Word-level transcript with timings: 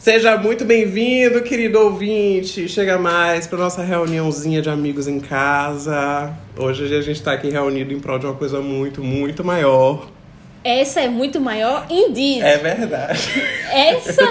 Seja 0.00 0.34
muito 0.38 0.64
bem-vindo, 0.64 1.42
querido 1.42 1.78
ouvinte. 1.78 2.66
Chega 2.70 2.98
mais 2.98 3.46
para 3.46 3.58
nossa 3.58 3.82
reuniãozinha 3.82 4.62
de 4.62 4.70
amigos 4.70 5.06
em 5.06 5.20
casa. 5.20 6.32
Hoje 6.56 6.84
a 6.84 7.02
gente 7.02 7.18
está 7.18 7.34
aqui 7.34 7.50
reunido 7.50 7.92
em 7.92 8.00
prol 8.00 8.18
de 8.18 8.24
uma 8.24 8.34
coisa 8.34 8.62
muito, 8.62 9.04
muito 9.04 9.44
maior. 9.44 10.10
Essa 10.64 11.02
é 11.02 11.08
muito 11.10 11.38
maior, 11.38 11.86
indeed. 11.90 12.40
É 12.40 12.56
verdade. 12.56 13.28
Essa. 13.70 14.24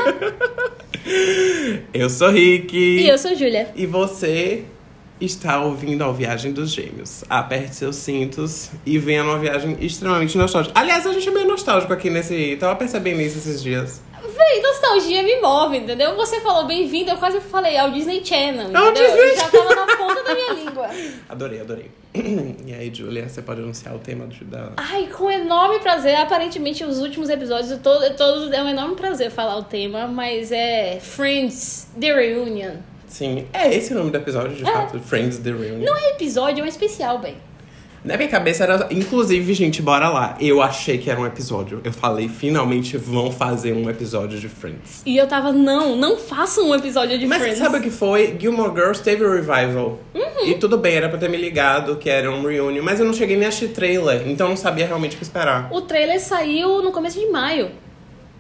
eu 1.94 2.10
sou 2.10 2.32
Rick. 2.32 2.76
E 2.76 3.08
eu 3.08 3.20
sou 3.20 3.36
Júlia. 3.36 3.68
E 3.76 3.86
você 3.86 4.64
está 5.22 5.62
ouvindo 5.64 6.04
a 6.04 6.12
Viagem 6.12 6.52
dos 6.52 6.72
Gêmeos. 6.72 7.24
Aperte 7.30 7.76
seus 7.76 7.98
cintos 7.98 8.72
e 8.84 8.98
venha 8.98 9.24
numa 9.24 9.38
viagem 9.38 9.78
extremamente 9.80 10.36
nostálgica. 10.36 10.74
Aliás, 10.80 11.06
a 11.06 11.14
gente 11.14 11.30
é 11.30 11.32
meio 11.32 11.48
nostálgico 11.48 11.94
aqui 11.94 12.10
nesse. 12.10 12.58
Tava 12.60 12.76
percebendo 12.76 13.22
isso 13.22 13.38
esses 13.38 13.62
dias. 13.62 14.02
Véi, 14.22 14.62
nostalgia 14.62 15.24
me 15.24 15.40
move, 15.42 15.78
entendeu? 15.78 16.16
Você 16.16 16.40
falou 16.42 16.66
bem-vindo, 16.66 17.12
eu 17.12 17.18
quase 17.18 17.40
falei 17.40 17.78
ao 17.78 17.90
Disney 17.92 18.24
Channel, 18.24 18.76
Ao 18.76 18.90
entendeu? 18.92 19.08
Disney 19.16 19.30
Eu 19.30 19.36
já 19.36 19.50
tava 19.50 19.76
na 19.76 19.96
ponta 19.98 20.24
da 20.24 20.34
minha 20.36 20.54
língua. 20.54 20.90
Adorei, 21.30 21.62
adorei. 21.62 21.92
E 22.66 22.74
aí, 22.74 22.92
Julia, 22.94 23.28
você 23.28 23.42
pode 23.42 23.62
anunciar 23.62 23.96
o 23.96 24.00
tema 24.00 24.26
do, 24.28 24.46
da. 24.46 24.72
Ai, 24.78 25.08
com 25.08 25.30
enorme 25.32 25.80
prazer. 25.80 26.16
Aparentemente, 26.16 26.84
os 26.84 27.00
últimos 27.00 27.30
episódios, 27.30 27.80
todos, 27.82 28.10
todos 28.16 28.52
é 28.52 28.62
um 28.62 28.70
enorme 28.70 28.96
prazer 28.96 29.32
falar 29.32 29.58
o 29.58 29.64
tema, 29.64 30.06
mas 30.08 30.52
é 30.52 31.00
Friends 31.02 31.88
The 32.00 32.14
Reunion. 32.14 32.76
Sim, 33.08 33.48
é 33.52 33.74
esse 33.74 33.92
o 33.94 33.98
nome 33.98 34.12
do 34.12 34.18
episódio, 34.18 34.56
de 34.56 34.62
É. 34.68 34.72
fato. 34.72 35.00
Friends 35.00 35.40
The 35.40 35.50
Reunion. 35.52 35.84
Não 35.86 35.96
é 35.98 36.10
episódio, 36.12 36.62
é 36.62 36.64
um 36.64 36.68
especial, 36.68 37.18
bem. 37.18 37.36
Na 38.04 38.16
minha 38.16 38.30
cabeça 38.30 38.64
era. 38.64 38.88
Inclusive, 38.92 39.54
gente, 39.54 39.82
bora 39.82 40.10
lá. 40.10 40.38
Eu 40.40 40.62
achei 40.62 40.98
que 40.98 41.10
era 41.10 41.20
um 41.20 41.26
episódio. 41.26 41.82
Eu 41.84 41.92
falei, 41.92 42.30
finalmente 42.30 42.98
vão 42.98 43.32
fazer 43.32 43.74
um 43.74 43.90
episódio 43.90 44.40
de 44.40 44.48
Friends. 44.48 45.02
E 45.06 45.18
eu 45.18 45.28
tava, 45.28 45.52
não, 45.52 45.96
não 45.96 46.18
façam 46.18 46.70
um 46.70 46.76
episódio 46.76 47.20
de 47.20 47.28
Mas 47.28 47.40
Friends. 47.42 47.60
sabe 47.60 47.78
o 47.78 47.82
que 47.82 47.90
foi? 47.90 48.38
Gilmore 48.40 48.74
Girls 48.74 49.02
teve 49.04 49.24
o 49.24 49.32
revival. 49.32 50.00
E 50.46 50.56
tudo 50.56 50.78
bem, 50.78 50.96
era 50.96 51.10
pra 51.10 51.18
ter 51.18 51.30
me 51.30 51.38
ligado 51.38 51.98
que 51.98 52.10
era 52.10 52.32
um 52.32 52.42
reunion. 52.46 52.82
Mas 52.84 53.00
eu 53.00 53.06
não 53.06 53.14
cheguei 53.14 53.36
nem 53.36 53.46
a 53.46 53.50
assistir 53.50 53.70
trailer, 53.74 54.28
então 54.28 54.48
eu 54.48 54.52
não 54.52 54.58
sabia 54.58 54.86
realmente 54.88 55.16
o 55.16 55.18
que 55.18 55.24
esperar. 55.24 55.68
O 55.72 55.82
trailer 55.82 56.20
saiu 56.22 56.82
no 56.82 56.92
começo 56.92 57.20
de 57.20 57.28
maio. 57.28 57.70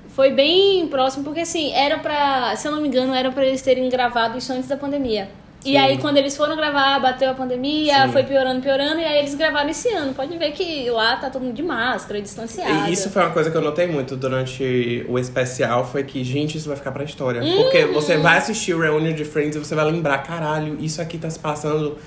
Foi 0.09 0.31
bem 0.31 0.87
próximo, 0.87 1.23
porque 1.23 1.41
assim, 1.41 1.71
era 1.73 1.97
pra. 1.99 2.55
Se 2.55 2.67
eu 2.67 2.71
não 2.71 2.81
me 2.81 2.87
engano, 2.87 3.13
era 3.13 3.31
pra 3.31 3.45
eles 3.45 3.61
terem 3.61 3.87
gravado 3.89 4.37
isso 4.37 4.51
antes 4.53 4.67
da 4.67 4.77
pandemia. 4.77 5.29
E 5.65 5.75
aí, 5.75 5.97
quando 5.97 6.15
eles 6.17 6.37
foram 6.37 6.55
gravar, 6.55 6.99
bateu 6.99 7.29
a 7.31 7.33
pandemia, 7.33 8.05
Sim. 8.05 8.13
foi 8.13 8.23
piorando, 8.23 8.61
piorando, 8.61 8.99
e 8.99 9.03
aí 9.03 9.19
eles 9.19 9.35
gravaram 9.35 9.69
esse 9.69 9.89
ano. 9.89 10.13
Pode 10.13 10.37
ver 10.37 10.51
que 10.51 10.89
lá 10.89 11.17
tá 11.17 11.29
todo 11.29 11.41
mundo 11.41 11.53
de 11.53 11.63
máscara, 11.63 12.21
distanciado. 12.21 12.89
E 12.89 12.93
isso 12.93 13.09
foi 13.09 13.21
uma 13.23 13.31
coisa 13.31 13.51
que 13.51 13.57
eu 13.57 13.61
notei 13.61 13.85
muito 13.85 14.15
durante 14.15 15.05
o 15.09 15.19
especial, 15.19 15.85
foi 15.85 16.03
que, 16.05 16.23
gente, 16.23 16.57
isso 16.57 16.67
vai 16.69 16.77
ficar 16.77 16.91
pra 16.93 17.03
história. 17.03 17.41
Porque 17.57 17.85
você 17.87 18.17
vai 18.17 18.37
assistir 18.37 18.73
o 18.73 18.79
reunion 18.79 19.13
de 19.13 19.25
Friends 19.25 19.57
e 19.57 19.59
você 19.59 19.75
vai 19.75 19.83
lembrar, 19.83 20.19
caralho, 20.19 20.77
isso 20.79 21.01
aqui 21.01 21.17
tá 21.17 21.29
se 21.29 21.39
passando 21.39 21.97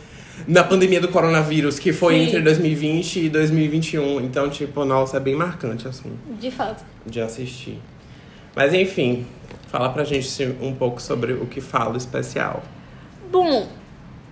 na 0.48 0.64
pandemia 0.64 1.00
do 1.00 1.08
coronavírus, 1.08 1.78
que 1.78 1.92
foi 1.92 2.14
Sim. 2.14 2.22
entre 2.24 2.40
2020 2.40 3.20
e 3.20 3.28
2021. 3.28 4.20
Então, 4.22 4.48
tipo, 4.48 4.82
nossa, 4.86 5.18
é 5.18 5.20
bem 5.20 5.34
marcante, 5.36 5.86
assim, 5.86 6.10
De 6.40 6.50
fato. 6.50 6.82
de 7.04 7.20
assistir. 7.20 7.78
Mas 8.56 8.72
enfim, 8.72 9.26
fala 9.68 9.90
pra 9.90 10.04
gente 10.04 10.56
um 10.60 10.74
pouco 10.74 11.00
sobre 11.02 11.34
o 11.34 11.44
que 11.46 11.60
fala 11.60 11.94
o 11.94 11.96
especial. 11.98 12.62
Bom, 13.32 13.66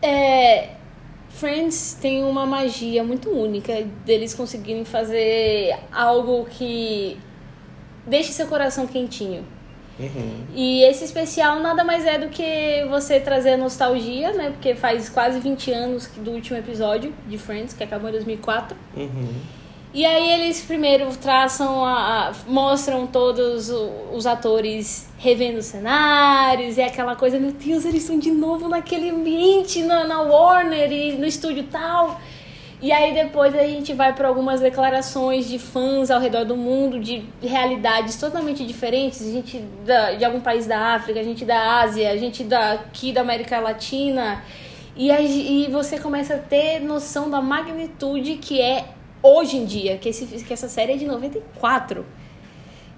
é, 0.02 0.68
Friends 1.30 1.96
tem 1.98 2.22
uma 2.22 2.44
magia 2.44 3.02
muito 3.02 3.30
única 3.30 3.82
deles 4.04 4.34
conseguirem 4.34 4.84
fazer 4.84 5.74
algo 5.90 6.44
que 6.44 7.18
deixe 8.06 8.30
seu 8.30 8.46
coração 8.46 8.86
quentinho. 8.86 9.42
Uhum. 9.98 10.44
E 10.54 10.82
esse 10.82 11.02
especial 11.04 11.60
nada 11.60 11.82
mais 11.82 12.04
é 12.04 12.18
do 12.18 12.28
que 12.28 12.84
você 12.90 13.18
trazer 13.18 13.52
a 13.52 13.56
nostalgia, 13.56 14.34
né? 14.34 14.50
Porque 14.50 14.74
faz 14.74 15.08
quase 15.08 15.40
20 15.40 15.72
anos 15.72 16.06
do 16.18 16.32
último 16.32 16.58
episódio 16.58 17.14
de 17.26 17.38
Friends, 17.38 17.72
que 17.72 17.82
acabou 17.82 18.10
em 18.10 18.12
2004. 18.12 18.76
Uhum. 18.96 19.32
E 19.92 20.04
aí 20.06 20.30
eles 20.32 20.60
primeiro 20.60 21.10
traçam 21.16 21.84
a, 21.84 22.28
a- 22.28 22.32
mostram 22.46 23.06
todos 23.08 23.68
os 24.12 24.24
atores 24.24 25.08
revendo 25.18 25.58
os 25.58 25.66
cenários 25.66 26.76
e 26.78 26.82
aquela 26.82 27.16
coisa, 27.16 27.38
meu 27.40 27.50
Deus, 27.52 27.84
eles 27.84 28.02
estão 28.02 28.18
de 28.18 28.30
novo 28.30 28.68
naquele 28.68 29.10
ambiente 29.10 29.82
na, 29.82 30.04
na 30.04 30.22
Warner 30.22 30.92
e 30.92 31.12
no 31.16 31.26
estúdio 31.26 31.64
tal. 31.64 32.20
E 32.80 32.92
aí 32.92 33.12
depois 33.12 33.54
a 33.54 33.66
gente 33.66 33.92
vai 33.92 34.14
para 34.14 34.28
algumas 34.28 34.60
declarações 34.60 35.48
de 35.48 35.58
fãs 35.58 36.08
ao 36.10 36.20
redor 36.20 36.44
do 36.44 36.56
mundo, 36.56 36.98
de 37.00 37.24
realidades 37.42 38.16
totalmente 38.16 38.64
diferentes. 38.64 39.20
A 39.20 39.30
gente 39.32 39.58
da, 39.84 40.12
de 40.12 40.24
algum 40.24 40.40
país 40.40 40.66
da 40.66 40.94
África, 40.94 41.18
a 41.20 41.24
gente 41.24 41.44
da 41.44 41.80
Ásia, 41.80 42.10
a 42.12 42.16
gente 42.16 42.44
daqui 42.44 43.12
da 43.12 43.20
América 43.22 43.58
Latina. 43.58 44.42
E, 44.96 45.10
aí, 45.10 45.64
e 45.66 45.70
você 45.70 45.98
começa 45.98 46.34
a 46.36 46.38
ter 46.38 46.78
noção 46.80 47.28
da 47.28 47.40
magnitude 47.42 48.36
que 48.36 48.60
é 48.60 48.84
hoje 49.22 49.56
em 49.56 49.64
dia, 49.64 49.98
que, 49.98 50.08
esse, 50.08 50.26
que 50.44 50.52
essa 50.52 50.68
série 50.68 50.92
é 50.92 50.96
de 50.96 51.06
94. 51.06 52.04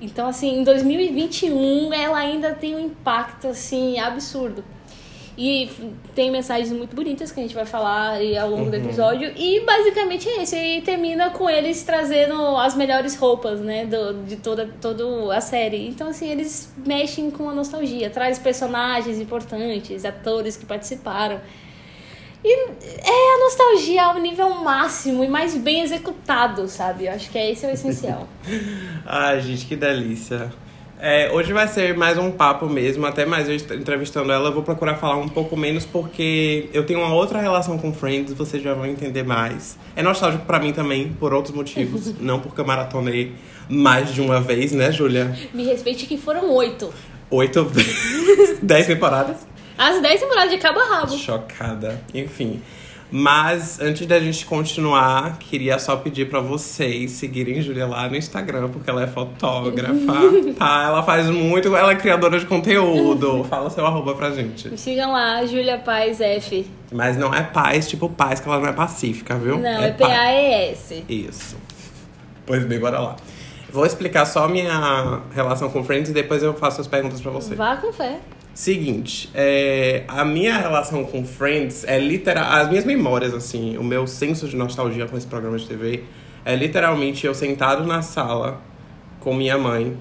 Então, 0.01 0.27
assim, 0.27 0.59
em 0.59 0.65
2021 0.65 1.93
ela 1.93 2.19
ainda 2.19 2.53
tem 2.55 2.75
um 2.75 2.81
impacto, 2.81 3.49
assim, 3.49 3.99
absurdo. 3.99 4.65
E 5.37 5.71
tem 6.15 6.31
mensagens 6.31 6.71
muito 6.71 6.95
bonitas 6.95 7.33
que 7.33 7.41
a 7.41 7.43
gente 7.43 7.55
vai 7.55 7.65
falar 7.65 8.19
ao 8.41 8.51
longo 8.51 8.71
do 8.71 8.77
episódio. 8.77 9.33
E 9.35 9.61
basicamente 9.61 10.29
é 10.29 10.43
isso. 10.43 10.55
E 10.55 10.83
termina 10.83 11.31
com 11.31 11.49
eles 11.49 11.83
trazendo 11.85 12.35
as 12.57 12.75
melhores 12.77 13.17
roupas, 13.17 13.61
né? 13.61 13.87
Do, 13.87 14.25
de 14.25 14.37
toda, 14.37 14.69
toda 14.81 15.35
a 15.35 15.41
série. 15.41 15.89
Então, 15.89 16.09
assim, 16.09 16.29
eles 16.29 16.73
mexem 16.85 17.31
com 17.31 17.49
a 17.49 17.55
nostalgia. 17.55 18.11
Traz 18.11 18.39
personagens 18.39 19.19
importantes, 19.19 20.05
atores 20.05 20.57
que 20.57 20.67
participaram. 20.67 21.41
E 22.45 22.71
é 22.81 23.35
a 23.35 23.39
nostalgia 23.39 24.05
ao 24.05 24.19
nível 24.19 24.51
máximo 24.51 25.23
e 25.23 25.29
mais 25.29 25.57
bem 25.57 25.83
executado, 25.83 26.67
sabe? 26.67 27.07
Eu 27.07 27.13
acho 27.13 27.31
que 27.31 27.39
é 27.39 27.53
esse 27.53 27.65
é 27.65 27.69
o 27.69 27.73
essencial. 27.73 28.29
Ai, 29.07 29.41
gente, 29.41 29.65
que 29.67 29.77
delícia. 29.77 30.51
É, 31.05 31.33
hoje 31.33 31.53
vai 31.53 31.67
ser 31.67 31.97
mais 31.97 32.17
um 32.17 32.31
papo 32.31 32.67
mesmo, 32.67 33.05
até 33.05 33.27
mais 33.27 33.49
eu 33.49 33.57
entrevistando 33.77 34.31
ela. 34.31 34.49
Eu 34.49 34.53
vou 34.53 34.63
procurar 34.63 34.95
falar 34.95 35.17
um 35.17 35.29
pouco 35.29 35.57
menos 35.57 35.85
porque 35.85 36.69
eu 36.73 36.87
tenho 36.87 37.01
uma 37.01 37.13
outra 37.13 37.41
relação 37.41 37.77
com 37.77 37.93
Friends, 37.93 38.33
vocês 38.33 38.63
já 38.63 38.73
vão 38.73 38.87
entender 38.87 39.25
mais. 39.25 39.77
É 39.97 40.03
nostálgico 40.03 40.45
pra 40.45 40.61
mim 40.61 40.73
também, 40.73 41.13
por 41.13 41.35
outros 41.35 41.53
motivos. 41.55 42.15
não 42.23 42.39
porque 42.39 42.61
eu 42.61 42.65
maratonei 42.65 43.33
mais 43.69 44.15
de 44.15 44.21
uma 44.21 44.41
vez, 44.41 44.71
né, 44.71 44.93
Júlia? 44.93 45.37
Me 45.53 45.65
respeite 45.65 46.07
que 46.07 46.17
foram 46.17 46.49
oito. 46.53 46.93
Oito 47.31 47.65
vezes, 47.65 48.59
dez 48.63 48.87
temporadas. 48.87 49.39
As 49.83 50.01
dez 50.01 50.21
temporadas 50.21 50.51
de 50.51 50.59
cabo 50.59 50.79
a 50.79 50.85
rabo. 50.85 51.17
Chocada. 51.19 52.01
Enfim. 52.15 52.63
Mas 53.11 53.79
antes 53.79 54.07
da 54.07 54.19
gente 54.19 54.47
continuar, 54.47 55.37
queria 55.39 55.79
só 55.79 55.97
pedir 55.97 56.31
pra 56.31 56.41
vocês 56.41 57.11
seguirem 57.11 57.61
Júlia 57.61 57.87
lá 57.87 58.09
no 58.09 58.17
Instagram, 58.17 58.71
porque 58.71 58.89
ela 58.89 59.03
é 59.03 59.07
fotógrafa, 59.07 59.93
tá? 60.57 60.85
Ela 60.85 61.03
faz 61.03 61.29
muito, 61.29 61.77
ela 61.77 61.93
é 61.93 61.95
criadora 61.95 62.41
de 62.41 62.47
conteúdo. 62.47 63.45
Fala 63.51 63.69
seu 63.69 63.85
arroba 63.85 64.15
pra 64.15 64.31
gente. 64.31 64.69
Me 64.69 64.79
sigam 64.79 65.13
lá, 65.13 65.45
Júlia 65.45 65.79
Paz 65.79 66.23
F. 66.23 66.65
Mas 66.91 67.19
não 67.19 67.35
é 67.35 67.43
paz, 67.43 67.87
tipo 67.87 68.09
paz, 68.09 68.41
que 68.41 68.49
ela 68.49 68.61
não 68.61 68.69
é 68.69 68.73
pacífica, 68.73 69.35
viu? 69.37 69.59
Não, 69.59 69.83
é 69.83 69.91
paz. 69.91 70.11
P-A-E-S. 70.11 71.05
Isso. 71.07 71.57
Pois 72.47 72.65
bem, 72.65 72.79
bora 72.79 72.99
lá. 72.99 73.17
Vou 73.71 73.85
explicar 73.85 74.25
só 74.25 74.49
minha 74.49 75.21
relação 75.35 75.69
com 75.69 75.85
Friends 75.85 76.11
e 76.11 76.15
depois 76.15 76.43
eu 76.43 76.55
faço 76.55 76.81
as 76.81 76.87
perguntas 76.87 77.21
pra 77.21 77.31
você. 77.31 77.55
Vá 77.55 77.77
com 77.77 77.93
fé. 77.93 78.21
Seguinte, 78.55 79.31
é, 79.35 80.05
a 80.07 80.25
minha 80.25 80.57
relação 80.59 81.05
com 81.05 81.25
Friends 81.25 81.85
é 81.85 81.99
literal. 81.99 82.45
As 82.53 82.69
minhas 82.69 82.85
memórias, 82.85 83.33
assim, 83.33 83.79
o 83.79 83.83
meu 83.85 84.07
senso 84.07 84.47
de 84.47 84.57
nostalgia 84.57 85.07
com 85.07 85.17
esse 85.17 85.27
programa 85.27 85.57
de 85.59 85.67
TV 85.67 86.05
é 86.45 86.55
literalmente 86.55 87.27
eu 87.27 87.35
sentado 87.35 87.85
na 87.85 88.03
sala 88.03 88.61
com 89.21 89.35
minha 89.35 89.57
mãe 89.57 89.97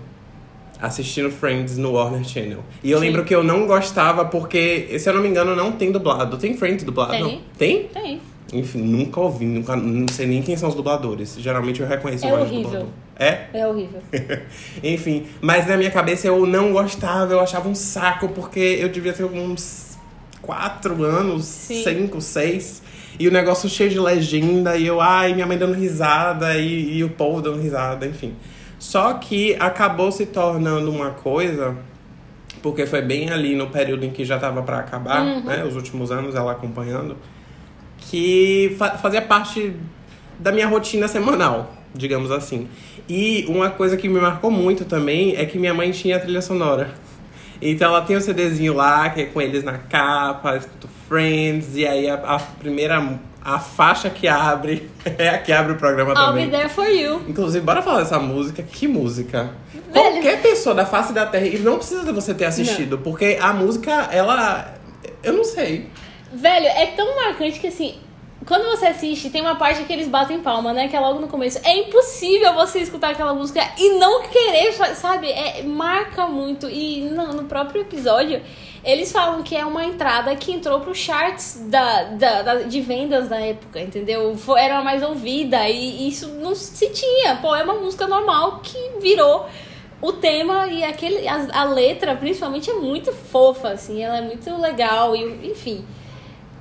assistindo 0.81 1.29
Friends 1.29 1.77
no 1.77 1.93
Warner 1.93 2.23
Channel. 2.25 2.59
E 2.83 2.89
eu 2.91 2.99
Sim. 2.99 3.05
lembro 3.05 3.23
que 3.23 3.33
eu 3.33 3.43
não 3.43 3.67
gostava 3.67 4.25
porque, 4.25 4.97
se 4.99 5.07
eu 5.07 5.13
não 5.13 5.21
me 5.21 5.29
engano, 5.29 5.55
não 5.55 5.71
tem 5.71 5.91
dublado. 5.91 6.37
Tem 6.37 6.55
Friends 6.57 6.83
dublado? 6.83 7.11
Tem. 7.11 7.21
Não. 7.21 7.39
Tem? 7.57 7.83
Tem. 7.87 8.21
Enfim, 8.51 8.79
nunca 8.79 9.19
ouvi, 9.21 9.45
nunca, 9.45 9.75
não 9.77 10.07
sei 10.09 10.25
nem 10.27 10.41
quem 10.41 10.57
são 10.57 10.67
os 10.67 10.75
dubladores. 10.75 11.37
Geralmente 11.39 11.79
eu 11.81 11.87
reconheço 11.87 12.25
É 12.25 12.33
o 12.33 12.39
horrível. 12.41 12.61
dublador. 12.63 12.87
É? 13.23 13.45
É 13.53 13.67
horrível. 13.67 14.01
Enfim, 14.83 15.27
mas 15.39 15.67
na 15.67 15.77
minha 15.77 15.91
cabeça 15.91 16.25
eu 16.27 16.43
não 16.47 16.71
gostava, 16.73 17.31
eu 17.33 17.39
achava 17.39 17.69
um 17.69 17.75
saco, 17.75 18.29
porque 18.29 18.59
eu 18.59 18.89
devia 18.89 19.13
ter 19.13 19.23
uns 19.25 19.95
quatro 20.41 21.03
anos, 21.03 21.45
Sim. 21.45 21.83
cinco, 21.83 22.19
seis. 22.19 22.81
E 23.19 23.27
o 23.27 23.31
negócio 23.31 23.69
cheio 23.69 23.91
de 23.91 23.99
legenda, 23.99 24.75
e 24.75 24.87
eu, 24.87 24.99
ai, 24.99 25.33
minha 25.35 25.45
mãe 25.45 25.55
dando 25.55 25.73
risada, 25.75 26.57
e, 26.57 26.97
e 26.97 27.03
o 27.03 27.09
povo 27.09 27.41
dando 27.43 27.61
risada, 27.61 28.07
enfim. 28.07 28.33
Só 28.79 29.13
que 29.13 29.55
acabou 29.59 30.11
se 30.11 30.25
tornando 30.25 30.89
uma 30.89 31.11
coisa, 31.11 31.77
porque 32.63 32.87
foi 32.87 33.03
bem 33.03 33.29
ali 33.29 33.55
no 33.55 33.67
período 33.67 34.03
em 34.03 34.09
que 34.09 34.25
já 34.25 34.39
tava 34.39 34.63
pra 34.63 34.79
acabar, 34.79 35.23
né? 35.43 35.63
Os 35.63 35.75
últimos 35.75 36.09
anos 36.11 36.33
ela 36.33 36.53
acompanhando, 36.53 37.15
que 37.99 38.75
fa- 38.79 38.97
fazia 38.97 39.21
parte 39.21 39.75
da 40.39 40.51
minha 40.51 40.67
rotina 40.67 41.07
semanal, 41.07 41.71
digamos 41.93 42.31
assim. 42.31 42.67
E 43.07 43.45
uma 43.47 43.69
coisa 43.69 43.97
que 43.97 44.07
me 44.07 44.19
marcou 44.19 44.49
muito 44.49 44.85
também 44.85 45.35
é 45.35 45.45
que 45.45 45.57
minha 45.57 45.73
mãe 45.73 45.91
tinha 45.91 46.17
a 46.17 46.19
trilha 46.19 46.41
sonora. 46.41 46.93
Então 47.61 47.89
ela 47.89 48.01
tem 48.01 48.15
o 48.15 48.21
CDzinho 48.21 48.73
lá, 48.73 49.09
que 49.09 49.21
é 49.21 49.25
com 49.25 49.41
eles 49.41 49.63
na 49.63 49.77
capa, 49.77 50.57
escuto 50.57 50.89
Friends, 51.07 51.75
e 51.75 51.85
aí 51.85 52.09
a, 52.09 52.15
a 52.15 52.39
primeira. 52.39 53.19
A 53.43 53.57
faixa 53.57 54.07
que 54.07 54.27
abre 54.27 54.87
é 55.17 55.29
a 55.29 55.37
que 55.39 55.51
abre 55.51 55.73
o 55.73 55.75
programa 55.75 56.11
I'll 56.11 56.27
também. 56.27 56.45
be 56.45 56.51
there 56.51 56.69
for 56.69 56.87
you. 56.87 57.23
Inclusive, 57.27 57.65
bora 57.65 57.81
falar 57.81 58.01
dessa 58.01 58.19
música. 58.19 58.61
Que 58.61 58.87
música? 58.87 59.49
Velho. 59.73 59.91
Qualquer 59.91 60.41
pessoa 60.43 60.75
da 60.75 60.85
face 60.85 61.11
da 61.11 61.25
Terra, 61.25 61.47
e 61.47 61.57
não 61.57 61.77
precisa 61.77 62.03
de 62.03 62.11
você 62.11 62.35
ter 62.35 62.45
assistido, 62.45 62.99
porque 62.99 63.37
a 63.41 63.51
música, 63.51 63.91
ela. 64.11 64.75
Eu 65.23 65.33
não 65.33 65.43
sei. 65.43 65.87
Velho, 66.31 66.65
é 66.67 66.85
tão 66.95 67.15
marcante 67.15 67.59
que 67.59 67.67
assim, 67.67 67.95
quando 68.47 68.65
você 68.75 68.87
assiste, 68.87 69.29
tem 69.29 69.41
uma 69.41 69.55
parte 69.55 69.83
que 69.83 69.93
eles 69.93 70.07
batem 70.07 70.39
palma, 70.41 70.73
né? 70.73 70.87
Que 70.87 70.95
é 70.95 70.99
logo 70.99 71.19
no 71.19 71.27
começo. 71.27 71.59
É 71.63 71.77
impossível 71.77 72.53
você 72.53 72.79
escutar 72.79 73.11
aquela 73.11 73.33
música 73.33 73.61
e 73.77 73.97
não 73.99 74.23
querer, 74.23 74.73
sabe? 74.95 75.29
É, 75.29 75.61
marca 75.63 76.25
muito. 76.25 76.67
E 76.69 77.01
no, 77.01 77.33
no 77.33 77.43
próprio 77.43 77.81
episódio, 77.81 78.41
eles 78.83 79.11
falam 79.11 79.43
que 79.43 79.55
é 79.55 79.63
uma 79.63 79.85
entrada 79.85 80.35
que 80.35 80.51
entrou 80.51 80.79
pro 80.79 80.95
charts 80.95 81.61
da, 81.67 82.03
da, 82.05 82.41
da- 82.41 82.55
de 82.63 82.81
vendas 82.81 83.29
da 83.29 83.39
época, 83.39 83.79
entendeu? 83.79 84.35
Foi, 84.35 84.59
era 84.59 84.79
a 84.79 84.83
mais 84.83 85.03
ouvida 85.03 85.69
e 85.69 86.07
isso 86.07 86.27
não 86.29 86.55
se 86.55 86.89
tinha. 86.89 87.35
Pô, 87.35 87.55
é 87.55 87.63
uma 87.63 87.75
música 87.75 88.07
normal 88.07 88.59
que 88.63 88.77
virou 88.99 89.45
o 90.01 90.13
tema 90.13 90.65
e 90.65 90.83
aquele, 90.83 91.27
a, 91.27 91.47
a 91.61 91.63
letra, 91.65 92.15
principalmente, 92.15 92.71
é 92.71 92.73
muito 92.73 93.13
fofa, 93.13 93.69
assim. 93.69 94.01
Ela 94.01 94.17
é 94.17 94.21
muito 94.21 94.49
legal 94.59 95.15
e, 95.15 95.47
enfim... 95.51 95.85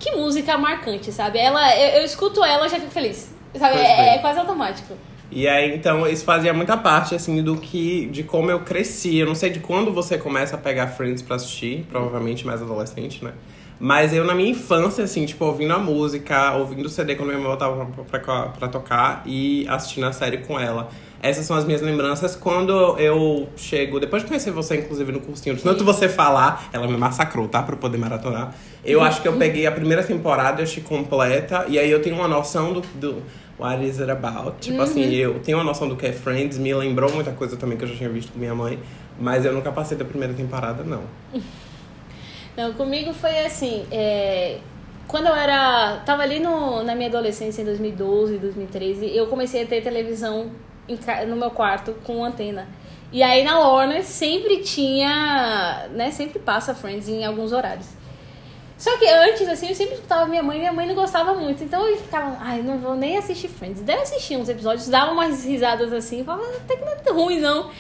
Que 0.01 0.13
música 0.13 0.59
marcante, 0.59 1.13
sabe? 1.13 1.39
Ela, 1.39 1.77
eu, 1.77 2.01
eu 2.01 2.05
escuto 2.05 2.43
ela 2.43 2.67
e 2.67 2.69
já 2.71 2.81
fico 2.81 2.91
feliz. 2.91 3.33
Sabe? 3.55 3.77
É, 3.77 4.17
é 4.17 4.19
quase 4.19 4.41
automático. 4.41 4.97
E 5.31 5.47
aí, 5.47 5.73
então, 5.77 6.07
isso 6.09 6.25
fazia 6.25 6.53
muita 6.53 6.77
parte, 6.77 7.15
assim, 7.15 7.41
do 7.43 7.57
que... 7.57 8.07
De 8.07 8.25
como 8.25 8.51
eu 8.51 8.61
cresci. 8.61 9.19
Eu 9.19 9.27
não 9.27 9.35
sei 9.35 9.51
de 9.51 9.61
quando 9.61 9.93
você 9.93 10.19
começa 10.19 10.57
a 10.57 10.59
pegar 10.59 10.89
Friends 10.89 11.23
pra 11.23 11.37
assistir. 11.37 11.87
Provavelmente 11.89 12.45
mais 12.47 12.61
adolescente, 12.63 13.23
né? 13.25 13.33
Mas 13.83 14.13
eu, 14.13 14.27
na 14.27 14.35
minha 14.35 14.51
infância, 14.51 15.03
assim, 15.03 15.25
tipo, 15.25 15.43
ouvindo 15.43 15.73
a 15.73 15.79
música, 15.79 16.53
ouvindo 16.53 16.85
o 16.85 16.89
CD 16.91 17.17
quando 17.17 17.31
minha 17.31 17.41
mãe 17.41 17.49
botava 17.49 17.87
pra, 17.87 18.21
pra, 18.21 18.43
pra 18.49 18.69
tocar 18.69 19.23
e 19.25 19.67
assistindo 19.69 20.05
a 20.05 20.13
série 20.13 20.39
com 20.39 20.61
ela. 20.61 20.91
Essas 21.23 21.47
são 21.47 21.57
as 21.57 21.65
minhas 21.65 21.81
lembranças 21.81 22.37
quando 22.37 22.73
eu 22.99 23.49
chego... 23.57 23.99
Depois 23.99 24.23
de 24.23 24.29
conhecer 24.29 24.51
você, 24.51 24.77
inclusive, 24.77 25.11
no 25.11 25.21
cursinho, 25.21 25.57
de 25.57 25.63
tanto 25.63 25.83
você 25.83 26.11
falar... 26.11 26.69
Ela 26.75 26.87
me 26.87 26.97
massacrou, 26.99 27.49
tá? 27.49 27.63
Pra 27.63 27.75
eu 27.75 27.79
poder 27.79 27.97
maratonar. 27.97 28.55
Eu 28.85 29.01
acho 29.01 29.23
que 29.23 29.29
eu 29.29 29.33
peguei 29.35 29.67
a 29.67 29.73
primeira 29.73 30.03
temporada, 30.03 30.61
eu 30.61 30.65
achei 30.65 30.83
completa. 30.83 31.65
E 31.67 31.79
aí 31.79 31.91
eu 31.91 32.03
tenho 32.03 32.17
uma 32.17 32.29
noção 32.29 32.75
do... 32.75 32.83
do 32.95 33.23
What 33.59 33.85
is 33.85 34.01
it 34.01 34.11
about? 34.11 34.55
Tipo 34.61 34.81
assim, 34.81 35.05
eu 35.15 35.39
tenho 35.41 35.59
uma 35.59 35.65
noção 35.65 35.87
do 35.87 35.95
que 35.95 36.07
é 36.07 36.13
Friends, 36.13 36.57
me 36.57 36.73
lembrou 36.73 37.13
muita 37.13 37.31
coisa 37.31 37.59
também 37.59 37.77
que 37.77 37.85
eu 37.85 37.89
já 37.89 37.95
tinha 37.95 38.09
visto 38.09 38.33
com 38.33 38.39
minha 38.39 38.55
mãe, 38.55 38.79
mas 39.21 39.45
eu 39.45 39.53
nunca 39.53 39.71
passei 39.71 39.99
da 39.99 40.05
primeira 40.05 40.33
temporada, 40.33 40.83
não. 40.83 41.03
Não, 42.57 42.73
comigo 42.75 43.13
foi 43.13 43.39
assim. 43.41 43.87
é, 43.91 44.59
Quando 45.07 45.27
eu 45.27 45.35
era. 45.35 46.03
Tava 46.05 46.23
ali 46.23 46.41
no, 46.41 46.83
na 46.83 46.95
minha 46.95 47.09
adolescência, 47.09 47.63
em 47.63 47.65
2012, 47.65 48.39
2013, 48.39 49.17
eu 49.17 49.27
comecei 49.29 49.63
a 49.63 49.67
ter 49.67 49.83
televisão 49.83 50.51
em 50.89 50.99
no 51.27 51.37
meu 51.37 51.51
quarto 51.51 51.95
com 52.05 52.25
antena. 52.25 52.69
E 53.13 53.23
aí 53.23 53.43
na 53.43 53.59
Warner 53.59 54.05
sempre 54.05 54.59
tinha. 54.59 55.89
né? 55.93 56.11
Sempre 56.11 56.39
passa 56.39 56.75
Friends 56.75 57.09
em 57.09 57.25
alguns 57.25 57.53
horários. 57.53 57.87
Só 58.79 58.97
que 58.97 59.07
antes, 59.07 59.47
assim, 59.47 59.69
eu 59.69 59.75
sempre 59.75 59.95
escutava 59.95 60.25
minha 60.27 60.43
mãe 60.43 60.59
minha 60.59 60.73
mãe 60.73 60.87
não 60.87 60.95
gostava 60.95 61.35
muito. 61.35 61.63
Então 61.63 61.87
eu 61.87 61.99
ficava, 61.99 62.39
ai, 62.41 62.63
não 62.63 62.79
vou 62.79 62.95
nem 62.97 63.19
assistir 63.19 63.49
Friends. 63.49 63.83
Daí 63.83 63.97
assistia 64.01 64.39
uns 64.39 64.49
episódios, 64.49 64.89
dava 64.89 65.13
umas 65.13 65.45
risadas 65.45 65.93
assim, 65.93 66.25
falava, 66.25 66.49
até 66.57 66.77
que 66.77 66.85
não 66.85 66.93
é 66.93 67.11
ruim, 67.11 67.41
não. 67.41 67.71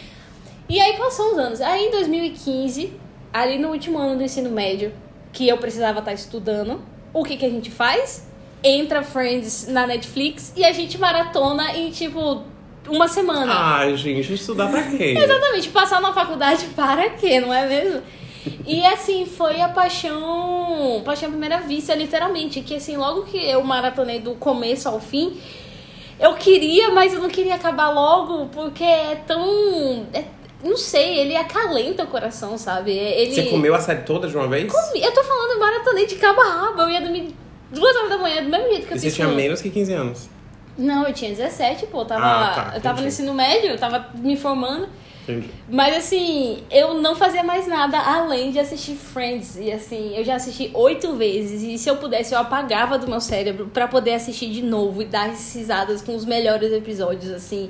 E 0.68 0.78
aí 0.78 0.98
passou 0.98 1.32
uns 1.32 1.38
anos. 1.38 1.60
Aí 1.62 1.86
em 1.86 1.90
2015, 1.90 2.92
ali 3.32 3.58
no 3.58 3.68
último 3.68 3.98
ano 3.98 4.16
do 4.16 4.22
ensino 4.22 4.50
médio, 4.50 4.92
que 5.32 5.48
eu 5.48 5.58
precisava 5.58 6.00
estar 6.00 6.12
estudando, 6.12 6.80
o 7.12 7.24
que, 7.24 7.36
que 7.36 7.46
a 7.46 7.50
gente 7.50 7.70
faz? 7.70 8.28
Entra 8.62 9.02
Friends 9.02 9.66
na 9.68 9.86
Netflix 9.86 10.52
e 10.56 10.64
a 10.64 10.72
gente 10.72 10.98
maratona 10.98 11.76
em 11.76 11.90
tipo 11.90 12.42
uma 12.88 13.08
semana. 13.08 13.52
Ai, 13.52 13.96
gente, 13.96 14.32
estudar 14.34 14.68
pra 14.70 14.82
quê? 14.82 15.14
Exatamente, 15.18 15.68
passar 15.70 16.00
na 16.00 16.12
faculdade 16.12 16.66
para 16.76 17.10
quê, 17.10 17.40
não 17.40 17.52
é 17.52 17.66
mesmo? 17.66 18.02
E 18.66 18.84
assim, 18.86 19.26
foi 19.26 19.60
a 19.60 19.68
paixão, 19.68 21.02
paixão 21.04 21.28
à 21.28 21.30
primeira 21.30 21.58
vista, 21.58 21.94
literalmente. 21.94 22.62
Que 22.62 22.76
assim, 22.76 22.96
logo 22.96 23.22
que 23.22 23.36
eu 23.36 23.62
maratonei 23.62 24.18
do 24.18 24.34
começo 24.34 24.88
ao 24.88 24.98
fim, 24.98 25.38
eu 26.18 26.34
queria, 26.34 26.90
mas 26.90 27.12
eu 27.12 27.20
não 27.20 27.28
queria 27.28 27.54
acabar 27.54 27.90
logo, 27.90 28.46
porque 28.46 28.84
é 28.84 29.22
tão. 29.26 30.06
é- 30.12 30.24
não 30.62 30.76
sei, 30.76 31.18
ele 31.18 31.36
acalenta 31.36 32.04
o 32.04 32.06
coração, 32.06 32.56
sabe? 32.58 32.90
Ele... 32.92 33.34
Você 33.34 33.44
comeu 33.44 33.74
a 33.74 33.80
série 33.80 34.02
toda 34.02 34.28
de 34.28 34.36
uma 34.36 34.46
vez? 34.48 34.72
Eu 34.94 35.12
tô 35.12 35.22
falando, 35.24 35.58
maratonei 35.58 36.06
de 36.06 36.16
cabo 36.16 36.40
a 36.40 36.44
rabo. 36.44 36.82
Eu 36.82 36.90
ia 36.90 37.00
dormir 37.00 37.34
duas 37.72 37.96
horas 37.96 38.10
da 38.10 38.18
manhã, 38.18 38.42
do 38.42 38.48
mesmo 38.50 38.68
jeito 38.68 38.86
que 38.86 38.92
eu 38.92 38.96
E 38.96 39.00
você 39.00 39.10
tinha 39.10 39.28
com- 39.28 39.34
menos 39.34 39.60
que 39.62 39.70
15 39.70 39.92
anos. 39.92 40.28
Não, 40.78 41.06
eu 41.06 41.12
tinha 41.12 41.30
17, 41.30 41.86
pô. 41.86 42.00
Eu 42.02 42.04
tava, 42.06 42.24
Ah, 42.24 42.54
tá, 42.54 42.72
eu 42.76 42.80
tava 42.80 43.00
no 43.00 43.08
ensino 43.08 43.34
médio, 43.34 43.70
eu 43.70 43.78
tava 43.78 44.06
me 44.14 44.36
formando. 44.36 44.88
Entendi. 45.22 45.50
Mas 45.68 45.96
assim, 45.98 46.64
eu 46.70 46.94
não 46.94 47.14
fazia 47.14 47.42
mais 47.42 47.66
nada 47.68 47.98
além 47.98 48.50
de 48.50 48.58
assistir 48.58 48.94
Friends. 48.96 49.56
E 49.56 49.70
assim, 49.70 50.16
eu 50.16 50.24
já 50.24 50.36
assisti 50.36 50.70
oito 50.72 51.14
vezes. 51.16 51.62
E 51.62 51.76
se 51.76 51.88
eu 51.88 51.96
pudesse, 51.96 52.34
eu 52.34 52.38
apagava 52.38 52.96
do 52.98 53.06
meu 53.06 53.20
cérebro 53.20 53.70
pra 53.72 53.86
poder 53.86 54.14
assistir 54.14 54.50
de 54.50 54.62
novo 54.62 55.02
e 55.02 55.04
dar 55.04 55.28
risadas 55.28 56.00
com 56.00 56.16
os 56.16 56.24
melhores 56.24 56.72
episódios, 56.72 57.30
assim. 57.32 57.68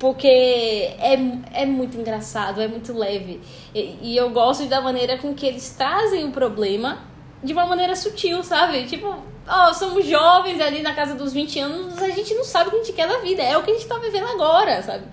Porque 0.00 0.26
é, 0.26 1.14
é 1.52 1.66
muito 1.66 1.98
engraçado, 1.98 2.62
é 2.62 2.66
muito 2.66 2.96
leve. 2.96 3.38
E, 3.74 3.98
e 4.00 4.16
eu 4.16 4.30
gosto 4.30 4.64
da 4.64 4.80
maneira 4.80 5.18
com 5.18 5.34
que 5.34 5.44
eles 5.44 5.74
trazem 5.76 6.24
o 6.24 6.32
problema 6.32 7.04
de 7.44 7.52
uma 7.52 7.66
maneira 7.66 7.94
sutil, 7.94 8.42
sabe? 8.42 8.86
Tipo, 8.86 9.14
ó, 9.46 9.72
somos 9.74 10.06
jovens 10.06 10.58
ali 10.58 10.80
na 10.80 10.94
casa 10.94 11.14
dos 11.14 11.34
20 11.34 11.58
anos, 11.60 12.02
a 12.02 12.08
gente 12.08 12.34
não 12.34 12.44
sabe 12.44 12.68
o 12.68 12.70
que 12.70 12.76
a 12.78 12.82
gente 12.82 12.92
quer 12.94 13.08
da 13.08 13.18
vida. 13.18 13.42
É 13.42 13.58
o 13.58 13.62
que 13.62 13.72
a 13.72 13.74
gente 13.74 13.86
tá 13.86 13.98
vivendo 13.98 14.26
agora, 14.28 14.82
sabe? 14.82 15.04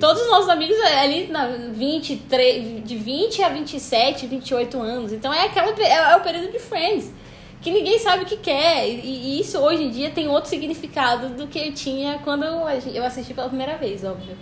Todos 0.00 0.22
os 0.22 0.28
nossos 0.28 0.48
amigos 0.48 0.76
é 0.78 1.00
ali 1.00 1.28
na 1.28 1.46
23, 1.46 2.84
de 2.84 2.96
20 2.96 3.42
a 3.44 3.48
27, 3.50 4.26
28 4.26 4.80
anos. 4.80 5.12
Então 5.12 5.32
é, 5.32 5.46
aquela, 5.46 5.70
é, 5.78 6.12
é 6.12 6.16
o 6.16 6.20
período 6.20 6.50
de 6.50 6.58
Friends. 6.58 7.12
Que 7.62 7.70
ninguém 7.70 7.98
sabe 7.98 8.24
o 8.24 8.26
que 8.26 8.36
quer. 8.36 8.88
E, 8.88 9.00
e 9.36 9.40
isso 9.40 9.58
hoje 9.58 9.84
em 9.84 9.90
dia 9.90 10.10
tem 10.10 10.28
outro 10.28 10.50
significado 10.50 11.28
do 11.30 11.46
que 11.46 11.58
eu 11.58 11.72
tinha 11.72 12.18
quando 12.24 12.44
eu, 12.44 13.04
assisti 13.04 13.32
pela 13.32 13.48
primeira 13.48 13.76
vez, 13.76 14.04
óbvio. 14.04 14.36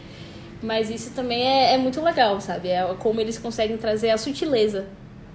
Mas 0.63 0.91
isso 0.91 1.13
também 1.13 1.43
é, 1.43 1.75
é 1.75 1.79
muito 1.79 2.03
legal, 2.03 2.41
sabe? 2.41 2.69
É 2.69 2.83
como 2.99 3.21
eles 3.21 3.39
conseguem 3.39 3.77
trazer 3.77 4.11
a 4.11 4.19
sutileza. 4.19 4.87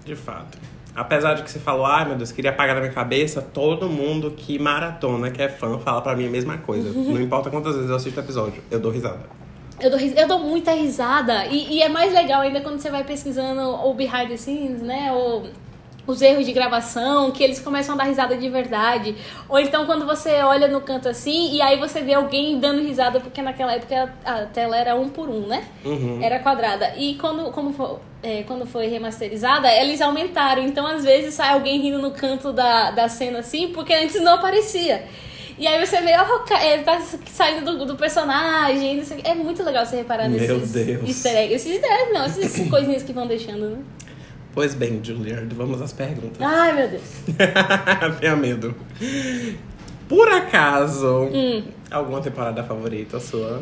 De 0.04 0.16
fato. 0.16 0.58
Apesar 0.96 1.34
de 1.34 1.44
que 1.44 1.52
você 1.52 1.60
falou, 1.60 1.86
ai 1.86 2.06
meu 2.06 2.16
Deus, 2.16 2.32
queria 2.32 2.52
apagar 2.52 2.76
da 2.76 2.82
minha 2.82 2.94
cabeça, 2.94 3.42
todo 3.42 3.90
mundo 3.90 4.32
que 4.32 4.58
maratona, 4.58 5.30
que 5.30 5.42
é 5.42 5.50
fã, 5.50 5.78
fala 5.78 6.02
pra 6.02 6.16
mim 6.16 6.28
a 6.28 6.30
mesma 6.30 6.58
coisa. 6.58 6.90
Não 6.94 7.22
importa 7.22 7.50
quantas 7.50 7.76
vezes 7.76 7.90
eu 7.90 7.96
assisto 7.98 8.20
o 8.20 8.24
episódio, 8.24 8.64
eu 8.72 8.80
dou 8.80 8.92
risada. 8.92 9.20
Eu 9.80 9.90
dou, 9.90 10.00
eu 10.00 10.28
dou 10.28 10.40
muita 10.40 10.72
risada. 10.72 11.46
E, 11.48 11.76
e 11.76 11.82
é 11.82 11.90
mais 11.90 12.14
legal 12.14 12.42
ainda 12.42 12.62
quando 12.62 12.80
você 12.80 12.90
vai 12.90 13.04
pesquisando 13.04 13.62
o 13.62 13.94
behind 13.94 14.30
the 14.30 14.38
scenes, 14.38 14.82
né? 14.82 15.12
Ou 15.12 15.50
os 16.08 16.22
erros 16.22 16.46
de 16.46 16.52
gravação, 16.52 17.32
que 17.32 17.44
eles 17.44 17.60
começam 17.60 17.96
a 17.96 17.98
dar 17.98 18.04
risada 18.04 18.38
de 18.38 18.48
verdade. 18.50 19.16
Ou 19.50 19.60
então 19.60 19.86
quando 19.86 20.06
você 20.06 20.42
olha 20.44 20.68
no 20.68 20.82
canto 20.82 21.10
assim 21.10 21.54
e 21.54 21.62
aí 21.62 21.78
você 21.80 22.02
vê 22.02 22.14
alguém 22.14 22.60
dando 22.60 22.82
risada, 22.82 23.20
porque 23.20 23.42
naquela 23.42 23.74
época 23.74 24.14
a 24.24 24.46
tela 24.46 24.78
era 24.78 24.96
um 24.96 25.10
por 25.10 25.30
um, 25.30 25.48
né? 25.48 25.64
Uhum. 25.84 26.20
Era 26.22 26.40
quadrada. 26.40 26.94
E 26.98 27.16
quando, 27.16 27.52
como 27.52 27.74
foi, 27.74 27.98
é, 28.22 28.44
quando 28.44 28.66
foi 28.66 28.88
remasterizada, 28.88 29.72
eles 29.72 30.02
aumentaram. 30.02 30.64
Então, 30.64 30.86
às 30.86 31.04
vezes, 31.04 31.34
sai 31.34 31.54
alguém 31.54 31.80
rindo 31.82 32.00
no 32.00 32.12
canto 32.12 32.52
da, 32.54 32.92
da 32.92 33.08
cena 33.10 33.40
assim, 33.40 33.70
porque 33.70 33.94
antes 33.94 34.22
não 34.22 34.36
aparecia. 34.36 35.04
E 35.58 35.66
aí 35.66 35.84
você 35.86 36.02
vê, 36.02 36.12
ó, 36.18 36.40
ca- 36.40 36.62
é, 36.62 36.80
tá 36.80 37.00
saindo 37.32 37.78
do, 37.78 37.86
do 37.86 37.96
personagem. 37.96 39.02
É 39.24 39.34
muito 39.34 39.64
legal 39.64 39.86
você 39.86 39.96
reparar 39.98 40.28
Meu 40.28 40.40
nesses 40.40 40.72
Deus. 40.74 41.04
easter 41.08 41.38
eggs. 41.38 41.56
Esses 41.56 41.72
easter 41.74 41.92
eggs, 41.92 42.14
não, 42.14 42.26
essas 42.26 42.70
coisinhas 42.70 43.04
que 43.04 43.14
vão 43.14 43.26
deixando, 43.26 43.70
né? 43.70 43.78
Pois 44.56 44.74
bem, 44.74 45.02
Juliard, 45.04 45.54
vamos 45.54 45.82
às 45.82 45.92
perguntas. 45.94 46.42
Ai, 46.42 46.74
meu 46.74 46.88
Deus. 46.88 47.04
Tenha 48.22 48.36
medo. 48.38 48.74
Por 50.08 50.28
acaso, 50.30 51.30
Hum. 51.34 51.64
alguma 51.92 52.22
temporada 52.22 52.64
favorita 52.64 53.20
sua? 53.20 53.62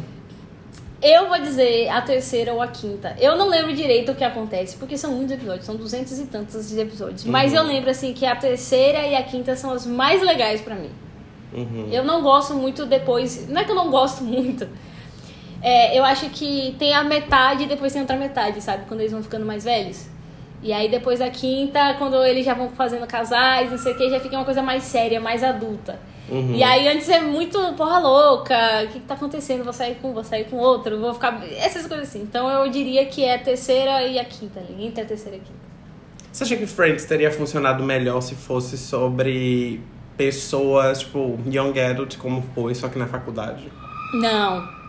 Eu 1.02 1.28
vou 1.28 1.40
dizer 1.42 1.90
a 1.90 2.02
terceira 2.02 2.54
ou 2.54 2.62
a 2.62 2.68
quinta. 2.68 3.16
Eu 3.20 3.36
não 3.36 3.50
lembro 3.50 3.74
direito 3.74 4.12
o 4.12 4.16
que 4.16 4.24
acontece, 4.24 4.78
porque 4.78 4.98
são 4.98 5.12
muitos 5.14 5.34
episódios, 5.34 5.66
são 5.66 5.76
duzentos 5.76 6.18
e 6.20 6.26
tantos 6.28 6.78
episódios. 6.78 7.26
Mas 7.26 7.52
Uhum. 7.52 7.58
eu 7.58 7.64
lembro, 7.66 7.90
assim, 7.90 8.14
que 8.14 8.26
a 8.26 8.36
terceira 8.36 9.00
e 9.08 9.16
a 9.16 9.24
quinta 9.24 9.56
são 9.56 9.72
as 9.72 9.86
mais 9.86 10.22
legais 10.22 10.62
pra 10.62 10.76
mim. 10.76 10.92
Uhum. 11.54 11.90
Eu 11.92 12.04
não 12.06 12.22
gosto 12.22 12.54
muito 12.54 12.86
depois. 12.86 13.48
Não 13.50 13.60
é 13.62 13.64
que 13.66 13.72
eu 13.72 13.76
não 13.76 13.90
gosto 13.90 14.24
muito. 14.24 14.68
É, 15.62 15.98
eu 15.98 16.04
acho 16.06 16.30
que 16.30 16.76
tem 16.80 16.94
a 16.94 17.04
metade 17.04 17.64
e 17.64 17.68
depois 17.68 17.92
tem 17.92 18.02
outra 18.02 18.16
metade, 18.18 18.62
sabe? 18.62 18.86
Quando 18.88 19.00
eles 19.02 19.12
vão 19.12 19.24
ficando 19.24 19.46
mais 19.46 19.64
velhos. 19.64 20.08
E 20.64 20.72
aí 20.72 20.90
depois 20.90 21.20
da 21.20 21.30
quinta, 21.30 21.96
quando 21.98 22.24
eles 22.24 22.46
já 22.46 22.54
vão 22.54 22.70
fazendo 22.70 23.06
casais, 23.06 23.70
não 23.70 23.78
sei 23.78 23.94
o 23.94 23.98
que, 23.98 24.10
já 24.10 24.20
fica 24.20 24.36
uma 24.36 24.46
coisa 24.46 24.62
mais 24.62 24.84
séria, 24.84 25.20
mais 25.20 25.44
adulta. 25.44 26.00
Uhum. 26.30 26.56
E 26.56 26.64
aí 26.64 26.88
antes 26.88 27.10
é 27.10 27.20
muito 27.20 27.60
porra 27.74 28.00
louca, 28.00 28.56
o 28.86 28.88
que, 28.88 29.00
que 29.00 29.06
tá 29.06 29.14
acontecendo? 29.14 29.64
Vou 29.64 29.74
sair 29.74 29.96
com 29.96 30.12
um, 30.12 30.14
vou 30.14 30.24
sair 30.24 30.46
com 30.46 30.56
outro, 30.56 30.98
vou 31.00 31.14
ficar. 31.14 31.44
Essas 31.58 31.86
coisas 31.86 32.08
assim. 32.08 32.22
Então 32.22 32.50
eu 32.50 32.70
diria 32.72 33.06
que 33.06 33.24
é 33.24 33.36
a 33.36 33.40
terceira 33.40 34.02
e 34.04 34.18
a 34.18 34.24
quinta 34.24 34.62
ali, 34.62 34.86
entre 34.86 35.02
a 35.02 35.06
terceira 35.06 35.38
e 35.38 35.42
a 35.42 35.44
quinta. 35.44 35.74
Você 36.32 36.46
acha 36.46 36.56
que 36.56 36.66
Friends 36.66 37.06
teria 37.06 37.32
funcionado 37.32 37.84
melhor 37.84 38.22
se 38.22 38.34
fosse 38.34 38.78
sobre 38.78 39.82
pessoas, 40.18 41.02
tipo, 41.02 41.38
young 41.46 41.78
adult, 41.80 42.18
como 42.18 42.42
foi, 42.56 42.74
só 42.74 42.88
que 42.88 42.98
na 42.98 43.06
faculdade? 43.06 43.72
Não. 44.14 44.83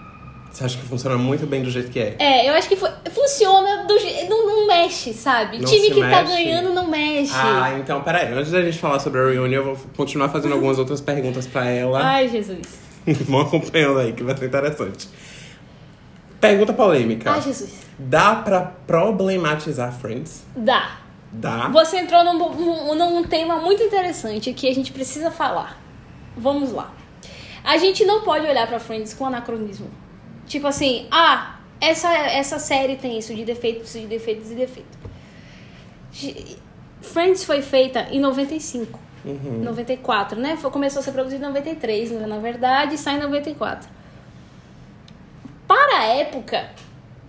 Você 0.55 0.65
acha 0.65 0.79
que 0.79 0.85
funciona 0.85 1.19
muito 1.19 1.47
bem 1.49 1.63
do 1.65 1.69
jeito 1.71 1.91
que 1.91 1.99
é? 1.99 2.15
É, 2.17 2.49
eu 2.49 2.55
acho 2.55 2.69
que 2.69 2.77
foi- 2.77 2.93
funciona 3.13 3.85
do 3.89 3.99
je- 3.99 4.29
não, 4.29 4.47
não 4.47 4.67
mexe, 4.69 5.13
sabe? 5.13 5.59
Não 5.59 5.65
Time 5.65 5.91
que 5.91 6.01
tá 6.01 6.23
mexe? 6.23 6.33
ganhando 6.33 6.73
não 6.73 6.87
mexe. 6.87 7.33
Ah, 7.35 7.77
então, 7.77 8.01
peraí. 8.03 8.33
Antes 8.33 8.53
da 8.53 8.63
gente 8.63 8.79
falar 8.79 9.01
sobre 9.01 9.19
a 9.21 9.31
reunião, 9.31 9.65
eu 9.67 9.75
vou 9.75 9.87
continuar 9.97 10.29
fazendo 10.29 10.53
algumas 10.55 10.79
outras 10.79 11.01
perguntas 11.01 11.45
pra 11.49 11.65
ela. 11.69 12.01
Ai, 12.01 12.29
Jesus. 12.29 12.61
Vão 13.27 13.41
acompanhando 13.41 13.99
aí, 13.99 14.13
que 14.13 14.23
vai 14.23 14.37
ser 14.37 14.47
interessante. 14.47 15.09
Pergunta 16.41 16.73
polêmica. 16.73 17.33
Ai, 17.33 17.43
Jesus. 17.43 17.73
Dá 17.99 18.37
pra 18.37 18.61
problematizar 18.87 19.93
Friends? 19.93 20.45
Dá. 20.55 20.99
Dá. 21.33 21.67
Você 21.69 21.99
entrou 21.99 22.23
num, 22.23 22.39
num, 22.55 22.95
num 22.95 23.25
tema 23.25 23.57
muito 23.57 23.83
interessante 23.83 24.53
que 24.53 24.69
a 24.69 24.75
gente 24.75 24.93
precisa 24.93 25.33
falar. 25.33 25.81
Vamos 26.37 26.71
lá. 26.71 26.93
A 27.65 27.77
gente 27.77 28.05
não 28.05 28.23
pode 28.23 28.47
olhar 28.47 28.69
pra 28.69 28.79
Friends 28.79 29.13
com 29.15 29.27
anacronismo. 29.27 29.89
Tipo 30.47 30.67
assim, 30.67 31.07
ah, 31.11 31.59
essa, 31.81 32.13
essa 32.13 32.59
série 32.59 32.97
tem 32.97 33.19
isso 33.19 33.35
de 33.35 33.45
defeitos, 33.45 33.93
de 33.93 34.07
defeitos 34.07 34.51
e 34.51 34.55
defeitos. 34.55 34.99
Friends 37.01 37.45
foi 37.45 37.61
feita 37.63 38.09
em 38.11 38.21
95. 38.21 38.99
Uhum. 39.25 39.63
94, 39.65 40.39
né? 40.39 40.57
Foi, 40.57 40.71
começou 40.71 41.01
a 41.01 41.03
ser 41.03 41.13
produzido 41.13 41.43
em 41.45 41.49
93, 41.49 42.11
na 42.27 42.39
verdade, 42.39 42.95
e 42.95 42.99
sai 42.99 43.17
em 43.17 43.21
94. 43.21 43.89
Para 45.67 45.99
a 46.01 46.05
época, 46.05 46.71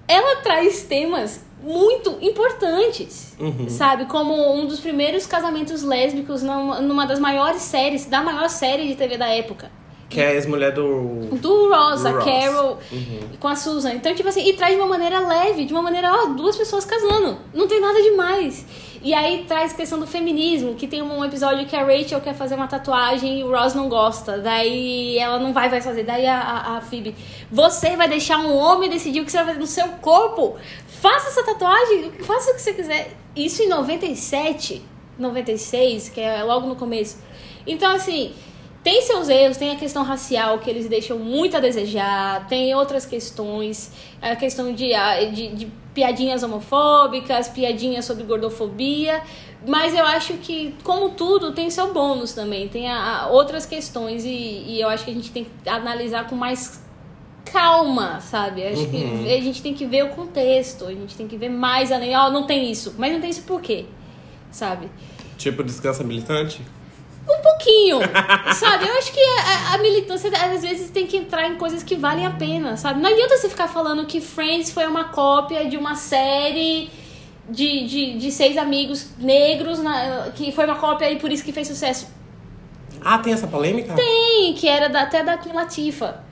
ela 0.07 0.41
traz 0.41 0.83
temas 0.83 1.43
muito 1.63 2.17
importantes, 2.21 3.35
Uhum. 3.39 3.69
sabe? 3.69 4.05
Como 4.05 4.53
um 4.55 4.67
dos 4.67 4.79
primeiros 4.79 5.25
casamentos 5.25 5.83
lésbicos 5.83 6.43
numa, 6.43 6.79
numa 6.81 7.05
das 7.07 7.17
maiores 7.19 7.61
séries, 7.61 8.05
da 8.05 8.21
maior 8.21 8.49
série 8.49 8.87
de 8.87 8.95
TV 8.95 9.17
da 9.17 9.27
época. 9.29 9.71
Que 10.15 10.21
é 10.21 10.27
a 10.27 10.33
ex-mulher 10.33 10.71
do. 10.73 11.27
Do 11.41 11.69
Ross, 11.69 12.05
a 12.05 12.11
Ross. 12.11 12.23
Carol 12.23 12.79
Uhum. 12.91 13.19
com 13.39 13.47
a 13.47 13.55
Susan. 13.55 13.93
Então, 13.93 14.15
tipo 14.15 14.27
assim, 14.29 14.47
e 14.47 14.53
traz 14.53 14.73
de 14.73 14.79
uma 14.81 14.87
maneira 14.87 15.19
leve, 15.19 15.65
de 15.65 15.73
uma 15.73 15.81
maneira, 15.81 16.11
ó, 16.11 16.25
duas 16.27 16.55
pessoas 16.57 16.85
casando. 16.85 17.37
Não 17.53 17.67
tem 17.67 17.79
nada 17.81 18.01
demais. 18.01 18.65
E 19.03 19.13
aí 19.13 19.45
traz 19.47 19.71
questão 19.73 19.99
do 19.99 20.07
feminismo, 20.07 20.73
que 20.73 20.87
tem 20.87 21.01
um 21.03 21.23
episódio 21.23 21.67
que 21.67 21.75
a 21.75 21.83
Rachel 21.83 22.19
quer 22.21 22.33
fazer 22.33 22.55
uma 22.55 22.65
tatuagem 22.67 23.41
e 23.41 23.43
o 23.43 23.51
Ross 23.51 23.75
não 23.75 23.87
gosta. 23.87 24.39
Daí 24.39 25.17
ela 25.19 25.37
não 25.37 25.53
vai, 25.53 25.69
vai 25.69 25.79
fazer. 25.81 26.03
Daí 26.03 26.25
a, 26.25 26.39
a, 26.39 26.77
a 26.77 26.81
Phoebe, 26.81 27.13
você 27.51 27.95
vai 27.95 28.09
deixar 28.09 28.39
um 28.39 28.55
homem 28.55 28.89
decidir 28.89 29.19
o 29.21 29.25
que 29.25 29.31
você 29.31 29.37
vai 29.37 29.47
fazer 29.47 29.59
no 29.59 29.67
seu 29.67 29.87
corpo? 30.01 30.55
Faça 30.87 31.27
essa 31.27 31.43
tatuagem, 31.43 32.13
faça 32.21 32.51
o 32.51 32.55
que 32.55 32.61
você 32.61 32.73
quiser. 32.73 33.11
Isso 33.35 33.61
em 33.61 33.67
97, 33.67 34.81
96, 35.19 36.09
que 36.09 36.21
é 36.21 36.41
logo 36.43 36.65
no 36.67 36.75
começo. 36.75 37.17
Então, 37.67 37.91
assim, 37.93 38.33
tem 38.85 39.01
seus 39.01 39.29
erros, 39.29 39.57
tem 39.57 39.71
a 39.71 39.75
questão 39.75 40.03
racial 40.03 40.59
que 40.59 40.69
eles 40.69 40.87
deixam 40.87 41.17
muito 41.17 41.57
a 41.57 41.59
desejar, 41.59 42.47
tem 42.47 42.75
outras 42.75 43.03
questões, 43.03 43.91
a 44.21 44.35
questão 44.35 44.71
de, 44.71 44.93
ah, 44.93 45.23
de, 45.25 45.47
de 45.55 45.67
piadinhas 45.91 46.43
homofóbicas, 46.43 47.49
piadinhas 47.49 48.05
sobre 48.05 48.23
gordofobia, 48.25 49.23
mas 49.67 49.95
eu 49.95 50.05
acho 50.05 50.33
que, 50.33 50.75
como 50.83 51.09
tudo, 51.09 51.51
tem 51.51 51.67
seu 51.71 51.91
bônus 51.91 52.33
também, 52.33 52.67
tem 52.67 52.87
a, 52.87 53.21
a 53.21 53.27
outras 53.29 53.65
questões 53.65 54.23
e, 54.23 54.29
e 54.29 54.79
eu 54.81 54.87
acho 54.87 55.03
que 55.03 55.09
a 55.09 55.13
gente 55.15 55.31
tem 55.31 55.45
que 55.45 55.67
analisar 55.67 56.27
com 56.29 56.35
mais 56.35 56.79
calma, 57.51 58.19
sabe? 58.21 58.67
Acho 58.67 58.83
Uhum. 58.83 59.23
que 59.23 59.33
a 59.33 59.41
gente 59.41 59.63
tem 59.63 59.73
que 59.73 59.87
ver 59.87 60.03
o 60.05 60.09
contexto, 60.09 60.85
a 60.85 60.91
gente 60.91 61.15
tem 61.15 61.27
que 61.27 61.37
ver 61.37 61.49
mais 61.49 61.91
além, 61.91 62.15
ó, 62.15 62.29
não 62.29 62.43
tem 62.43 62.69
isso, 62.69 62.93
mas 62.99 63.11
não 63.11 63.19
tem 63.19 63.31
isso 63.31 63.41
por 63.41 63.59
quê? 63.61 63.85
Sabe? 64.51 64.91
Tipo, 65.39 65.63
descansa 65.63 66.03
militante? 66.03 66.61
Um 67.27 67.41
pouquinho, 67.41 67.99
sabe? 68.53 68.87
Eu 68.87 68.93
acho 68.97 69.11
que 69.11 69.19
a, 69.19 69.73
a 69.73 69.77
militância 69.79 70.29
às 70.29 70.61
vezes 70.61 70.89
tem 70.91 71.07
que 71.07 71.17
entrar 71.17 71.47
em 71.47 71.55
coisas 71.55 71.81
que 71.83 71.95
valem 71.95 72.25
a 72.25 72.29
pena, 72.31 72.77
sabe? 72.77 73.01
Não 73.01 73.09
adianta 73.09 73.35
você 73.37 73.49
ficar 73.49 73.67
falando 73.67 74.05
que 74.05 74.21
Friends 74.21 74.71
foi 74.71 74.85
uma 74.85 75.05
cópia 75.05 75.65
de 75.67 75.75
uma 75.75 75.95
série 75.95 76.89
de, 77.49 77.85
de, 77.87 78.17
de 78.19 78.31
seis 78.31 78.57
amigos 78.57 79.07
negros, 79.17 79.79
na- 79.79 80.31
que 80.35 80.51
foi 80.51 80.65
uma 80.65 80.75
cópia 80.75 81.09
e 81.11 81.17
por 81.17 81.31
isso 81.31 81.43
que 81.43 81.51
fez 81.51 81.67
sucesso. 81.67 82.07
Ah, 83.03 83.17
tem 83.19 83.33
essa 83.33 83.47
polêmica? 83.47 83.93
Tem, 83.95 84.53
que 84.53 84.67
era 84.67 84.87
da- 84.87 85.01
até 85.01 85.23
da 85.23 85.37
Queen 85.37 85.53
Latifah. 85.55 86.23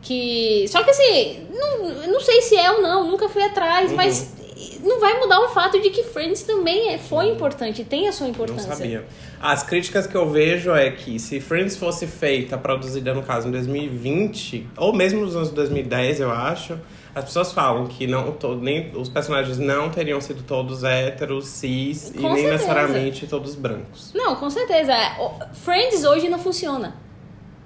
Que. 0.00 0.66
Só 0.68 0.82
que 0.82 0.90
assim, 0.90 1.46
não, 1.54 2.06
não 2.08 2.20
sei 2.20 2.42
se 2.42 2.56
é 2.56 2.70
ou 2.72 2.82
não, 2.82 3.06
nunca 3.06 3.28
fui 3.28 3.42
atrás, 3.42 3.90
Uhum. 3.90 3.96
mas 3.96 4.34
não 4.82 5.00
vai 5.00 5.18
mudar 5.20 5.40
o 5.40 5.48
fato 5.48 5.80
de 5.80 5.90
que 5.90 6.02
Friends 6.04 6.42
também 6.42 6.90
é, 6.94 6.98
foi 6.98 7.28
importante, 7.28 7.84
tem 7.84 8.08
a 8.08 8.12
sua 8.12 8.26
Não 8.26 8.32
importância. 8.34 8.74
sabia. 8.74 9.04
As 9.40 9.62
críticas 9.62 10.06
que 10.06 10.14
eu 10.14 10.28
vejo 10.30 10.72
é 10.72 10.90
que 10.90 11.18
se 11.18 11.40
Friends 11.40 11.76
fosse 11.76 12.06
feita, 12.06 12.56
produzida 12.58 13.12
no 13.14 13.22
caso 13.22 13.48
em 13.48 13.50
2020, 13.50 14.68
ou 14.76 14.92
mesmo 14.92 15.20
nos 15.20 15.34
anos 15.36 15.50
2010, 15.50 16.20
eu 16.20 16.30
acho, 16.30 16.78
as 17.14 17.24
pessoas 17.24 17.52
falam 17.52 17.86
que 17.86 18.06
não 18.06 18.32
to- 18.32 18.54
nem 18.56 18.90
os 18.96 19.08
personagens 19.08 19.58
não 19.58 19.90
teriam 19.90 20.20
sido 20.20 20.42
todos 20.42 20.82
héteros, 20.84 21.46
cis 21.46 22.10
e 22.10 22.14
Com 22.14 22.22
nem 22.28 22.36
certeza. 22.36 22.52
necessariamente 22.52 23.26
todos 23.26 23.54
brancos. 23.54 24.12
Não, 24.14 24.36
com 24.36 24.48
certeza. 24.48 24.94
O- 25.20 25.54
Friends 25.54 26.04
hoje 26.04 26.28
não 26.28 26.38
funciona. 26.38 26.94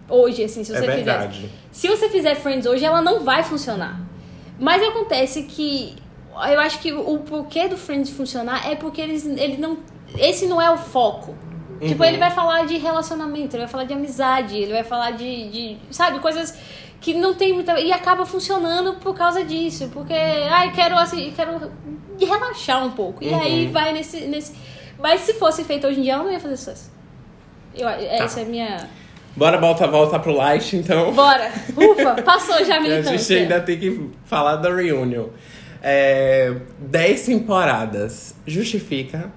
Hoje, 0.09 0.45
assim, 0.45 0.63
se 0.65 0.73
É 0.75 0.79
você 0.81 0.87
verdade. 0.87 1.37
fizer. 1.37 1.49
Se 1.73 1.89
você 1.89 2.09
fizer 2.09 2.35
Friends 2.37 2.65
hoje, 2.67 2.85
ela 2.85 3.03
não 3.03 3.25
vai 3.25 3.43
funcionar. 3.43 4.01
Mas 4.59 4.83
acontece 4.83 5.43
que 5.43 5.95
eu 6.53 6.61
acho 6.61 6.79
que 6.81 6.93
o 6.93 7.19
porquê 7.19 7.69
do 7.69 7.77
Friends 7.77 8.11
funcionar 8.11 8.71
é 8.71 8.75
porque 8.77 9.01
eles, 9.01 9.25
ele 9.27 9.57
não. 9.57 9.79
Esse 10.19 10.47
não 10.47 10.61
é 10.61 10.71
o 10.71 10.77
foco. 10.77 11.35
Tipo, 11.81 12.03
Uhum. 12.03 12.09
ele 12.09 12.17
vai 12.19 12.31
falar 12.31 12.65
de 12.67 12.79
relacionamento, 12.79 13.55
ele 13.55 13.65
vai 13.65 13.69
falar 13.71 13.85
de 13.85 13.93
amizade, 13.93 14.57
ele 14.57 14.73
vai 14.73 14.85
falar 14.85 15.11
de, 15.11 15.49
de 15.51 15.77
sabe, 15.91 16.21
coisas 16.21 16.57
que 17.01 17.13
não 17.13 17.35
tem 17.35 17.53
muita. 17.53 17.79
E 17.81 17.93
acaba 17.93 18.25
funcionando 18.25 18.95
por 18.95 19.15
causa 19.15 19.45
disso. 19.45 19.91
Porque, 19.93 20.15
ai, 20.15 20.73
quero 20.73 20.97
assim, 20.97 21.33
quero 21.37 21.71
relaxar 22.19 22.85
um 22.85 22.93
pouco. 22.93 23.23
E 23.23 23.29
Uhum. 23.29 23.41
aí 23.41 23.67
vai 23.67 23.93
nesse, 23.93 24.21
nesse. 24.23 24.55
Mas 24.99 25.21
se 25.21 25.35
fosse 25.35 25.65
feito 25.65 25.87
hoje 25.87 26.01
em 26.01 26.03
dia, 26.05 26.15
ela 26.15 26.25
não 26.25 26.33
ia 26.33 26.41
fazer 26.41 26.57
sucesso. 26.57 26.91
Eu, 27.75 27.87
Tá. 27.87 27.93
essa 28.01 28.41
é 28.41 28.43
a 28.45 28.47
minha. 28.47 28.89
Bora 29.37 29.59
voltar, 29.61 29.87
voltar 29.89 30.19
pro 30.21 30.33
light, 30.33 30.75
então. 30.77 31.13
Bora! 31.13 31.53
Ufa, 31.77 32.23
passou 32.23 32.65
já 32.65 32.77
a 32.77 32.79
A 32.81 32.81
gente 32.81 32.89
militância. 32.89 33.37
ainda 33.37 33.61
tem 33.61 33.79
que 33.79 34.11
falar 34.25 34.57
da 34.57 34.75
reunion. 34.75 35.27
É, 35.89 36.53
dez 36.81 37.23
temporadas. 37.27 38.35
Justifica. 38.45 39.31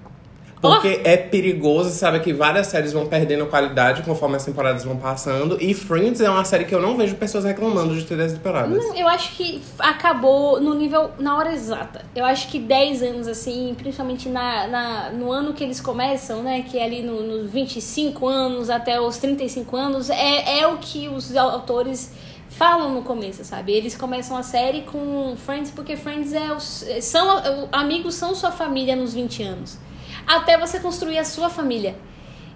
Porque 0.60 1.00
é 1.04 1.16
perigoso, 1.16 1.88
sabe 1.88 2.20
que 2.20 2.34
várias 2.34 2.66
séries 2.66 2.92
vão 2.92 3.06
perdendo 3.06 3.46
qualidade 3.46 4.02
conforme 4.02 4.36
as 4.36 4.44
temporadas 4.44 4.84
vão 4.84 4.94
passando. 4.96 5.56
E 5.58 5.72
Friends 5.72 6.20
é 6.20 6.28
uma 6.28 6.44
série 6.44 6.66
que 6.66 6.74
eu 6.74 6.82
não 6.82 6.98
vejo 6.98 7.14
pessoas 7.14 7.44
reclamando 7.44 7.94
de 7.94 8.04
ter 8.04 8.14
10 8.14 8.34
temporadas. 8.34 8.76
Não, 8.76 8.94
eu 8.94 9.08
acho 9.08 9.34
que 9.36 9.62
acabou 9.78 10.60
no 10.60 10.74
nível, 10.74 11.12
na 11.18 11.38
hora 11.38 11.50
exata. 11.54 12.04
Eu 12.14 12.26
acho 12.26 12.48
que 12.48 12.58
10 12.58 13.02
anos, 13.02 13.26
assim, 13.26 13.74
principalmente 13.78 14.28
na, 14.28 14.66
na, 14.66 15.10
no 15.10 15.32
ano 15.32 15.54
que 15.54 15.64
eles 15.64 15.80
começam, 15.80 16.42
né? 16.42 16.62
Que 16.68 16.76
é 16.78 16.84
ali 16.84 17.00
no- 17.00 17.22
nos 17.22 17.50
25 17.50 18.28
anos 18.28 18.68
até 18.68 19.00
os 19.00 19.16
35 19.16 19.74
anos, 19.78 20.10
é, 20.10 20.60
é 20.60 20.66
o 20.66 20.76
que 20.76 21.08
os 21.08 21.34
autores 21.36 22.12
falam 22.60 22.92
no 22.92 23.00
começo, 23.00 23.42
sabe? 23.42 23.72
Eles 23.72 23.96
começam 23.96 24.36
a 24.36 24.42
série 24.42 24.82
com 24.82 25.34
Friends, 25.34 25.70
porque 25.70 25.96
Friends 25.96 26.34
é 26.34 26.52
os, 26.52 26.84
são, 27.00 27.68
amigos 27.72 28.16
são 28.16 28.34
sua 28.34 28.52
família 28.52 28.94
nos 28.94 29.14
20 29.14 29.42
anos. 29.44 29.78
Até 30.26 30.58
você 30.58 30.78
construir 30.78 31.16
a 31.16 31.24
sua 31.24 31.48
família. 31.48 31.96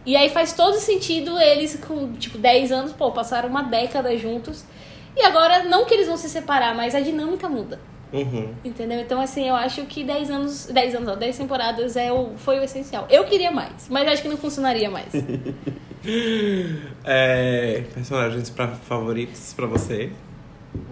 E 0.05 0.15
aí 0.15 0.29
faz 0.29 0.53
todo 0.53 0.75
sentido 0.75 1.41
eles 1.41 1.81
com, 1.89 2.13
tipo, 2.13 2.37
10 2.37 2.71
anos, 2.71 2.93
pô, 2.93 3.13
passaram 3.13 3.49
uma 3.49 3.63
década 3.63 4.15
juntos. 4.19 4.67
E 5.17 5.23
agora, 5.23 5.63
não 5.63 5.87
que 5.87 5.95
eles 5.95 6.07
vão 6.07 6.19
se 6.19 6.29
separar, 6.29 6.75
mas 6.75 6.95
a 6.95 7.01
dinâmica 7.01 7.49
muda. 7.49 7.81
Uhum. 8.13 8.53
Entendeu? 8.63 9.01
Então, 9.01 9.19
assim, 9.23 9.49
eu 9.49 9.55
acho 9.55 9.87
que 9.87 10.05
10 10.05 10.31
anos, 10.31 10.67
10 10.67 10.97
anos, 10.97 11.09
ó, 11.09 11.17
10 11.17 11.39
temporadas 11.39 11.97
é 11.97 12.13
o, 12.13 12.33
foi 12.37 12.59
o 12.59 12.63
essencial. 12.63 13.07
Eu 13.09 13.25
queria 13.25 13.51
mais, 13.51 13.89
mas 13.89 14.07
acho 14.07 14.21
que 14.21 14.29
não 14.29 14.37
funcionaria 14.37 14.91
mais. 14.91 15.15
É, 17.05 17.85
personagens 17.95 18.51
pra, 18.51 18.69
favoritos 18.69 19.53
pra 19.55 19.67
você? 19.67 20.11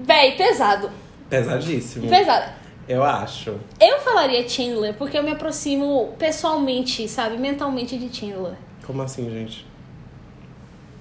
Véi, 0.04 0.36
pesado. 0.36 0.90
Pesadíssimo. 1.28 2.08
Pesado. 2.08 2.52
Eu 2.88 3.02
acho. 3.02 3.58
Eu 3.80 4.00
falaria 4.00 4.46
Chandler 4.48 4.94
porque 4.94 5.16
eu 5.16 5.22
me 5.22 5.30
aproximo 5.30 6.14
pessoalmente, 6.18 7.08
sabe? 7.08 7.36
Mentalmente 7.38 7.96
de 7.96 8.14
Chandler. 8.14 8.56
Como 8.84 9.00
assim, 9.02 9.30
gente? 9.30 9.66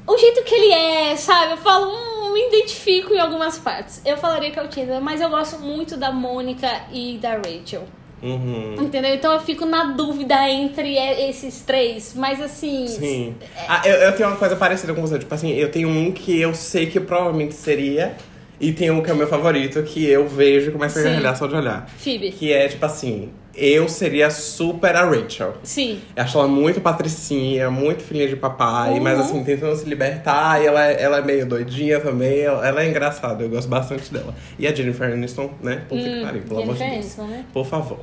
O 0.05 0.17
jeito 0.17 0.43
que 0.43 0.53
ele 0.53 0.73
é, 0.73 1.15
sabe? 1.15 1.53
Eu 1.53 1.57
falo, 1.57 1.91
hum, 1.91 2.33
me 2.33 2.47
identifico 2.47 3.13
em 3.13 3.19
algumas 3.19 3.57
partes. 3.57 4.01
Eu 4.05 4.17
falaria 4.17 4.51
que 4.51 4.59
é 4.59 4.63
o 4.63 4.71
Chandler, 4.71 5.01
mas 5.01 5.21
eu 5.21 5.29
gosto 5.29 5.59
muito 5.59 5.97
da 5.97 6.11
Mônica 6.11 6.67
e 6.91 7.17
da 7.17 7.37
Rachel. 7.37 7.87
Uhum. 8.21 8.75
Entendeu? 8.79 9.13
Então 9.13 9.33
eu 9.33 9.39
fico 9.39 9.65
na 9.65 9.85
dúvida 9.93 10.49
entre 10.49 10.95
esses 10.95 11.61
três. 11.61 12.13
Mas 12.15 12.41
assim. 12.41 12.87
Sim. 12.87 13.35
Ah, 13.67 13.81
eu, 13.85 13.95
eu 13.95 14.11
tenho 14.15 14.29
uma 14.29 14.37
coisa 14.37 14.55
parecida 14.55 14.93
com 14.93 15.01
você. 15.01 15.17
Tipo 15.17 15.33
assim, 15.33 15.51
eu 15.51 15.71
tenho 15.71 15.89
um 15.89 16.11
que 16.11 16.39
eu 16.39 16.53
sei 16.53 16.85
que 16.85 16.99
provavelmente 16.99 17.53
seria. 17.53 18.15
E 18.59 18.71
tem 18.71 18.91
um 18.91 19.01
que 19.01 19.09
é 19.09 19.13
o 19.13 19.17
meu 19.17 19.27
favorito, 19.27 19.81
que 19.81 20.05
eu 20.05 20.27
vejo 20.27 20.69
e 20.69 20.71
começo 20.71 20.99
a 20.99 21.01
gargalhar 21.01 21.35
só 21.35 21.47
de 21.47 21.55
olhar. 21.55 21.89
Phoebe. 21.97 22.31
Que 22.31 22.53
é, 22.53 22.67
tipo 22.67 22.85
assim, 22.85 23.31
eu 23.55 23.87
seria 23.89 24.29
super 24.29 24.95
a 24.95 25.03
Rachel. 25.05 25.53
Sim. 25.63 25.99
Eu 26.15 26.23
acho 26.23 26.37
ela 26.37 26.47
muito 26.47 26.79
patricinha, 26.81 27.69
muito 27.69 28.01
filhinha 28.03 28.27
de 28.27 28.35
papai, 28.35 28.91
Uhum. 28.93 29.01
mas 29.01 29.19
assim, 29.19 29.43
tentando 29.43 29.75
se 29.75 29.85
libertar. 29.87 30.61
E 30.61 30.67
ela, 30.67 30.85
é- 30.87 31.01
ela 31.01 31.17
é 31.17 31.21
meio 31.21 31.45
doidinha 31.45 31.99
também. 31.99 32.39
Ela, 32.41 32.65
ela 32.67 32.83
é 32.83 32.89
engraçada, 32.89 33.43
eu 33.43 33.49
gosto 33.49 33.67
bastante 33.67 34.11
dela. 34.13 34.33
E 34.57 34.65
a 34.67 34.73
Jennifer 34.73 35.11
Aniston, 35.11 35.51
né? 35.61 35.83
Puta 35.89 36.01
que 36.03 36.21
pariu, 36.23 36.41
pelo 36.43 36.61
amor 36.61 36.73
de 36.75 36.79
Deus. 36.79 36.91
Aniston, 36.93 37.23
né? 37.27 37.45
Por 37.53 37.65
favor. 37.65 37.99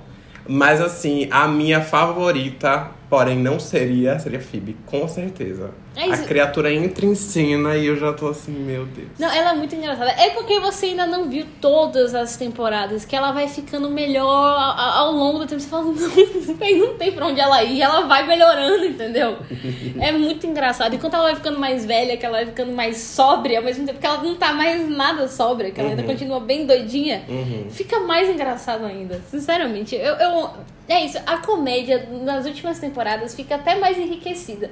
Mas 0.47 0.81
assim, 0.81 1.29
a 1.31 1.47
minha 1.47 1.81
favorita, 1.81 2.89
porém 3.09 3.39
não 3.39 3.59
seria, 3.59 4.19
seria 4.19 4.41
Phoebe, 4.41 4.77
com 4.87 5.07
certeza. 5.09 5.71
É 5.97 6.07
isso. 6.07 6.23
A 6.23 6.27
criatura 6.27 6.73
entra 6.73 7.05
em 7.05 7.15
cena 7.17 7.77
e 7.77 7.87
eu 7.87 7.97
já 7.97 8.13
tô 8.13 8.29
assim, 8.29 8.53
meu 8.53 8.87
Deus. 8.87 9.09
Não, 9.19 9.29
ela 9.33 9.51
é 9.51 9.55
muito 9.57 9.75
engraçada. 9.75 10.11
É 10.13 10.31
porque 10.31 10.61
você 10.61 10.87
ainda 10.87 11.07
não 11.07 11.29
viu 11.29 11.45
todas 11.61 12.15
as 12.15 12.37
temporadas, 12.37 13.05
que 13.05 13.17
ela 13.17 13.33
vai 13.33 13.49
ficando 13.49 13.91
melhor 13.91 14.25
ao, 14.29 15.07
ao 15.09 15.13
longo 15.13 15.41
do 15.41 15.47
tempo. 15.47 15.61
Você 15.61 15.69
fala, 15.69 15.85
não, 15.91 15.93
não 15.93 16.95
tem 16.97 17.11
pra 17.13 17.27
onde 17.27 17.41
ela 17.41 17.65
ir, 17.65 17.83
ela 17.83 18.03
vai 18.03 18.27
melhorando, 18.27 18.85
entendeu? 18.85 19.39
É 20.01 20.13
muito 20.13 20.47
engraçado. 20.47 20.95
Enquanto 20.95 21.15
ela 21.15 21.25
vai 21.25 21.35
ficando 21.35 21.59
mais 21.59 21.85
velha, 21.85 22.17
que 22.17 22.25
ela 22.25 22.37
vai 22.39 22.47
ficando 22.47 22.73
mais 22.73 22.99
sóbria, 22.99 23.59
ao 23.59 23.65
mesmo 23.65 23.85
tempo 23.85 23.99
que 23.99 24.07
ela 24.07 24.23
não 24.23 24.37
tá 24.37 24.53
mais 24.53 24.89
nada 24.89 25.27
sóbria, 25.27 25.71
que 25.73 25.81
ela 25.81 25.91
ainda 25.91 26.03
Uhum. 26.03 26.09
continua 26.09 26.39
bem 26.41 26.65
doidinha, 26.67 27.25
Uhum. 27.29 27.67
fica 27.71 27.99
mais 28.01 28.29
engraçado 28.29 28.85
ainda. 28.85 29.21
Sinceramente, 29.31 29.97
eu, 29.97 30.15
eu- 30.15 30.51
É 30.91 31.05
isso, 31.05 31.19
a 31.27 31.37
comédia 31.37 32.09
nas 32.23 32.47
últimas 32.47 32.79
temporadas 32.79 32.98
fica 33.35 33.57
até 33.57 33.75
mais 33.77 33.99
enriquecida. 33.99 34.71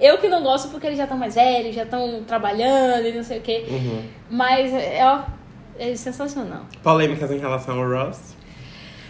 Eu 0.00 0.18
que 0.18 0.28
não 0.28 0.42
gosto 0.42 0.68
porque 0.68 0.86
eles 0.86 0.96
já 0.96 1.04
estão 1.04 1.18
mais 1.18 1.34
velhos, 1.34 1.74
já 1.74 1.82
estão 1.82 2.22
trabalhando 2.24 3.06
e 3.06 3.12
não 3.12 3.24
sei 3.24 3.38
o 3.38 3.42
quê. 3.42 3.64
Uhum. 3.68 4.04
Mas, 4.30 4.72
é, 4.72 5.00
ó, 5.04 5.22
é 5.78 5.94
sensacional. 5.96 6.66
Polêmicas 6.82 7.30
em 7.30 7.38
relação 7.38 7.80
ao 7.80 7.88
Ross. 7.88 8.36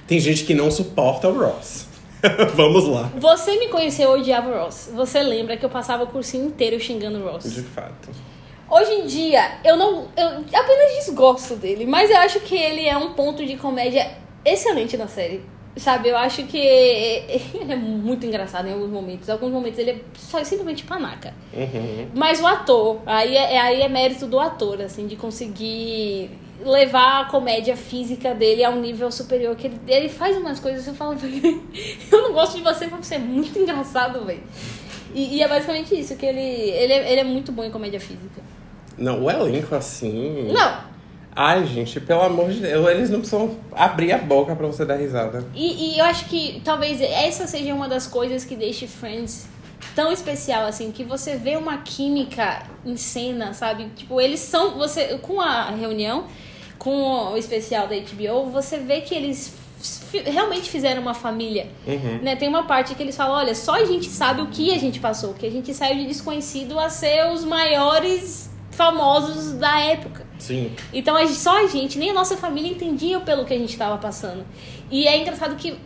Tem 0.06 0.18
gente 0.18 0.44
que 0.44 0.54
não 0.54 0.70
suporta 0.70 1.28
o 1.28 1.38
Ross. 1.38 1.86
Vamos 2.54 2.88
lá. 2.88 3.10
Você 3.16 3.58
me 3.58 3.68
conheceu 3.68 4.16
e 4.16 4.20
odiava 4.20 4.48
o 4.48 4.64
Ross. 4.64 4.90
Você 4.94 5.22
lembra 5.22 5.56
que 5.56 5.64
eu 5.64 5.70
passava 5.70 6.04
o 6.04 6.06
cursinho 6.06 6.46
inteiro 6.46 6.80
xingando 6.80 7.18
o 7.18 7.30
Ross. 7.30 7.52
De 7.52 7.62
fato. 7.62 8.08
Hoje 8.70 8.92
em 8.92 9.06
dia, 9.06 9.58
eu 9.64 9.76
não. 9.76 10.08
Eu 10.16 10.44
apenas 10.52 11.04
desgosto 11.04 11.56
dele, 11.56 11.86
mas 11.86 12.10
eu 12.10 12.18
acho 12.18 12.40
que 12.40 12.56
ele 12.56 12.86
é 12.86 12.96
um 12.96 13.14
ponto 13.14 13.44
de 13.44 13.56
comédia 13.56 14.10
excelente 14.44 14.96
na 14.96 15.08
série. 15.08 15.42
Sabe, 15.78 16.08
eu 16.08 16.16
acho 16.16 16.42
que 16.44 16.58
ele 16.58 17.72
é 17.72 17.76
muito 17.76 18.26
engraçado 18.26 18.66
em 18.66 18.72
alguns 18.72 18.90
momentos. 18.90 19.28
Em 19.28 19.32
alguns 19.32 19.52
momentos 19.52 19.78
ele 19.78 19.92
é 19.92 20.00
só 20.14 20.42
simplesmente 20.42 20.84
panaca. 20.84 21.32
Uhum. 21.52 22.08
Mas 22.14 22.40
o 22.40 22.46
ator, 22.46 23.00
aí 23.06 23.36
é, 23.36 23.58
aí 23.58 23.82
é 23.82 23.88
mérito 23.88 24.26
do 24.26 24.40
ator, 24.40 24.80
assim, 24.82 25.06
de 25.06 25.14
conseguir 25.16 26.30
levar 26.64 27.22
a 27.22 27.24
comédia 27.26 27.76
física 27.76 28.34
dele 28.34 28.64
a 28.64 28.70
um 28.70 28.80
nível 28.80 29.10
superior. 29.12 29.54
Que 29.54 29.68
ele, 29.68 29.80
ele 29.86 30.08
faz 30.08 30.36
umas 30.36 30.58
coisas 30.58 30.84
e 30.84 30.90
eu 30.90 30.94
falo, 30.94 31.16
eu 32.10 32.22
não 32.22 32.32
gosto 32.32 32.56
de 32.56 32.64
você, 32.64 32.86
mas 32.88 33.06
você 33.06 33.14
é 33.14 33.18
muito 33.18 33.56
engraçado, 33.58 34.24
velho. 34.24 34.42
E, 35.14 35.36
e 35.36 35.42
é 35.42 35.48
basicamente 35.48 35.98
isso, 35.98 36.16
que 36.16 36.26
ele, 36.26 36.40
ele, 36.40 36.92
é, 36.92 37.12
ele 37.12 37.20
é 37.20 37.24
muito 37.24 37.52
bom 37.52 37.64
em 37.64 37.70
comédia 37.70 38.00
física. 38.00 38.42
Não, 38.96 39.22
o 39.22 39.30
elenco 39.30 39.74
assim. 39.76 40.50
Não, 40.52 40.87
Ai, 41.40 41.64
gente, 41.66 42.00
pelo 42.00 42.22
amor 42.22 42.50
de 42.50 42.58
Deus, 42.58 42.88
eles 42.88 43.10
não 43.10 43.20
precisam 43.20 43.56
abrir 43.70 44.10
a 44.10 44.18
boca 44.18 44.56
pra 44.56 44.66
você 44.66 44.84
dar 44.84 44.96
risada. 44.96 45.46
E, 45.54 45.94
e 45.94 45.98
eu 46.00 46.04
acho 46.04 46.24
que 46.24 46.60
talvez 46.64 47.00
essa 47.00 47.46
seja 47.46 47.72
uma 47.72 47.88
das 47.88 48.08
coisas 48.08 48.44
que 48.44 48.56
deixe 48.56 48.88
Friends 48.88 49.46
tão 49.94 50.10
especial, 50.10 50.66
assim, 50.66 50.90
que 50.90 51.04
você 51.04 51.36
vê 51.36 51.54
uma 51.54 51.78
química 51.78 52.64
em 52.84 52.96
cena, 52.96 53.54
sabe? 53.54 53.88
Tipo, 53.94 54.20
eles 54.20 54.40
são. 54.40 54.76
você 54.76 55.16
Com 55.18 55.40
a 55.40 55.70
reunião, 55.70 56.24
com 56.76 57.32
o 57.32 57.36
especial 57.36 57.86
da 57.86 57.94
HBO, 57.94 58.50
você 58.50 58.78
vê 58.78 59.02
que 59.02 59.14
eles 59.14 59.54
realmente 60.26 60.68
fizeram 60.68 61.00
uma 61.00 61.14
família. 61.14 61.68
Uhum. 61.86 62.18
Né? 62.20 62.34
Tem 62.34 62.48
uma 62.48 62.64
parte 62.64 62.96
que 62.96 63.02
eles 63.02 63.16
falam, 63.16 63.36
olha, 63.36 63.54
só 63.54 63.76
a 63.76 63.84
gente 63.84 64.08
sabe 64.08 64.42
o 64.42 64.48
que 64.48 64.74
a 64.74 64.78
gente 64.78 64.98
passou, 64.98 65.34
que 65.34 65.46
a 65.46 65.50
gente 65.50 65.72
saiu 65.72 65.98
de 65.98 66.06
desconhecido 66.06 66.80
a 66.80 66.90
ser 66.90 67.30
os 67.30 67.44
maiores 67.44 68.50
famosos 68.72 69.52
da 69.52 69.80
época. 69.80 70.27
Sim. 70.38 70.72
Então 70.92 71.14
só 71.28 71.64
a 71.64 71.66
gente, 71.66 71.98
nem 71.98 72.10
a 72.10 72.14
nossa 72.14 72.36
família 72.36 72.70
entendia 72.70 73.20
pelo 73.20 73.44
que 73.44 73.52
a 73.52 73.58
gente 73.58 73.70
estava 73.70 73.98
passando. 73.98 74.44
E 74.90 75.06
é 75.06 75.20
engraçado 75.20 75.56
que 75.56 75.76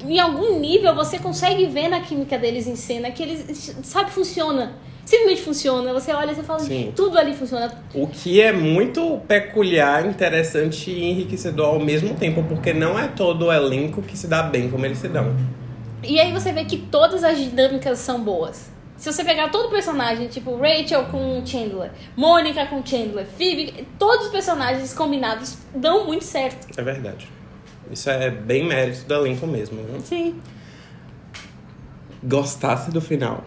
em 0.00 0.18
algum 0.18 0.58
nível 0.58 0.94
você 0.94 1.18
consegue 1.18 1.66
ver 1.66 1.88
na 1.88 2.00
química 2.00 2.38
deles 2.38 2.66
em 2.66 2.76
cena 2.76 3.10
que 3.10 3.22
eles, 3.22 3.76
sabe, 3.82 4.10
funciona. 4.10 4.76
Simplesmente 5.04 5.42
funciona. 5.42 5.92
Você 5.94 6.12
olha 6.12 6.32
e 6.32 6.34
você 6.34 6.42
fala, 6.42 6.60
Sim. 6.60 6.92
tudo 6.94 7.18
ali 7.18 7.34
funciona. 7.34 7.72
O 7.94 8.06
que 8.06 8.40
é 8.42 8.52
muito 8.52 9.18
peculiar, 9.26 10.04
interessante 10.06 10.90
e 10.90 11.04
enriquecedor 11.10 11.66
ao 11.66 11.80
mesmo 11.80 12.14
tempo, 12.14 12.42
porque 12.42 12.74
não 12.74 12.98
é 12.98 13.08
todo 13.08 13.46
o 13.46 13.52
elenco 13.52 14.02
que 14.02 14.18
se 14.18 14.26
dá 14.26 14.42
bem 14.42 14.70
como 14.70 14.84
eles 14.84 14.98
se 14.98 15.08
dão. 15.08 15.34
E 16.02 16.20
aí 16.20 16.30
você 16.32 16.52
vê 16.52 16.64
que 16.64 16.76
todas 16.76 17.24
as 17.24 17.38
dinâmicas 17.38 17.98
são 17.98 18.20
boas. 18.20 18.70
Se 18.98 19.12
você 19.12 19.24
pegar 19.24 19.48
todo 19.50 19.70
personagem, 19.70 20.26
tipo 20.26 20.56
Rachel 20.56 21.04
com 21.04 21.40
Chandler, 21.46 21.92
Mônica 22.16 22.66
com 22.66 22.84
Chandler, 22.84 23.26
Phoebe, 23.26 23.86
todos 23.96 24.26
os 24.26 24.32
personagens 24.32 24.92
combinados 24.92 25.56
dão 25.72 26.04
muito 26.04 26.24
certo. 26.24 26.66
É 26.76 26.82
verdade. 26.82 27.28
Isso 27.90 28.10
é 28.10 28.28
bem 28.28 28.66
mérito 28.66 29.04
do 29.04 29.14
elenco 29.14 29.46
mesmo. 29.46 29.82
Viu? 29.84 30.00
Sim. 30.00 30.40
Gostasse 32.22 32.90
do 32.90 33.00
final. 33.00 33.44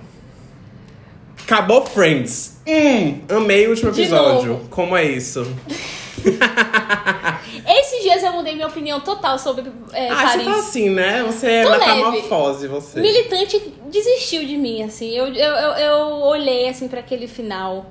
Acabou 1.44 1.86
Friends. 1.86 2.62
Hum, 2.66 3.20
amei 3.28 3.68
o 3.68 3.72
último 3.72 3.90
episódio. 3.90 4.62
Como 4.70 4.96
é 4.96 5.04
isso? 5.04 5.46
Esses 8.02 8.04
dias 8.04 8.24
eu 8.24 8.34
mudei 8.34 8.56
minha 8.56 8.68
opinião 8.68 9.00
total 9.00 9.38
sobre 9.38 9.72
é, 9.94 10.10
ah, 10.10 10.16
Paris. 10.16 10.44
você 10.44 10.44
tá 10.44 10.56
assim, 10.58 10.90
né? 10.90 11.24
Você 11.24 11.48
é 11.48 11.70
metamorfose, 11.70 12.68
você. 12.68 13.00
militante 13.00 13.74
desistiu 13.86 14.46
de 14.46 14.58
mim, 14.58 14.82
assim. 14.82 15.10
Eu, 15.12 15.28
eu, 15.28 15.54
eu, 15.54 15.72
eu 15.74 15.98
olhei, 16.22 16.68
assim, 16.68 16.88
pra 16.88 17.00
aquele 17.00 17.28
final. 17.28 17.86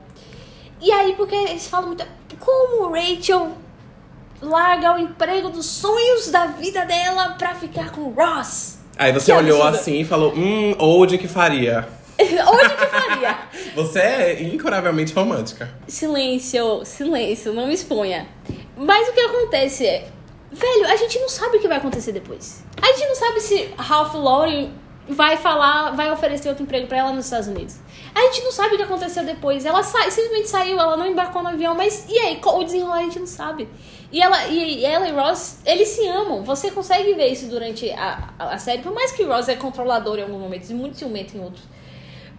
E 0.81 0.91
aí, 0.91 1.15
porque 1.15 1.35
eles 1.35 1.69
falam 1.69 1.89
muito... 1.89 2.05
Como 2.41 2.91
Rachel 2.93 3.53
larga 4.43 4.95
o 4.95 4.99
emprego 4.99 5.51
dos 5.51 5.67
sonhos 5.67 6.31
da 6.31 6.47
vida 6.47 6.85
dela 6.85 7.37
pra 7.39 7.55
ficar 7.55 7.93
com 7.93 8.11
Ross? 8.11 8.79
Aí 8.97 9.13
você 9.13 9.33
Que 9.33 9.39
olhou 9.39 9.63
assim 9.63 10.01
e 10.01 10.05
falou, 10.05 10.33
hum, 10.35 10.75
Old 10.79 11.19
que 11.19 11.29
faria. 11.29 11.87
Onde 12.49 12.75
que 12.77 12.87
faria? 12.87 13.39
Você 13.75 13.99
é 14.01 14.43
incuravelmente 14.43 15.13
romântica. 15.15 15.73
Silêncio, 15.89 16.85
silêncio, 16.85 17.53
não 17.53 17.67
me 17.67 17.75
exponha. 17.75 18.27
Mas 18.77 19.09
o 19.09 19.13
que 19.13 19.21
acontece 19.21 19.87
é... 19.87 20.09
Velho, 20.53 20.87
a 20.87 20.97
gente 20.97 21.19
não 21.21 21.29
sabe 21.29 21.59
o 21.59 21.61
que 21.61 21.69
vai 21.69 21.77
acontecer 21.79 22.11
depois. 22.13 22.65
A 22.83 22.87
gente 22.93 23.07
não 23.07 23.15
sabe 23.15 23.41
se 23.41 23.73
Ralph 23.79 24.15
Lauren 24.15 24.73
vai 25.09 25.37
falar, 25.37 25.93
vai 25.93 26.11
oferecer 26.11 26.49
outro 26.49 26.65
emprego 26.65 26.87
pra 26.89 26.99
ela 26.99 27.13
nos 27.13 27.27
Estados 27.27 27.47
Unidos. 27.49 27.77
A 28.15 28.21
gente 28.23 28.43
não 28.43 28.51
sabe 28.51 28.75
o 28.75 28.77
que 28.77 28.83
aconteceu 28.83 29.25
depois. 29.25 29.65
Ela 29.65 29.83
sa- 29.85 30.11
simplesmente 30.11 30.49
saiu, 30.49 30.79
ela 30.81 30.97
não 30.97 31.07
embarcou 31.07 31.43
no 31.43 31.49
avião, 31.51 31.75
mas 31.77 32.05
e 32.09 32.19
aí? 32.19 32.41
O 32.45 32.65
desenrolar 32.65 32.99
a 32.99 33.03
gente 33.03 33.21
não 33.21 33.27
sabe. 33.27 33.69
E 34.11 34.21
ela 34.21 34.47
e 34.49 34.85
ela 34.85 35.09
e 35.09 35.13
Ross, 35.13 35.59
eles 35.65 35.89
se 35.89 36.05
amam. 36.09 36.43
Você 36.43 36.73
consegue 36.73 37.15
ver 37.15 37.29
isso 37.29 37.47
durante 37.47 37.89
a, 37.93 38.31
a, 38.37 38.55
a 38.55 38.59
série, 38.59 38.83
por 38.83 38.93
mais 38.93 39.13
que 39.13 39.23
Ross 39.23 39.49
é 39.49 39.55
controlador 39.55 40.19
em 40.19 40.23
alguns 40.23 40.41
momentos 40.41 40.69
e 40.69 40.75
muito 40.75 40.99
ciumento 40.99 41.37
em 41.37 41.41
outros. 41.41 41.63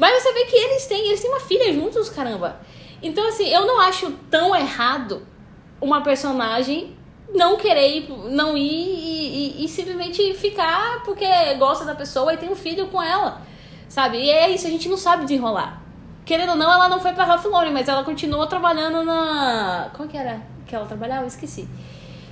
Mas 0.01 0.23
você 0.23 0.33
vê 0.33 0.45
que 0.45 0.55
eles 0.55 0.87
têm, 0.87 1.05
eles 1.09 1.21
têm 1.21 1.29
uma 1.29 1.39
filha 1.39 1.71
juntos, 1.71 2.09
caramba. 2.09 2.59
Então, 3.03 3.23
assim, 3.27 3.47
eu 3.47 3.67
não 3.67 3.79
acho 3.79 4.11
tão 4.31 4.55
errado 4.55 5.21
uma 5.79 6.01
personagem 6.01 6.97
não 7.31 7.55
querer 7.55 8.09
não 8.31 8.57
ir 8.57 8.63
e, 8.63 9.61
e- 9.61 9.65
e 9.65 9.67
simplesmente 9.69 10.33
ficar 10.33 11.03
porque 11.05 11.23
gosta 11.59 11.85
da 11.85 11.93
pessoa 11.93 12.33
e 12.33 12.37
tem 12.37 12.49
um 12.49 12.55
filho 12.55 12.87
com 12.87 12.99
ela. 13.01 13.41
Sabe? 13.87 14.17
E 14.17 14.29
é 14.31 14.49
isso, 14.49 14.65
a 14.65 14.71
gente 14.71 14.89
não 14.89 14.97
sabe 14.97 15.21
desenrolar. 15.25 15.79
Querendo 16.25 16.49
ou 16.49 16.55
não, 16.55 16.71
ela 16.73 16.89
não 16.89 16.99
foi 16.99 17.13
pra 17.13 17.23
Ralph 17.25 17.45
Lauren, 17.45 17.71
mas 17.71 17.87
ela 17.87 18.03
continuou 18.03 18.47
trabalhando 18.47 19.03
na. 19.03 19.91
Como 19.95 20.09
que 20.09 20.17
era 20.17 20.41
que 20.65 20.75
ela 20.75 20.85
trabalhava? 20.87 21.23
Eu 21.23 21.27
esqueci. 21.27 21.67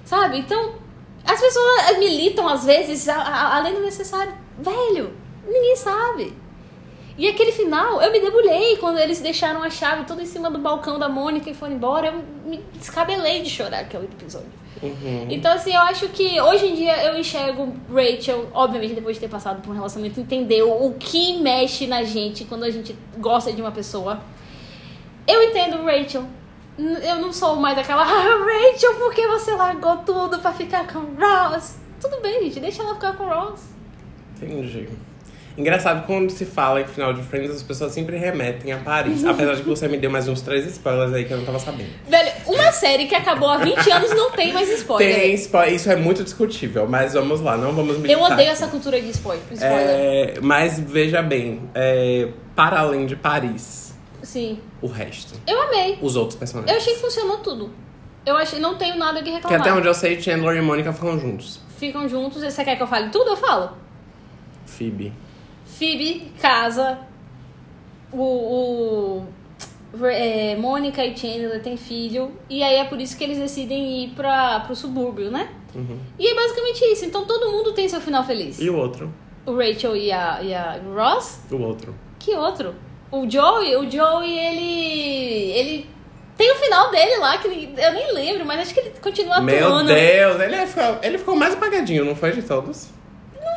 Sabe? 0.03 0.39
Então, 0.39 0.73
as 1.23 1.39
pessoas 1.39 1.97
militam 1.99 2.47
às 2.47 2.65
vezes 2.65 3.07
além 3.07 3.73
do 3.75 3.81
necessário. 3.81 4.33
Velho, 4.57 5.13
ninguém 5.45 5.75
sabe. 5.75 6.33
E 7.19 7.27
aquele 7.27 7.51
final, 7.51 8.01
eu 8.01 8.13
me 8.13 8.19
debulhei 8.21 8.77
quando 8.77 8.97
eles 8.97 9.19
deixaram 9.19 9.61
a 9.61 9.69
chave 9.69 10.05
tudo 10.05 10.21
em 10.21 10.25
cima 10.25 10.49
do 10.49 10.57
balcão 10.57 10.97
da 10.97 11.09
Mônica 11.09 11.49
e 11.49 11.53
foram 11.53 11.73
embora. 11.73 12.07
Eu 12.07 12.23
me 12.49 12.63
descabelei 12.75 13.41
de 13.41 13.49
chorar 13.49 13.79
aquele 13.79 14.05
episódio. 14.05 14.47
Uhum. 14.81 15.27
Então, 15.29 15.51
assim, 15.51 15.73
eu 15.73 15.81
acho 15.81 16.07
que 16.07 16.39
hoje 16.39 16.67
em 16.67 16.75
dia 16.75 17.03
eu 17.03 17.19
enxergo 17.19 17.75
Rachel, 17.93 18.47
obviamente 18.53 18.93
depois 18.93 19.17
de 19.17 19.19
ter 19.19 19.27
passado 19.27 19.61
por 19.61 19.71
um 19.71 19.73
relacionamento, 19.73 20.17
entendeu 20.21 20.71
o 20.71 20.93
que 20.93 21.37
mexe 21.39 21.87
na 21.87 22.03
gente 22.03 22.45
quando 22.45 22.63
a 22.63 22.69
gente 22.69 22.95
gosta 23.17 23.51
de 23.51 23.61
uma 23.61 23.71
pessoa. 23.71 24.21
Eu 25.27 25.43
entendo 25.43 25.83
Rachel. 25.83 26.23
Eu 26.77 27.17
não 27.17 27.33
sou 27.33 27.57
mais 27.57 27.77
aquela, 27.77 28.03
ah, 28.03 28.45
Rachel, 28.45 28.95
por 28.95 29.13
que 29.13 29.27
você 29.27 29.51
largou 29.53 29.97
tudo 29.97 30.39
pra 30.39 30.53
ficar 30.53 30.87
com 30.87 30.99
Ross? 31.21 31.75
tudo 31.99 32.21
bem, 32.21 32.43
gente, 32.43 32.61
deixa 32.61 32.81
ela 32.81 32.93
ficar 32.93 33.17
com 33.17 33.25
Ross. 33.25 33.61
Entendi. 34.37 34.87
Engraçado 35.59 36.05
quando 36.05 36.29
se 36.29 36.45
fala 36.45 36.79
em 36.79 36.87
final 36.87 37.11
de 37.13 37.21
Friends, 37.21 37.51
as 37.51 37.61
pessoas 37.61 37.91
sempre 37.91 38.15
remetem 38.15 38.71
a 38.71 38.77
Paris. 38.77 39.25
apesar 39.25 39.55
de 39.55 39.61
que 39.63 39.67
você 39.67 39.89
me 39.89 39.97
deu 39.97 40.09
mais 40.09 40.25
uns 40.29 40.39
três 40.39 40.65
spoilers 40.65 41.13
aí 41.13 41.25
que 41.25 41.33
eu 41.33 41.37
não 41.37 41.45
tava 41.45 41.59
sabendo. 41.59 41.89
Velho, 42.07 42.31
uma 42.47 42.71
série 42.71 43.07
que 43.07 43.13
acabou 43.13 43.49
há 43.49 43.57
20 43.57 43.91
anos 43.91 44.11
não 44.11 44.31
tem 44.31 44.53
mais 44.53 44.69
spoiler. 44.69 45.13
Tem 45.19 45.33
spoiler, 45.33 45.73
isso 45.75 45.91
é 45.91 45.97
muito 45.97 46.23
discutível, 46.23 46.87
mas 46.87 47.13
vamos 47.13 47.41
lá, 47.41 47.57
não 47.57 47.73
vamos 47.73 47.97
militar. 47.97 48.13
Eu 48.13 48.21
odeio 48.23 48.49
essa 48.49 48.67
cultura 48.67 49.01
de 49.01 49.09
spoiler. 49.09 49.43
É, 49.59 50.35
mas 50.41 50.79
veja 50.79 51.21
bem, 51.21 51.69
é, 51.75 52.29
para 52.55 52.79
além 52.79 53.05
de 53.05 53.17
Paris, 53.17 53.93
Sim. 54.23 54.59
o 54.81 54.87
resto. 54.87 55.33
Eu 55.45 55.61
amei. 55.63 55.97
Os 56.01 56.15
outros 56.15 56.35
Eu 56.35 56.39
personagens. 56.39 56.77
achei 56.77 56.93
que 56.93 57.01
funcionou 57.01 57.39
tudo. 57.39 57.69
Eu 58.25 58.37
achei, 58.37 58.59
não 58.59 58.77
tenho 58.77 58.95
nada 58.97 59.19
que 59.19 59.25
Que 59.25 59.31
reclamar. 59.31 59.59
até 59.59 59.73
onde 59.73 59.87
eu 59.87 59.93
sei, 59.93 60.21
Chandler 60.21 60.55
e 60.55 60.61
Mônica 60.61 60.93
ficam 60.93 61.19
juntos. 61.19 61.59
Ficam 61.77 62.07
juntos. 62.07 62.41
Você 62.43 62.63
quer 62.63 62.77
que 62.77 62.83
eu 62.83 62.87
fale 62.87 63.09
tudo? 63.09 63.31
Eu 63.31 63.37
falo. 63.37 63.71
Phoebe. 64.65 65.11
Phoebe 65.79 66.33
casa. 66.41 66.99
O. 68.11 69.23
o 69.93 70.05
é, 70.05 70.57
Mônica 70.57 71.03
e 71.05 71.17
Chandler 71.17 71.63
têm 71.63 71.77
filho. 71.77 72.33
E 72.49 72.61
aí 72.61 72.75
é 72.75 72.83
por 72.83 72.99
isso 72.99 73.17
que 73.17 73.23
eles 73.23 73.39
decidem 73.39 74.03
ir 74.03 74.09
pra, 74.09 74.59
pro 74.59 74.75
subúrbio, 74.75 75.31
né? 75.31 75.49
Uhum. 75.73 75.97
E 76.19 76.27
é 76.27 76.35
basicamente 76.35 76.83
isso. 76.91 77.05
Então 77.05 77.25
todo 77.25 77.49
mundo 77.49 77.71
tem 77.71 77.87
seu 77.87 78.01
final 78.01 78.25
feliz. 78.25 78.59
E 78.59 78.69
o 78.69 78.75
outro? 78.75 79.11
O 79.45 79.55
Rachel 79.55 79.95
e 79.95 80.11
a, 80.11 80.43
e 80.43 80.53
a 80.53 80.81
Ross. 80.93 81.39
O 81.49 81.57
outro. 81.61 81.95
Que 82.19 82.35
outro? 82.35 82.75
O 83.09 83.27
Joey, 83.27 83.77
o 83.77 83.89
Joey, 83.89 84.37
ele. 84.37 85.51
Ele 85.51 85.89
tem 86.37 86.51
o 86.51 86.55
final 86.55 86.91
dele 86.91 87.17
lá, 87.17 87.37
que 87.37 87.47
eu 87.47 87.93
nem 87.93 88.13
lembro, 88.13 88.45
mas 88.45 88.61
acho 88.61 88.73
que 88.73 88.79
ele 88.79 88.91
continua 89.01 89.41
Meu 89.41 89.67
atuando. 89.67 89.93
Deus, 89.93 90.39
ele 90.39 90.65
ficou, 90.67 90.97
ele 91.01 91.17
ficou 91.17 91.35
mais 91.35 91.53
apagadinho, 91.53 92.05
não 92.05 92.15
foi 92.15 92.31
de 92.31 92.41
todos? 92.41 92.89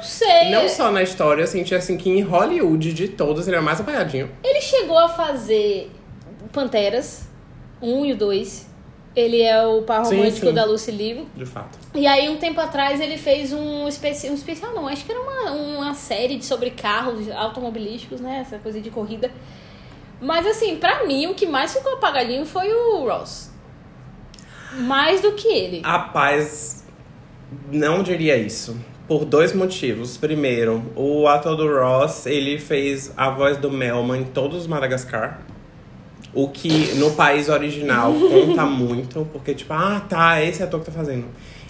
Não 0.02 0.08
sei. 0.08 0.50
Não 0.50 0.68
só 0.68 0.90
na 0.90 1.00
história, 1.00 1.42
eu 1.42 1.46
senti 1.46 1.74
assim 1.74 1.96
que 1.96 2.10
em 2.10 2.20
Hollywood 2.22 2.92
de 2.92 3.06
todos 3.06 3.46
ele 3.46 3.56
é 3.56 3.60
o 3.60 3.62
mais 3.62 3.80
apagadinho. 3.80 4.28
Ele 4.42 4.60
chegou 4.60 4.98
a 4.98 5.08
fazer 5.08 5.90
Panteras, 6.52 7.28
um 7.80 8.04
e 8.04 8.12
o 8.12 8.16
dois. 8.16 8.68
Ele 9.14 9.42
é 9.42 9.64
o 9.64 9.82
par 9.82 10.04
Sim, 10.04 10.16
romântico 10.16 10.46
sim. 10.46 10.54
da 10.54 10.64
Lucy 10.64 10.90
Liu. 10.90 11.26
De 11.36 11.44
fato. 11.44 11.78
E 11.94 12.06
aí, 12.06 12.30
um 12.30 12.38
tempo 12.38 12.60
atrás, 12.60 12.98
ele 12.98 13.18
fez 13.18 13.52
um, 13.52 13.86
especi 13.86 14.28
um 14.30 14.34
especial, 14.34 14.72
não, 14.74 14.88
acho 14.88 15.04
que 15.04 15.12
era 15.12 15.20
uma, 15.20 15.50
uma 15.52 15.94
série 15.94 16.36
de, 16.36 16.46
sobre 16.46 16.70
carros 16.70 17.30
automobilísticos, 17.30 18.20
né? 18.20 18.38
Essa 18.40 18.58
coisa 18.58 18.80
de 18.80 18.90
corrida. 18.90 19.30
Mas, 20.20 20.46
assim, 20.46 20.76
pra 20.76 21.04
mim, 21.04 21.26
o 21.26 21.34
que 21.34 21.46
mais 21.46 21.74
ficou 21.74 21.92
apagadinho 21.92 22.46
foi 22.46 22.72
o 22.72 23.06
Ross. 23.06 23.52
Mais 24.72 25.20
do 25.20 25.32
que 25.32 25.46
ele. 25.46 25.82
A 25.84 25.98
paz 25.98 26.86
não 27.70 28.02
diria 28.02 28.36
isso. 28.36 28.76
Por 29.12 29.26
dois 29.26 29.52
motivos. 29.52 30.16
Primeiro, 30.16 30.82
o 30.96 31.28
ator 31.28 31.54
do 31.54 31.68
Ross, 31.68 32.24
ele 32.24 32.58
fez 32.58 33.12
a 33.14 33.28
voz 33.28 33.58
do 33.58 33.70
Melman 33.70 34.22
em 34.22 34.24
todos 34.24 34.62
os 34.62 34.66
Madagascar. 34.66 35.42
O 36.32 36.48
que 36.48 36.94
no 36.94 37.10
país 37.10 37.50
original 37.50 38.10
conta 38.16 38.64
muito, 38.64 39.28
porque 39.30 39.52
tipo, 39.52 39.70
ah, 39.74 40.02
tá, 40.08 40.42
esse 40.42 40.62
ator 40.62 40.80
que 40.80 40.86
tá 40.86 40.92
fazendo. 40.92 41.26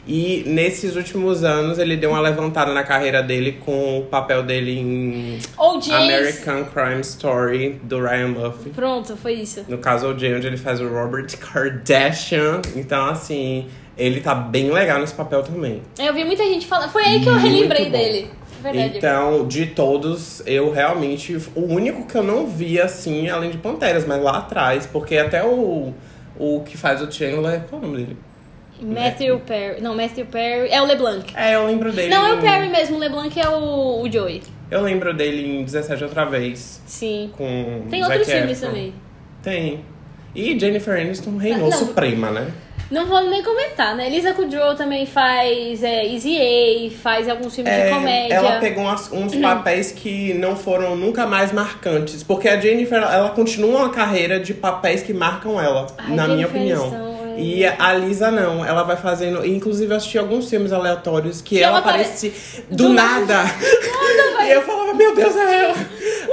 E 0.07 0.45
nesses 0.47 0.95
últimos 0.95 1.43
anos 1.43 1.81
ele 1.81 1.97
deu 1.97 2.11
uma 2.11 2.21
levantada 2.21 2.73
na 2.73 2.85
carreira 2.85 3.21
dele 3.21 3.59
com 3.65 3.99
o 3.99 4.03
papel 4.03 4.45
dele 4.45 4.79
em 4.79 5.39
James. 5.59 5.91
American 5.91 6.65
Crime 6.67 7.01
Story 7.01 7.81
do 7.83 8.03
Ryan 8.03 8.29
Murphy. 8.29 8.71
Pronto, 8.71 9.17
foi 9.17 9.33
isso. 9.33 9.65
No 9.69 9.79
caso, 9.79 10.07
o 10.07 10.17
Jay, 10.17 10.33
onde 10.33 10.47
ele 10.47 10.57
faz 10.57 10.81
o 10.81 10.87
Robert 10.87 11.27
Kardashian. 11.39 12.63
Então, 12.77 13.07
assim, 13.07 13.67
ele 13.97 14.21
tá 14.21 14.35
bem 14.35 14.71
legal 14.71 14.99
nesse 15.01 15.15
papel 15.15 15.43
também. 15.43 15.83
Eu 15.99 16.15
vi 16.15 16.25
muita 16.25 16.45
gente 16.45 16.67
falando. 16.67 16.91
Foi 16.91 17.03
aí 17.05 17.21
que 17.21 17.29
eu 17.29 17.33
Muito 17.35 17.47
relembrei 17.47 17.85
bom. 17.87 17.91
dele. 17.91 18.31
Verdade. 18.63 18.99
Então, 18.99 19.47
de 19.47 19.67
todos, 19.67 20.43
eu 20.47 20.71
realmente. 20.73 21.37
O 21.55 21.63
único 21.63 22.07
que 22.07 22.15
eu 22.15 22.23
não 22.23 22.47
vi, 22.47 22.81
assim, 22.81 23.29
além 23.29 23.51
de 23.51 23.59
Panteras, 23.59 24.07
mas 24.07 24.23
lá 24.23 24.39
atrás, 24.39 24.87
porque 24.87 25.17
até 25.19 25.45
o, 25.45 25.93
o 26.39 26.61
que 26.61 26.77
faz 26.77 27.03
o 27.03 27.11
Chandler. 27.11 27.63
Qual 27.69 27.83
é 27.83 27.85
o 27.85 27.89
nome 27.89 28.05
dele? 28.05 28.17
Matthew 28.81 29.41
Perry. 29.41 29.81
Não, 29.81 29.95
Matthew 29.95 30.27
Perry. 30.27 30.69
É 30.71 30.81
o 30.81 30.87
LeBlanc. 30.87 31.33
É, 31.37 31.55
eu 31.55 31.67
lembro 31.67 31.93
dele. 31.93 32.13
Não, 32.15 32.27
é 32.27 32.35
o 32.35 32.41
Perry 32.41 32.69
mesmo. 32.69 32.97
O 32.97 32.99
LeBlanc 32.99 33.39
é 33.39 33.49
o, 33.49 34.03
o 34.03 34.11
Joey. 34.11 34.43
Eu 34.71 34.81
lembro 34.81 35.13
dele 35.15 35.59
em 35.61 35.65
17 35.65 36.03
outra 36.05 36.25
vez. 36.25 36.81
Sim. 36.87 37.31
Com. 37.37 37.83
Tem 37.91 38.01
Zac 38.01 38.13
outros 38.13 38.33
filmes 38.33 38.61
também. 38.61 38.95
Tem. 39.43 39.85
E 40.35 40.59
Jennifer 40.59 40.99
Aniston 40.99 41.37
reinou 41.37 41.69
Não. 41.69 41.77
suprema, 41.77 42.31
né? 42.31 42.51
Não 42.93 43.07
vou 43.07 43.23
nem 43.25 43.43
comentar, 43.43 43.97
né? 43.97 44.07
Elisa 44.07 44.35
Kudrow 44.35 44.75
também 44.77 45.07
faz 45.07 45.83
é, 45.83 46.05
Easy 46.07 46.37
A, 46.39 46.91
faz 47.03 47.27
alguns 47.27 47.55
filmes 47.55 47.73
É, 47.73 47.87
de 47.87 47.91
comédia. 47.95 48.35
Ela 48.35 48.59
pegou 48.61 48.85
umas- 48.85 49.11
uns 49.11 49.35
papéis 49.35 49.91
que 49.93 50.35
não 50.35 50.55
foram 50.55 50.95
nunca 50.95 51.27
mais 51.27 51.53
marcantes. 51.53 52.23
Porque 52.23 52.49
a 52.49 52.61
Jennifer, 52.61 52.99
ela 53.03 53.31
continua 53.31 53.79
uma 53.81 53.89
carreira 53.91 54.39
de 54.39 54.53
papéis 54.53 55.03
que 55.03 55.15
marcam 55.15 55.59
ela, 55.59 55.87
Ai, 55.97 56.15
na 56.15 56.29
minha 56.29 56.47
opinião. 56.47 57.09
É. 57.09 57.41
E 57.41 57.65
a 57.65 57.95
Lisa 57.95 58.31
não, 58.31 58.63
ela 58.63 58.83
vai 58.83 58.97
fazendo. 58.97 59.45
Inclusive, 59.47 59.91
eu 59.91 59.97
assisti 59.97 60.19
alguns 60.19 60.51
filmes 60.51 60.71
aleatórios 60.71 61.41
que, 61.41 61.57
Que 61.57 61.63
ela, 61.63 61.79
ela 61.79 61.79
apare- 61.79 62.03
aparece 62.03 62.63
do, 62.69 62.77
do 62.77 62.89
nada. 62.91 63.41
e 64.47 64.51
eu 64.51 64.61
falava, 64.61 64.93
meu 64.93 65.15
Deus, 65.15 65.35
é 65.35 65.65
ela. 65.65 65.75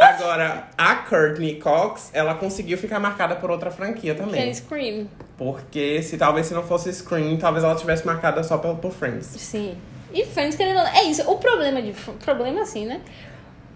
Agora, 0.02 0.68
a 0.78 0.96
Courtney 0.96 1.56
Cox, 1.56 2.10
ela 2.14 2.36
conseguiu 2.36 2.78
ficar 2.78 3.00
marcada 3.00 3.34
por 3.36 3.50
outra 3.50 3.72
franquia 3.72 4.14
Que 4.14 4.22
é 4.22 4.26
também. 4.26 4.54
Scream. 4.54 5.08
Porque 5.40 6.04
se 6.04 6.18
talvez 6.18 6.48
se 6.48 6.54
não 6.54 6.62
fosse 6.64 6.92
Scream, 6.94 7.38
talvez 7.38 7.64
ela 7.64 7.74
tivesse 7.76 8.06
marcada 8.06 8.44
só 8.44 8.58
pelo 8.58 8.76
por 8.76 8.92
Friends. 8.92 9.26
Sim. 9.26 9.78
E 10.14 10.26
Friends, 10.26 10.56
querendo 10.58 10.80
É 10.82 11.04
isso. 11.06 11.24
O 11.32 11.38
problema 11.38 11.82
de. 11.82 11.94
Problema 11.94 12.62
assim, 12.62 12.86
né? 12.86 13.00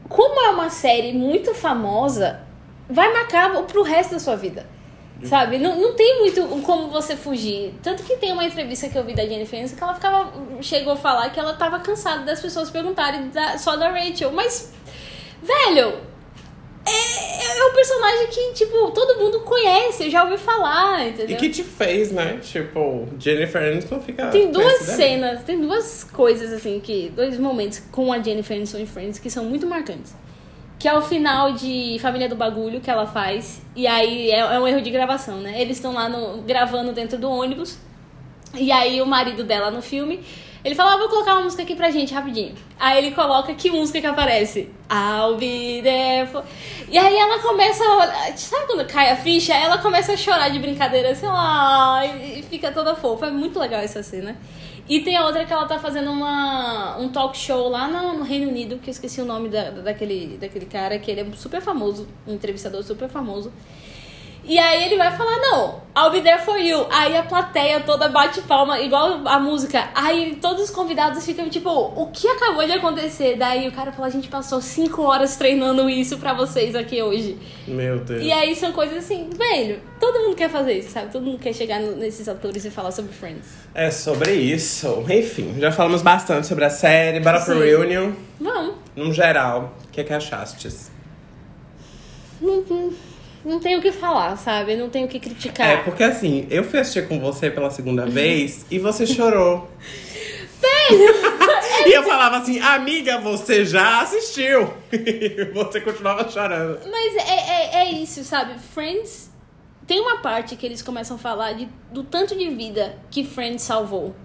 Como 0.09 0.41
é 0.45 0.49
uma 0.49 0.69
série 0.69 1.13
muito 1.13 1.53
famosa, 1.55 2.41
vai 2.89 3.13
marcar 3.13 3.49
pro 3.63 3.81
resto 3.81 4.11
da 4.11 4.19
sua 4.19 4.35
vida. 4.35 4.67
Sabe? 5.23 5.57
Não, 5.57 5.79
não 5.79 5.93
tem 5.95 6.19
muito 6.19 6.45
como 6.63 6.89
você 6.89 7.15
fugir. 7.15 7.73
Tanto 7.81 8.03
que 8.03 8.17
tem 8.17 8.33
uma 8.33 8.43
entrevista 8.43 8.89
que 8.89 8.97
eu 8.97 9.05
vi 9.05 9.13
da 9.13 9.23
Jennifer 9.25 9.57
Aniston 9.57 9.77
que 9.77 9.83
ela 9.83 9.93
ficava. 9.93 10.33
Chegou 10.61 10.91
a 10.91 10.97
falar 10.97 11.29
que 11.29 11.39
ela 11.39 11.53
tava 11.53 11.79
cansada 11.79 12.25
das 12.25 12.41
pessoas 12.41 12.69
perguntarem 12.69 13.29
da- 13.29 13.57
só 13.57 13.77
da 13.77 13.87
Rachel. 13.89 14.33
Mas, 14.33 14.73
velho, 15.41 15.93
é, 16.85 17.57
é 17.57 17.65
um 17.65 17.73
personagem 17.73 18.27
que, 18.27 18.53
tipo, 18.53 18.91
todo 18.91 19.17
mundo 19.17 19.39
conhece, 19.41 20.09
já 20.09 20.23
ouviu 20.23 20.37
falar, 20.37 21.07
entendeu? 21.07 21.35
E 21.35 21.39
que 21.39 21.49
te 21.49 21.63
fez, 21.63 22.11
né? 22.11 22.39
Tipo, 22.41 23.07
Jennifer 23.17 23.63
Aniston 23.63 24.01
fica. 24.01 24.27
Tem 24.27 24.51
duas 24.51 24.79
cenas, 24.81 25.43
tem 25.43 25.59
duas 25.59 26.03
coisas 26.03 26.51
assim 26.51 26.79
que. 26.79 27.11
Dois 27.15 27.37
momentos 27.39 27.81
com 27.91 28.11
a 28.11 28.21
Jennifer 28.21 28.57
Aniston 28.57 28.79
em 28.79 28.85
Friends 28.85 29.19
que 29.19 29.29
são 29.29 29.45
muito 29.45 29.65
marcantes. 29.65 30.13
Que 30.77 30.87
é 30.87 30.97
o 30.97 31.01
final 31.01 31.53
de 31.53 31.97
Família 32.01 32.27
do 32.27 32.35
Bagulho 32.35 32.81
que 32.81 32.89
ela 32.89 33.07
faz. 33.07 33.61
E 33.73 33.87
aí 33.87 34.29
é, 34.31 34.39
é 34.39 34.59
um 34.59 34.67
erro 34.67 34.81
de 34.81 34.91
gravação, 34.91 35.39
né? 35.39 35.61
Eles 35.61 35.77
estão 35.77 35.93
lá 35.93 36.09
no, 36.09 36.41
gravando 36.41 36.91
dentro 36.91 37.17
do 37.17 37.29
ônibus. 37.29 37.77
E 38.55 38.71
aí 38.71 39.01
o 39.01 39.05
marido 39.05 39.43
dela 39.43 39.71
no 39.71 39.81
filme, 39.81 40.19
ele 40.63 40.75
fala, 40.75 40.93
ah, 40.93 40.97
vou 40.97 41.09
colocar 41.09 41.33
uma 41.33 41.43
música 41.43 41.63
aqui 41.63 41.75
pra 41.75 41.91
gente, 41.91 42.13
rapidinho. 42.13 42.55
Aí 42.79 42.97
ele 42.97 43.11
coloca 43.11 43.53
que 43.53 43.69
música 43.69 43.99
que 43.99 44.07
aparece? 44.07 44.69
I'll 44.89 45.35
be 45.35 45.81
there 45.83 46.27
for... 46.27 46.43
E 46.89 46.97
aí 46.97 47.17
ela 47.17 47.39
começa 47.39 47.83
a 47.83 48.37
sabe 48.37 48.67
quando 48.67 48.87
cai 48.87 49.09
a 49.09 49.15
ficha? 49.15 49.53
Ela 49.53 49.77
começa 49.79 50.13
a 50.13 50.17
chorar 50.17 50.49
de 50.49 50.59
brincadeira, 50.59 51.11
assim, 51.11 51.25
lá, 51.25 52.05
e 52.05 52.41
fica 52.43 52.71
toda 52.71 52.95
fofa. 52.95 53.27
É 53.27 53.31
muito 53.31 53.59
legal 53.59 53.81
essa 53.81 54.01
cena. 54.01 54.37
E 54.87 54.99
tem 55.01 55.17
a 55.17 55.25
outra 55.25 55.45
que 55.45 55.51
ela 55.51 55.65
tá 55.65 55.79
fazendo 55.79 56.11
uma, 56.11 56.97
um 56.97 57.09
talk 57.09 57.37
show 57.37 57.69
lá 57.69 57.87
no, 57.87 58.19
no 58.19 58.23
Reino 58.23 58.49
Unido, 58.49 58.79
que 58.79 58.89
eu 58.89 58.91
esqueci 58.91 59.21
o 59.21 59.25
nome 59.25 59.49
da, 59.49 59.69
daquele, 59.69 60.37
daquele 60.37 60.65
cara, 60.65 60.99
que 60.99 61.09
ele 61.09 61.21
é 61.21 61.25
super 61.35 61.61
famoso, 61.61 62.07
um 62.27 62.33
entrevistador 62.33 62.83
super 62.83 63.09
famoso. 63.09 63.51
E 64.45 64.59
aí 64.59 64.83
ele 64.83 64.97
vai 64.97 65.15
falar, 65.15 65.37
não, 65.37 65.81
I'll 65.95 66.11
be 66.11 66.21
there 66.21 66.41
for 66.43 66.57
you. 66.57 66.85
Aí 66.89 67.15
a 67.15 67.23
plateia 67.23 67.79
toda 67.79 68.09
bate 68.09 68.41
palma, 68.41 68.79
igual 68.79 69.21
a 69.25 69.39
música. 69.39 69.89
Aí 69.95 70.37
todos 70.41 70.63
os 70.63 70.69
convidados 70.69 71.25
ficam 71.25 71.47
tipo, 71.49 71.69
o 71.69 72.07
que 72.11 72.27
acabou 72.27 72.65
de 72.65 72.73
acontecer? 72.73 73.37
Daí 73.37 73.67
o 73.67 73.71
cara 73.71 73.91
fala, 73.91 74.07
a 74.07 74.11
gente 74.11 74.27
passou 74.27 74.59
cinco 74.59 75.03
horas 75.03 75.37
treinando 75.37 75.89
isso 75.89 76.17
pra 76.17 76.33
vocês 76.33 76.75
aqui 76.75 77.01
hoje. 77.01 77.37
Meu 77.67 77.99
Deus. 77.99 78.23
E 78.23 78.31
aí 78.31 78.55
são 78.55 78.73
coisas 78.73 78.97
assim, 78.97 79.29
velho, 79.29 79.81
todo 79.99 80.19
mundo 80.25 80.35
quer 80.35 80.49
fazer 80.49 80.73
isso, 80.73 80.89
sabe? 80.89 81.11
Todo 81.11 81.23
mundo 81.23 81.39
quer 81.39 81.53
chegar 81.53 81.79
nesses 81.79 82.27
atores 82.27 82.65
e 82.65 82.71
falar 82.71 82.91
sobre 82.91 83.13
Friends. 83.13 83.47
É 83.73 83.89
sobre 83.91 84.33
isso. 84.33 85.05
Enfim, 85.09 85.55
já 85.59 85.71
falamos 85.71 86.01
bastante 86.01 86.47
sobre 86.47 86.65
a 86.65 86.69
série. 86.69 87.19
Bora 87.19 87.39
pro. 87.39 87.59
Reunion. 87.59 88.11
Vamos. 88.41 88.75
No 88.95 89.13
geral, 89.13 89.73
o 89.85 89.91
que 89.91 90.01
é 90.01 90.03
que 90.03 90.13
achastes? 90.13 90.91
Não, 92.41 92.91
não, 93.45 93.59
tenho 93.59 93.79
o 93.79 93.81
que 93.81 93.91
falar, 93.91 94.37
sabe? 94.37 94.75
Não 94.75 94.89
tenho 94.89 95.05
o 95.05 95.09
que 95.09 95.19
criticar. 95.19 95.67
É, 95.67 95.77
porque 95.77 96.03
assim, 96.03 96.47
eu 96.49 96.63
fui 96.63 96.79
assistir 96.79 97.07
com 97.07 97.19
você 97.19 97.49
pela 97.49 97.69
segunda 97.69 98.05
vez 98.05 98.65
e 98.69 98.79
você 98.79 99.05
chorou. 99.05 99.69
e 101.85 101.93
eu 101.93 102.03
falava 102.03 102.37
assim, 102.37 102.59
amiga, 102.59 103.19
você 103.19 103.65
já 103.65 104.01
assistiu. 104.01 104.73
E 104.91 105.45
você 105.53 105.81
continuava 105.81 106.29
chorando. 106.29 106.79
Mas 106.89 107.15
é, 107.15 107.29
é, 107.29 107.75
é 107.83 107.91
isso, 107.91 108.23
sabe? 108.23 108.57
Friends. 108.59 109.31
Tem 109.85 109.99
uma 109.99 110.19
parte 110.19 110.55
que 110.55 110.65
eles 110.65 110.81
começam 110.81 111.17
a 111.17 111.19
falar 111.19 111.53
de, 111.53 111.67
do 111.91 112.03
tanto 112.03 112.37
de 112.37 112.49
vida 112.49 112.97
que 113.11 113.23
Friends 113.23 113.63
salvou. 113.63 114.15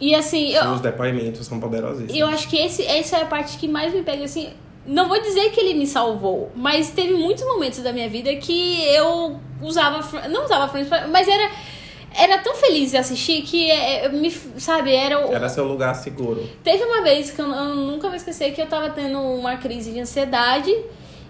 E 0.00 0.14
assim, 0.14 0.52
eu, 0.52 0.70
Os 0.70 0.80
depoimentos 0.80 1.46
são 1.46 1.60
poderosíssimos. 1.60 2.16
eu 2.18 2.26
acho 2.26 2.48
que 2.48 2.56
esse, 2.56 2.86
essa 2.86 3.18
é 3.18 3.22
a 3.22 3.26
parte 3.26 3.58
que 3.58 3.68
mais 3.68 3.92
me 3.92 4.02
pega, 4.02 4.24
assim. 4.24 4.54
Não 4.86 5.08
vou 5.08 5.20
dizer 5.20 5.50
que 5.50 5.60
ele 5.60 5.74
me 5.74 5.86
salvou, 5.86 6.50
mas 6.54 6.90
teve 6.90 7.14
muitos 7.14 7.44
momentos 7.44 7.80
da 7.80 7.92
minha 7.92 8.08
vida 8.08 8.34
que 8.36 8.82
eu 8.86 9.38
usava. 9.60 10.28
Não 10.28 10.44
usava 10.44 10.68
Friends, 10.68 10.90
mas 11.10 11.28
era. 11.28 11.50
Era 12.12 12.38
tão 12.38 12.56
feliz 12.56 12.90
de 12.90 12.96
assistir 12.96 13.42
que, 13.42 13.70
é, 13.70 14.06
é, 14.06 14.08
me, 14.08 14.28
sabe, 14.32 14.92
era 14.92 15.24
o, 15.24 15.32
Era 15.32 15.48
seu 15.48 15.64
lugar 15.64 15.94
seguro. 15.94 16.44
Teve 16.64 16.82
uma 16.82 17.02
vez 17.02 17.30
que 17.30 17.40
eu, 17.40 17.46
eu 17.46 17.76
nunca 17.76 18.08
vou 18.08 18.16
esquecer 18.16 18.52
que 18.52 18.60
eu 18.60 18.66
tava 18.66 18.90
tendo 18.90 19.16
uma 19.20 19.56
crise 19.58 19.92
de 19.92 20.00
ansiedade. 20.00 20.74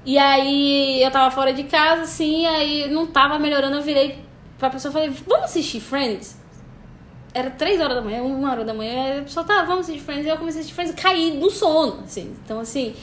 E 0.05 0.17
aí 0.17 1.03
eu 1.03 1.11
tava 1.11 1.31
fora 1.31 1.53
de 1.53 1.65
casa, 1.65 2.03
assim, 2.03 2.47
aí 2.47 2.89
não 2.91 3.07
tava 3.07 3.39
melhorando, 3.39 3.77
eu 3.77 3.83
virei 3.83 4.19
pra 4.59 4.71
pessoa 4.71 4.91
e 4.91 4.93
falei, 4.93 5.11
vamos 5.27 5.45
assistir 5.45 5.81
Friends? 5.81 6.39
Era 7.35 7.51
três 7.51 7.81
horas 7.81 7.97
da 7.97 8.03
manhã, 8.03 8.23
uma 8.23 8.51
hora 8.51 8.65
da 8.65 8.73
manhã, 8.73 9.21
a 9.21 9.23
pessoa, 9.23 9.45
tá, 9.45 9.63
vamos 9.63 9.81
assistir 9.81 10.03
Friends, 10.03 10.25
e 10.25 10.29
eu 10.31 10.39
comecei 10.39 10.61
a 10.61 10.63
assistir 10.63 10.75
Friends 10.75 10.95
e 10.95 10.97
caí 10.97 11.33
no 11.33 11.51
sono, 11.51 12.01
assim. 12.03 12.35
Então, 12.45 12.61
assim, 12.61 12.95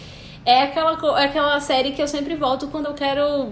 é 0.48 0.64
aquela, 0.64 1.22
é 1.22 1.26
aquela 1.26 1.60
série 1.60 1.92
que 1.92 2.02
eu 2.02 2.08
sempre 2.08 2.34
volto 2.36 2.68
quando 2.68 2.86
eu 2.86 2.94
quero 2.94 3.52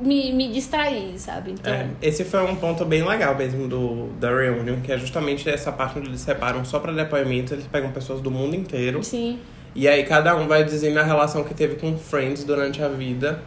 me, 0.00 0.32
me 0.32 0.48
distrair, 0.48 1.16
sabe? 1.18 1.52
Então, 1.52 1.72
É, 1.72 1.88
esse 2.02 2.24
foi 2.24 2.42
um 2.44 2.56
ponto 2.56 2.84
bem 2.84 3.06
legal 3.06 3.36
mesmo 3.36 3.68
do, 3.68 4.08
da 4.18 4.28
Reunion, 4.28 4.80
que 4.80 4.90
é 4.90 4.98
justamente 4.98 5.48
essa 5.48 5.70
parte 5.70 5.98
onde 5.98 6.08
eles 6.08 6.20
separam 6.20 6.64
só 6.64 6.80
pra 6.80 6.92
depoimentos, 6.92 7.52
eles 7.52 7.66
pegam 7.68 7.92
pessoas 7.92 8.20
do 8.20 8.30
mundo 8.30 8.56
inteiro. 8.56 9.02
sim. 9.04 9.38
E 9.78 9.86
aí 9.86 10.04
cada 10.04 10.34
um 10.34 10.48
vai 10.48 10.64
dizendo 10.64 10.98
a 10.98 11.02
relação 11.02 11.44
que 11.44 11.52
teve 11.52 11.76
com 11.76 11.98
Friends 11.98 12.44
durante 12.44 12.82
a 12.82 12.88
vida. 12.88 13.42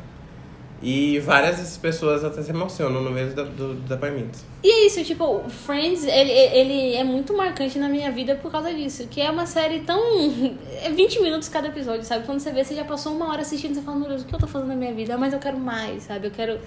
E 0.82 1.20
várias 1.20 1.58
dessas 1.58 1.78
pessoas 1.78 2.24
até 2.24 2.42
se 2.42 2.52
emocionam 2.52 3.02
no 3.02 3.12
meio 3.12 3.34
do, 3.34 3.46
do, 3.46 3.74
do 3.74 3.82
depoimento. 3.82 4.40
E 4.64 4.72
é 4.72 4.86
isso, 4.86 5.04
tipo, 5.04 5.44
Friends, 5.50 6.06
ele, 6.06 6.32
ele 6.32 6.96
é 6.96 7.04
muito 7.04 7.36
marcante 7.36 7.78
na 7.78 7.90
minha 7.90 8.10
vida 8.12 8.36
por 8.36 8.50
causa 8.50 8.74
disso. 8.74 9.06
Que 9.08 9.20
é 9.20 9.30
uma 9.30 9.46
série 9.46 9.82
tão. 9.82 10.00
É 10.82 10.90
20 10.90 11.22
minutos 11.22 11.50
cada 11.50 11.68
episódio, 11.68 12.06
sabe? 12.06 12.26
Quando 12.26 12.40
você 12.40 12.54
vê, 12.54 12.64
você 12.64 12.74
já 12.74 12.86
passou 12.86 13.14
uma 13.14 13.30
hora 13.30 13.42
assistindo, 13.42 13.76
você 13.76 13.82
fala, 13.82 13.98
meu 13.98 14.08
Deus, 14.08 14.22
o 14.22 14.26
que 14.26 14.34
eu 14.34 14.40
tô 14.40 14.48
fazendo 14.48 14.70
na 14.70 14.76
minha 14.76 14.94
vida? 14.94 15.18
Mas 15.18 15.34
eu 15.34 15.40
quero 15.40 15.60
mais, 15.60 16.04
sabe? 16.04 16.28
Eu 16.28 16.32
quero. 16.32 16.58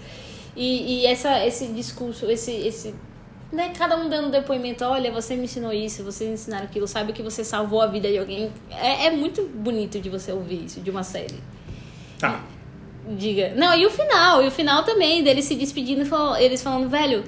E, 0.55 1.01
e 1.01 1.07
essa, 1.07 1.47
esse 1.47 1.69
discurso, 1.69 2.31
esse. 2.31 2.51
esse 2.53 2.95
né, 3.51 3.71
cada 3.77 3.97
um 3.97 4.09
dando 4.09 4.31
depoimento, 4.31 4.85
olha, 4.85 5.13
você 5.13 5.37
me 5.37 5.45
ensinou 5.45 5.73
isso, 5.73 6.03
você 6.03 6.25
me 6.25 6.33
ensinaram 6.33 6.65
aquilo, 6.65 6.87
sabe 6.89 7.13
que 7.13 7.23
você 7.23 7.45
salvou 7.45 7.83
a 7.83 7.87
vida 7.87 8.11
de 8.11 8.19
alguém. 8.19 8.51
É, 8.71 9.07
é 9.07 9.11
muito 9.11 9.43
bonito 9.43 10.01
de 10.01 10.09
você 10.09 10.33
ouvir 10.33 10.65
isso, 10.65 10.81
de 10.81 10.91
uma 10.91 11.03
série. 11.03 11.39
Tá. 12.19 12.43
Diga. 13.09 13.53
Não, 13.57 13.75
e 13.75 13.85
o 13.85 13.91
final, 13.91 14.43
e 14.43 14.47
o 14.47 14.51
final 14.51 14.85
também, 14.85 15.23
deles 15.23 15.45
se 15.45 15.55
despedindo, 15.55 16.03
eles 16.39 16.63
falando, 16.63 16.89
velho, 16.89 17.25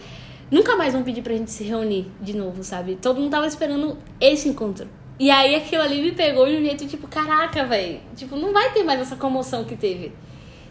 nunca 0.51 0.77
mais 0.77 0.93
vão 0.93 1.03
pedir 1.03 1.23
pra 1.23 1.35
gente 1.35 1.51
se 1.51 1.65
reunir 1.65 2.07
de 2.21 2.37
novo, 2.37 2.63
sabe? 2.63 2.97
Todo 2.97 3.21
mundo 3.21 3.31
tava 3.31 3.47
esperando 3.47 3.99
esse 4.21 4.49
encontro. 4.49 4.89
E 5.19 5.31
aí 5.31 5.55
aquilo 5.55 5.83
ali 5.83 6.03
me 6.03 6.13
pegou 6.13 6.47
de 6.47 6.57
um 6.57 6.65
jeito, 6.65 6.87
tipo, 6.87 7.07
caraca, 7.07 7.65
velho. 7.65 8.01
Tipo, 8.17 8.37
não 8.37 8.53
vai 8.53 8.73
ter 8.73 8.83
mais 8.83 9.01
essa 9.01 9.17
comoção 9.17 9.65
que 9.65 9.77
teve. 9.77 10.13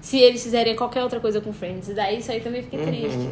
Se 0.02 0.18
eles 0.20 0.44
fizerem 0.44 0.76
qualquer 0.76 1.04
outra 1.04 1.20
coisa 1.20 1.40
com 1.40 1.54
Friends. 1.54 1.88
E 1.88 1.94
daí 1.94 2.20
isso 2.20 2.32
aí 2.32 2.42
também 2.42 2.62
fiquei 2.62 2.86
triste. 2.86 3.30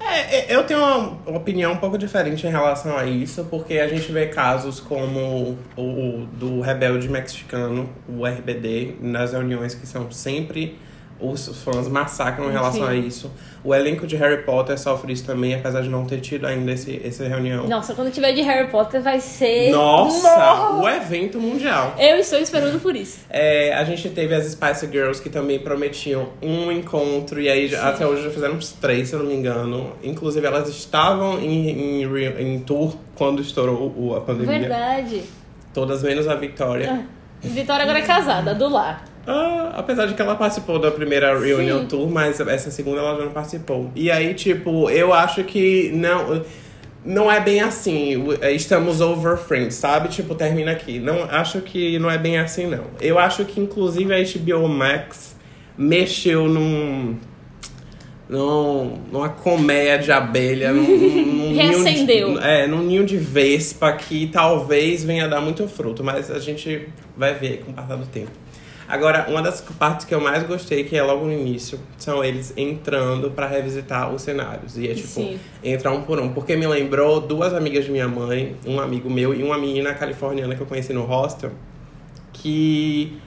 É, 0.00 0.52
é, 0.52 0.56
eu 0.56 0.64
tenho 0.64 0.80
uma 0.80 1.38
opinião 1.38 1.72
um 1.72 1.76
pouco 1.76 1.98
diferente 1.98 2.46
em 2.46 2.50
relação 2.50 2.96
a 2.96 3.04
isso, 3.04 3.44
porque 3.46 3.78
a 3.78 3.88
gente 3.88 4.10
vê 4.12 4.26
casos 4.26 4.78
como 4.80 5.58
o, 5.76 5.82
o 5.82 6.26
do 6.32 6.60
rebelde 6.60 7.08
mexicano, 7.08 7.88
o 8.08 8.24
RBD, 8.24 8.96
nas 9.00 9.32
reuniões 9.32 9.74
que 9.74 9.86
são 9.86 10.10
sempre 10.10 10.78
os 11.20 11.48
fãs 11.64 11.88
massacram 11.88 12.48
em 12.48 12.52
relação 12.52 12.82
Sim. 12.86 12.88
a 12.90 12.94
isso. 12.94 13.30
O 13.64 13.74
elenco 13.74 14.06
de 14.06 14.14
Harry 14.16 14.42
Potter 14.44 14.78
sofre 14.78 15.12
isso 15.12 15.24
também, 15.26 15.52
apesar 15.54 15.80
de 15.82 15.88
não 15.88 16.04
ter 16.04 16.20
tido 16.20 16.46
ainda 16.46 16.70
esse, 16.72 17.00
essa 17.04 17.26
reunião. 17.26 17.66
Nossa, 17.66 17.92
quando 17.92 18.10
tiver 18.12 18.32
de 18.32 18.40
Harry 18.42 18.70
Potter 18.70 19.02
vai 19.02 19.18
ser. 19.20 19.70
Nossa, 19.72 20.28
Nossa! 20.28 20.72
o 20.82 20.88
evento 20.88 21.40
mundial. 21.40 21.94
Eu 21.98 22.16
estou 22.18 22.38
esperando 22.38 22.80
por 22.80 22.94
isso. 22.94 23.18
É, 23.28 23.74
a 23.74 23.82
gente 23.84 24.08
teve 24.10 24.32
as 24.34 24.44
Spice 24.46 24.86
Girls 24.86 25.20
que 25.20 25.28
também 25.28 25.58
prometiam 25.58 26.28
um 26.40 26.70
encontro, 26.70 27.40
e 27.40 27.48
aí 27.48 27.66
já- 27.66 27.88
até 27.88 28.06
hoje 28.06 28.22
já 28.22 28.30
fizeram 28.30 28.54
uns 28.54 28.70
três, 28.72 29.08
se 29.08 29.14
eu 29.14 29.18
não 29.20 29.26
me 29.26 29.34
engano. 29.34 29.92
Inclusive, 30.04 30.46
elas 30.46 30.68
estavam 30.68 31.40
em, 31.40 32.02
em, 32.04 32.44
em 32.54 32.60
tour 32.60 32.94
quando 33.16 33.42
estourou 33.42 33.92
o- 33.96 34.14
a 34.16 34.20
pandemia. 34.20 34.60
Verdade. 34.60 35.22
Todas 35.74 36.02
menos 36.02 36.28
a 36.28 36.34
Victoria. 36.36 37.04
Vitória 37.40 37.82
agora 37.82 37.98
é 37.98 38.02
casada, 38.02 38.54
do 38.54 38.68
lar. 38.68 39.04
Ah, 39.30 39.74
apesar 39.76 40.06
de 40.06 40.14
que 40.14 40.22
ela 40.22 40.34
participou 40.34 40.78
da 40.78 40.90
primeira 40.90 41.38
Reunion 41.38 41.80
Sim. 41.80 41.86
Tour, 41.86 42.10
mas 42.10 42.40
essa 42.40 42.70
segunda 42.70 43.00
ela 43.00 43.18
já 43.18 43.24
não 43.26 43.30
participou. 43.32 43.90
E 43.94 44.10
aí, 44.10 44.32
tipo, 44.32 44.88
eu 44.88 45.12
acho 45.12 45.44
que 45.44 45.90
não. 45.92 46.42
Não 47.04 47.30
é 47.30 47.38
bem 47.38 47.60
assim, 47.60 48.24
estamos 48.54 49.00
over 49.02 49.36
friends, 49.36 49.74
sabe? 49.74 50.08
Tipo, 50.08 50.34
termina 50.34 50.72
aqui. 50.72 50.98
Não, 50.98 51.24
acho 51.24 51.60
que 51.60 51.98
não 51.98 52.10
é 52.10 52.16
bem 52.16 52.38
assim, 52.38 52.66
não. 52.66 52.84
Eu 53.00 53.18
acho 53.18 53.44
que, 53.44 53.60
inclusive, 53.60 54.12
a 54.14 54.18
HBO 54.18 54.66
Max 54.66 55.36
mexeu 55.76 56.48
num. 56.48 57.16
num 58.28 58.98
numa 59.12 59.28
colmeia 59.28 59.98
de 59.98 60.10
abelha, 60.10 60.72
num, 60.72 60.82
num 60.82 61.26
num 61.26 61.50
ninho 61.52 61.54
Reacendeu. 61.54 62.34
de, 62.34 62.46
é, 62.46 62.66
num 62.66 62.82
ninho 62.82 63.04
de 63.04 63.18
vespa 63.18 63.92
que 63.92 64.26
talvez 64.28 65.04
venha 65.04 65.28
dar 65.28 65.40
muito 65.42 65.68
fruto, 65.68 66.02
mas 66.02 66.30
a 66.30 66.38
gente 66.38 66.88
vai 67.16 67.34
ver 67.34 67.62
com 67.64 67.72
o 67.72 67.74
passar 67.74 67.96
do 67.96 68.06
tempo. 68.06 68.32
Agora, 68.88 69.26
uma 69.28 69.42
das 69.42 69.60
partes 69.60 70.06
que 70.06 70.14
eu 70.14 70.20
mais 70.20 70.42
gostei, 70.44 70.82
que 70.84 70.96
é 70.96 71.02
logo 71.02 71.26
no 71.26 71.32
início, 71.32 71.78
são 71.98 72.24
eles 72.24 72.54
entrando 72.56 73.30
pra 73.30 73.46
revisitar 73.46 74.12
os 74.12 74.22
cenários. 74.22 74.78
E 74.78 74.88
é 74.88 74.94
tipo, 74.94 75.08
Sim. 75.08 75.38
entrar 75.62 75.92
um 75.92 76.02
por 76.02 76.18
um. 76.18 76.32
Porque 76.32 76.56
me 76.56 76.66
lembrou 76.66 77.20
duas 77.20 77.52
amigas 77.52 77.84
de 77.84 77.90
minha 77.90 78.08
mãe, 78.08 78.56
um 78.66 78.80
amigo 78.80 79.10
meu 79.10 79.34
e 79.34 79.42
uma 79.42 79.58
menina 79.58 79.92
californiana 79.92 80.54
que 80.54 80.62
eu 80.62 80.66
conheci 80.66 80.94
no 80.94 81.04
hostel, 81.04 81.50
que 82.32 83.18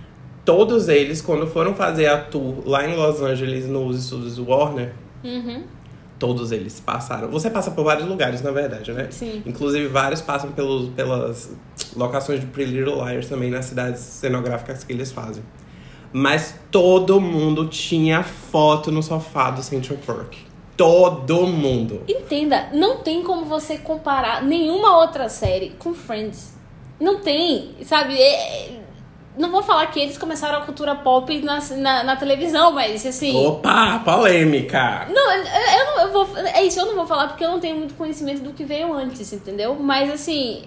todos 0.44 0.90
eles, 0.90 1.22
quando 1.22 1.46
foram 1.46 1.76
fazer 1.76 2.08
a 2.08 2.18
tour 2.18 2.64
lá 2.66 2.88
em 2.88 2.96
Los 2.96 3.22
Angeles, 3.22 3.68
nos 3.68 4.04
estúdios 4.06 4.40
Warner, 4.40 4.94
Uhum. 5.24 5.64
Todos 6.22 6.52
eles 6.52 6.80
passaram. 6.80 7.30
Você 7.30 7.50
passa 7.50 7.72
por 7.72 7.84
vários 7.84 8.08
lugares, 8.08 8.44
na 8.44 8.52
verdade, 8.52 8.94
né? 8.94 9.08
Sim. 9.10 9.42
Inclusive, 9.44 9.88
vários 9.88 10.22
passam 10.22 10.52
pelos, 10.52 10.90
pelas 10.90 11.52
locações 11.96 12.40
de 12.40 12.46
Pretty 12.46 12.74
Little 12.74 13.04
Liars 13.04 13.28
também, 13.28 13.50
nas 13.50 13.66
cidades 13.66 14.00
cenográficas 14.02 14.84
que 14.84 14.94
eles 14.94 15.12
fazem. 15.12 15.44
Mas 16.14 16.60
todo 16.70 17.20
mundo 17.20 17.68
tinha 17.68 18.22
foto 18.22 18.92
no 18.92 19.02
sofá 19.02 19.50
do 19.50 19.64
Central 19.64 19.98
Park. 20.06 20.36
Todo 20.78 21.48
mundo. 21.48 22.04
Entenda, 22.08 22.70
não 22.72 22.98
tem 22.98 23.24
como 23.24 23.46
você 23.46 23.80
comparar 23.80 24.44
nenhuma 24.44 25.00
outra 25.00 25.28
série 25.28 25.72
com 25.80 25.92
Friends. 25.92 26.54
Não 27.00 27.20
tem, 27.20 27.72
sabe? 27.84 28.14
É- 28.14 28.68
é- 28.68 28.81
não 29.38 29.52
vou 29.52 29.64
falar 29.64 29.88
que 29.88 30.00
eles 30.00 30.18
começaram 30.18 30.60
a 30.60 30.62
cultura 30.62 30.96
pop 30.96 31.42
na, 31.42 31.60
na, 31.78 32.04
na 32.04 32.16
televisão, 32.16 32.72
mas 32.72 33.06
assim. 33.06 33.36
Opa, 33.46 34.00
polêmica! 34.00 35.08
Não, 35.10 35.32
eu, 35.34 35.86
não 35.86 36.02
eu 36.02 36.12
vou. 36.12 36.38
É 36.38 36.64
isso, 36.64 36.80
eu 36.80 36.86
não 36.86 36.96
vou 36.96 37.08
falar 37.08 37.28
porque 37.28 37.44
eu 37.44 37.50
não 37.50 37.60
tenho 37.60 37.78
muito 37.78 37.94
conhecimento 37.94 38.42
do 38.42 38.52
que 38.52 38.64
veio 38.64 38.94
antes, 38.94 39.32
entendeu? 39.32 39.76
Mas 39.80 40.12
assim, 40.12 40.64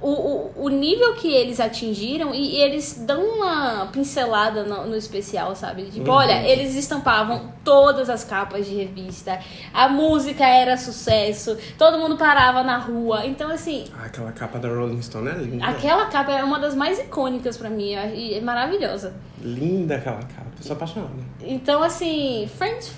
o, 0.00 0.10
o, 0.10 0.52
o 0.64 0.68
nível 0.68 1.14
que 1.14 1.26
eles 1.32 1.58
atingiram 1.58 2.32
e, 2.32 2.54
e 2.54 2.60
eles 2.60 3.02
dão 3.04 3.20
uma 3.20 3.86
pincelada 3.92 4.62
no, 4.62 4.86
no 4.86 4.94
especial, 4.96 5.56
sabe? 5.56 5.84
Tipo, 5.90 6.08
Uhum. 6.10 6.16
olha, 6.16 6.48
eles 6.48 6.76
estampavam 6.76 7.52
todas 7.64 8.08
as 8.08 8.22
capas 8.22 8.66
de 8.66 8.74
revista, 8.76 9.40
a 9.74 9.88
música 9.88 10.44
era 10.46 10.76
sucesso, 10.76 11.56
todo 11.76 11.98
mundo 11.98 12.16
parava 12.16 12.62
na 12.62 12.78
rua. 12.78 13.26
Então, 13.26 13.50
assim, 13.50 13.86
Ah, 13.98 14.04
aquela 14.06 14.30
capa 14.32 14.58
da 14.60 14.68
Rolling 14.68 15.02
Stone 15.02 15.28
é 15.28 15.32
linda. 15.34 15.66
aquela 15.66 16.06
capa 16.06 16.30
é 16.32 16.44
uma 16.44 16.58
das 16.60 16.74
mais 16.76 16.98
icônicas 17.00 17.56
pra 17.56 17.68
mim 17.68 17.94
e 18.14 18.34
é 18.34 18.40
maravilhosa. 18.40 19.14
Linda 19.40 19.96
aquela 19.96 20.18
capa. 20.22 20.46
Eu 20.58 20.62
sou 20.62 20.76
apaixonada. 20.76 21.12
Então, 21.40 21.82
assim, 21.82 22.48
Friends 22.56 22.92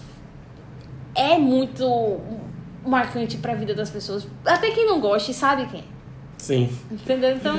é 1.14 1.38
muito 1.38 2.18
marcante 2.84 3.36
pra 3.38 3.54
vida 3.54 3.74
das 3.74 3.90
pessoas. 3.90 4.26
Até 4.44 4.70
quem 4.70 4.86
não 4.86 5.00
gosta 5.00 5.32
sabe 5.32 5.66
quem. 5.66 5.80
é, 5.80 5.84
Sim. 6.40 6.68
Entendeu? 6.90 7.30
Então, 7.36 7.56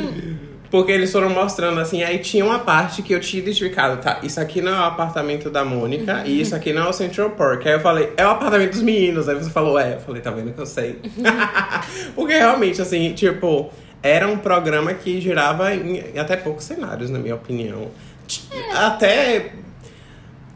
Porque 0.70 0.91
eles 0.91 1.12
foram 1.12 1.30
mostrando 1.30 1.80
assim, 1.82 2.02
aí 2.02 2.20
tinha 2.20 2.44
uma 2.46 2.60
parte 2.60 3.02
que 3.02 3.13
eu 3.13 3.20
tinha 3.20 3.41
identificado, 3.44 4.02
tá? 4.02 4.20
Isso 4.24 4.39
aqui 4.39 4.62
não 4.62 4.72
é 4.74 4.80
o 4.80 4.84
apartamento 4.86 5.50
da 5.50 5.63
Mônica 5.65 6.24
e 6.26 6.39
isso 6.41 6.56
aqui 6.56 6.72
não 6.74 6.86
é 6.86 6.89
o 6.89 6.94
Central 6.94 7.32
Park. 7.32 7.65
Aí 7.67 7.74
eu 7.74 7.80
falei, 7.82 8.12
é 8.15 8.26
o 8.26 8.30
apartamento 8.30 8.72
dos 8.72 8.82
meninos. 8.82 9.28
Aí 9.28 9.36
você 9.36 9.50
falou, 9.50 9.78
é. 9.78 9.96
Eu 9.96 10.00
falei, 10.00 10.22
tá 10.22 10.32
vendo 10.32 10.54
que 10.54 10.60
eu 10.62 10.65
sei. 10.65 11.00
Porque 12.15 12.34
realmente, 12.34 12.82
assim, 12.82 13.13
tipo, 13.13 13.70
era 14.02 14.28
um 14.28 14.38
programa 14.38 14.94
que 14.94 15.20
girava 15.22 15.76
em 15.76 16.17
até 16.17 16.36
poucos 16.38 16.63
cenários, 16.63 17.10
na 17.10 17.20
minha 17.20 17.36
opinião. 17.36 17.89
T- 18.28 18.41
Até 18.74 19.52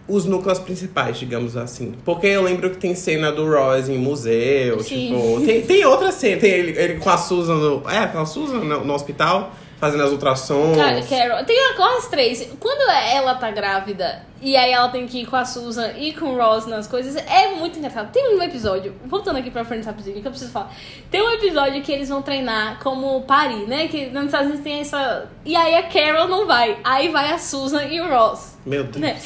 os 0.07 0.25
núcleos 0.25 0.59
principais, 0.59 1.17
digamos 1.17 1.57
assim. 1.57 1.93
Porque 2.03 2.27
eu 2.27 2.43
lembro 2.43 2.69
que 2.69 2.77
tem 2.77 2.93
cena 2.93 3.31
do 3.31 3.45
Royce 3.49 3.91
em 3.91 3.97
museu, 3.97 4.81
Sim. 4.81 5.07
tipo. 5.07 5.45
Tem, 5.45 5.61
tem 5.61 5.85
outra 5.85 6.11
cena, 6.11 6.39
tem 6.39 6.51
ele, 6.51 6.77
ele 6.77 6.95
com 6.95 7.09
a 7.09 7.17
Susan 7.17 7.55
no. 7.55 7.89
É, 7.89 8.05
com 8.07 8.19
a 8.19 8.25
Susan 8.25 8.59
no, 8.59 8.85
no 8.85 8.93
hospital, 8.93 9.53
fazendo 9.79 10.03
as 10.03 10.11
ultrassons. 10.11 10.77
Ca- 10.77 11.01
Carol, 11.17 11.43
tem 11.45 11.57
as 11.97 12.07
três. 12.07 12.47
Quando 12.59 12.89
ela 12.91 13.35
tá 13.35 13.51
grávida 13.51 14.23
E 14.41 14.55
aí 14.55 14.71
ela 14.71 14.89
tem 14.89 15.07
que 15.07 15.21
ir 15.21 15.25
com 15.25 15.35
a 15.35 15.43
Susan 15.45 15.91
e 15.97 16.13
com 16.13 16.25
o 16.27 16.37
Ross 16.37 16.65
nas 16.67 16.87
coisas. 16.87 17.15
É 17.15 17.51
muito 17.55 17.79
engraçado. 17.79 18.11
Tem 18.11 18.35
um 18.37 18.41
episódio, 18.43 18.93
voltando 19.05 19.37
aqui 19.39 19.49
pra 19.49 19.65
Friends 19.65 19.85
rapidinho, 19.87 20.21
que 20.21 20.27
eu 20.27 20.31
preciso 20.31 20.51
falar. 20.51 20.71
Tem 21.09 21.21
um 21.21 21.31
episódio 21.31 21.81
que 21.81 21.91
eles 21.91 22.09
vão 22.09 22.21
treinar 22.21 22.79
como 22.83 23.21
pari, 23.23 23.65
né? 23.65 23.87
Que 23.87 24.07
nos 24.07 24.25
Estados 24.25 24.47
Unidos 24.47 24.63
tem 24.63 24.81
essa. 24.81 25.27
E 25.43 25.55
aí 25.55 25.75
a 25.75 25.83
Carol 25.83 26.27
não 26.27 26.45
vai. 26.45 26.77
Aí 26.83 27.09
vai 27.09 27.31
a 27.31 27.37
Susan 27.39 27.83
e 27.85 27.99
o 28.01 28.07
Ross. 28.09 28.57
Meu 28.65 28.83
Deus. 28.83 28.97
Né? 28.97 29.19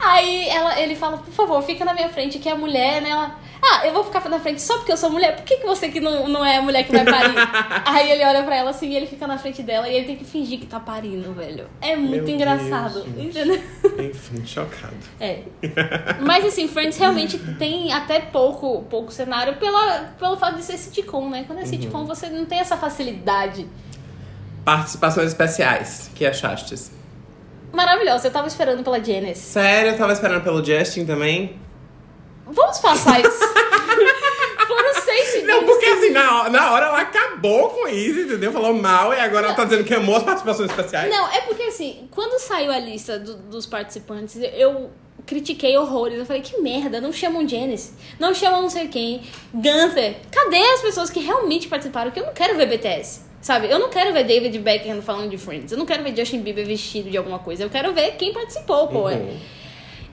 Aí 0.00 0.48
ela, 0.48 0.80
ele 0.80 0.94
fala, 0.96 1.18
por 1.18 1.32
favor, 1.32 1.62
fica 1.62 1.84
na 1.84 1.92
minha 1.94 2.08
frente, 2.08 2.38
que 2.38 2.48
é 2.48 2.52
a 2.52 2.56
mulher, 2.56 3.00
né? 3.02 3.10
Ela, 3.10 3.36
ah, 3.62 3.86
eu 3.86 3.92
vou 3.92 4.04
ficar 4.04 4.28
na 4.28 4.38
frente 4.38 4.60
só 4.60 4.76
porque 4.78 4.92
eu 4.92 4.96
sou 4.96 5.10
mulher. 5.10 5.36
Por 5.36 5.44
que, 5.44 5.56
que 5.56 5.66
você 5.66 5.88
que 5.88 6.00
não, 6.00 6.28
não 6.28 6.44
é 6.44 6.58
a 6.58 6.62
mulher 6.62 6.84
que 6.84 6.92
vai 6.92 7.04
parir? 7.04 7.34
Aí 7.84 8.10
ele 8.10 8.24
olha 8.24 8.42
pra 8.42 8.56
ela 8.56 8.70
assim 8.70 8.90
e 8.90 8.96
ele 8.96 9.06
fica 9.06 9.26
na 9.26 9.38
frente 9.38 9.62
dela 9.62 9.88
e 9.88 9.94
ele 9.96 10.06
tem 10.06 10.16
que 10.16 10.24
fingir 10.24 10.58
que 10.58 10.66
tá 10.66 10.78
parindo, 10.78 11.32
velho. 11.32 11.66
É 11.80 11.96
muito 11.96 12.24
Meu 12.24 12.34
engraçado, 12.34 13.02
Deus, 13.04 13.26
entendeu? 13.26 13.62
Enfim, 13.98 14.44
chocado. 14.46 14.96
É. 15.20 15.40
Mas 16.20 16.44
assim, 16.44 16.68
Friends 16.68 16.98
realmente 16.98 17.38
tem 17.58 17.92
até 17.92 18.20
pouco, 18.20 18.82
pouco 18.84 19.12
cenário 19.12 19.56
pela, 19.56 20.14
pelo 20.18 20.36
fato 20.36 20.56
de 20.56 20.62
ser 20.62 20.76
sitcom, 20.76 21.30
né? 21.30 21.44
Quando 21.46 21.60
é 21.60 21.64
sitcom, 21.64 22.04
você 22.04 22.28
não 22.28 22.44
tem 22.44 22.58
essa 22.58 22.76
facilidade. 22.76 23.66
Participações 24.64 25.28
especiais. 25.28 26.10
que 26.14 26.26
achaste? 26.26 26.74
Maravilhosa, 27.72 28.28
eu 28.28 28.32
tava 28.32 28.48
esperando 28.48 28.82
pela 28.82 29.02
Janice. 29.02 29.40
Sério, 29.40 29.92
eu 29.92 29.98
tava 29.98 30.12
esperando 30.12 30.42
pelo 30.42 30.64
Justin 30.64 31.04
também. 31.04 31.65
Vamos 32.46 32.78
passar 32.78 33.20
isso. 33.20 33.38
Foram 34.66 34.94
seis 35.02 35.28
segundos. 35.30 35.54
Não, 35.54 35.64
porque 35.64 35.86
assim, 35.86 36.10
na 36.10 36.40
hora, 36.40 36.50
na 36.50 36.72
hora 36.72 36.86
ela 36.86 37.00
acabou 37.00 37.70
com 37.70 37.88
isso, 37.88 38.20
entendeu? 38.20 38.52
Falou 38.52 38.74
mal 38.74 39.12
e 39.14 39.20
agora 39.20 39.46
ela 39.46 39.54
tá 39.54 39.64
dizendo 39.64 39.84
que 39.84 39.94
amou 39.94 40.16
as 40.16 40.22
participações 40.22 40.70
especiais. 40.70 41.10
Não, 41.10 41.28
é 41.32 41.40
porque 41.42 41.62
assim, 41.64 42.08
quando 42.10 42.38
saiu 42.40 42.72
a 42.72 42.78
lista 42.78 43.18
do- 43.18 43.36
dos 43.36 43.66
participantes, 43.66 44.36
eu 44.54 44.90
critiquei 45.24 45.76
horrores. 45.76 46.18
Eu 46.18 46.26
falei, 46.26 46.42
que 46.42 46.60
merda, 46.60 47.00
não 47.00 47.12
chamam 47.12 47.46
Janice, 47.48 47.92
não 48.18 48.34
chamam 48.34 48.62
não 48.62 48.70
sei 48.70 48.88
quem, 48.88 49.22
Gunther. 49.54 50.16
Cadê 50.30 50.58
as 50.58 50.80
pessoas 50.82 51.10
que 51.10 51.20
realmente 51.20 51.68
participaram? 51.68 52.10
Que 52.10 52.20
eu 52.20 52.26
não 52.26 52.32
quero 52.32 52.56
ver 52.56 52.66
BTS. 52.66 53.24
Sabe, 53.40 53.70
eu 53.70 53.78
não 53.78 53.88
quero 53.90 54.12
ver 54.12 54.24
David 54.24 54.58
Beckham 54.58 55.00
falando 55.02 55.30
de 55.30 55.38
Friends. 55.38 55.70
Eu 55.70 55.78
não 55.78 55.86
quero 55.86 56.02
ver 56.02 56.16
Justin 56.16 56.40
Bieber 56.40 56.66
vestido 56.66 57.08
de 57.10 57.16
alguma 57.16 57.38
coisa. 57.38 57.62
Eu 57.62 57.70
quero 57.70 57.92
ver 57.92 58.12
quem 58.16 58.32
participou, 58.32 58.88
pô. 58.88 59.08
Uhum. 59.08 59.38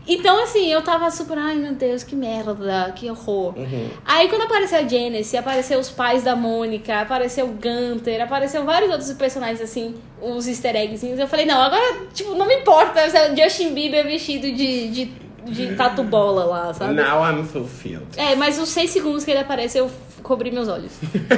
Então, 0.08 0.44
assim, 0.44 0.68
eu 0.68 0.82
tava 0.82 1.10
super, 1.10 1.38
ai 1.38 1.56
meu 1.56 1.74
Deus, 1.74 2.04
que 2.04 2.16
merda, 2.16 2.92
que 2.96 3.10
horror. 3.10 3.58
Uhum. 3.58 3.90
Aí 4.06 4.28
quando 4.28 4.44
apareceu 4.44 4.80
a 4.80 4.88
Janice, 4.88 5.38
apareceu 5.38 5.80
os 5.80 5.90
pais 5.90 6.24
da 6.24 6.36
Mônica, 6.36 7.02
apareceu 7.02 7.46
o 7.46 7.54
Gunter, 7.54 8.22
apareceu 8.22 8.66
vários 8.66 8.92
outros 8.92 9.12
personagens, 9.14 9.62
assim, 9.62 9.96
os 10.22 10.48
easter 10.48 10.76
eggzinhos. 10.76 11.20
Eu 11.20 11.28
falei, 11.28 11.46
não, 11.46 11.62
agora, 11.62 12.06
tipo, 12.14 12.36
não 12.36 12.46
me 12.46 12.56
importa 12.56 13.10
se 13.10 13.18
é 13.18 13.32
o 13.32 13.36
Justin 13.36 13.74
Bieber 13.74 14.06
vestido 14.06 14.52
de, 14.52 14.90
de, 14.90 15.06
de 15.46 15.76
tatu 15.76 16.04
bola 16.04 16.44
lá, 16.46 16.74
sabe? 16.74 16.94
Now 16.94 17.24
I'm 17.26 17.46
fulfilled. 17.46 18.08
É, 18.18 18.36
mas 18.36 18.60
os 18.60 18.70
seis 18.70 18.92
segundos 18.92 19.24
que 19.24 19.32
ele 19.32 19.40
aparece, 19.40 19.78
eu 19.78 19.90
cobri 20.24 20.50
meus 20.50 20.68
olhos. 20.68 20.92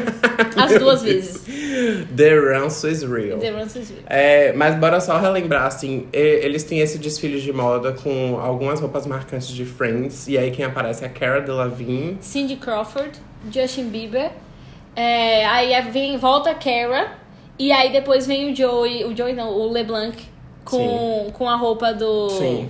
As 0.56 0.80
duas 0.80 1.02
vezes. 1.02 1.44
The 2.16 2.40
ranço 2.40 2.88
is 2.88 3.04
real. 3.04 3.40
The 3.40 3.50
Runs 3.50 3.76
is 3.76 3.90
Real. 3.90 4.04
É, 4.08 4.54
mas 4.54 4.76
bora 4.76 5.02
só 5.02 5.18
relembrar, 5.18 5.66
assim, 5.66 6.08
eles 6.14 6.64
têm 6.64 6.80
esse 6.80 6.98
desfile 6.98 7.42
de 7.42 7.52
moda 7.52 7.92
com 7.92 8.40
algumas 8.40 8.80
roupas 8.80 9.06
marcantes 9.06 9.50
de 9.50 9.66
Friends. 9.66 10.28
E 10.28 10.38
aí 10.38 10.52
quem 10.52 10.64
aparece 10.64 11.04
é 11.04 11.08
a 11.08 11.10
Cara 11.10 11.42
Delevingne. 11.42 12.18
Cindy 12.22 12.56
Crawford, 12.56 13.12
Justin 13.52 13.90
Bieber. 13.90 14.32
É, 14.96 15.46
aí 15.46 15.82
vem, 15.92 16.18
volta 16.18 16.52
a 16.52 16.56
Cara. 16.56 17.14
E 17.58 17.72
aí 17.72 17.92
depois 17.92 18.26
vem 18.28 18.52
o 18.52 18.56
Joey, 18.56 19.06
o 19.06 19.16
Joey 19.16 19.34
não, 19.34 19.50
o 19.50 19.72
LeBlanc 19.72 20.18
com, 20.64 21.30
com 21.34 21.50
a 21.50 21.56
roupa 21.56 21.94
do. 21.94 22.30
Sim, 22.30 22.70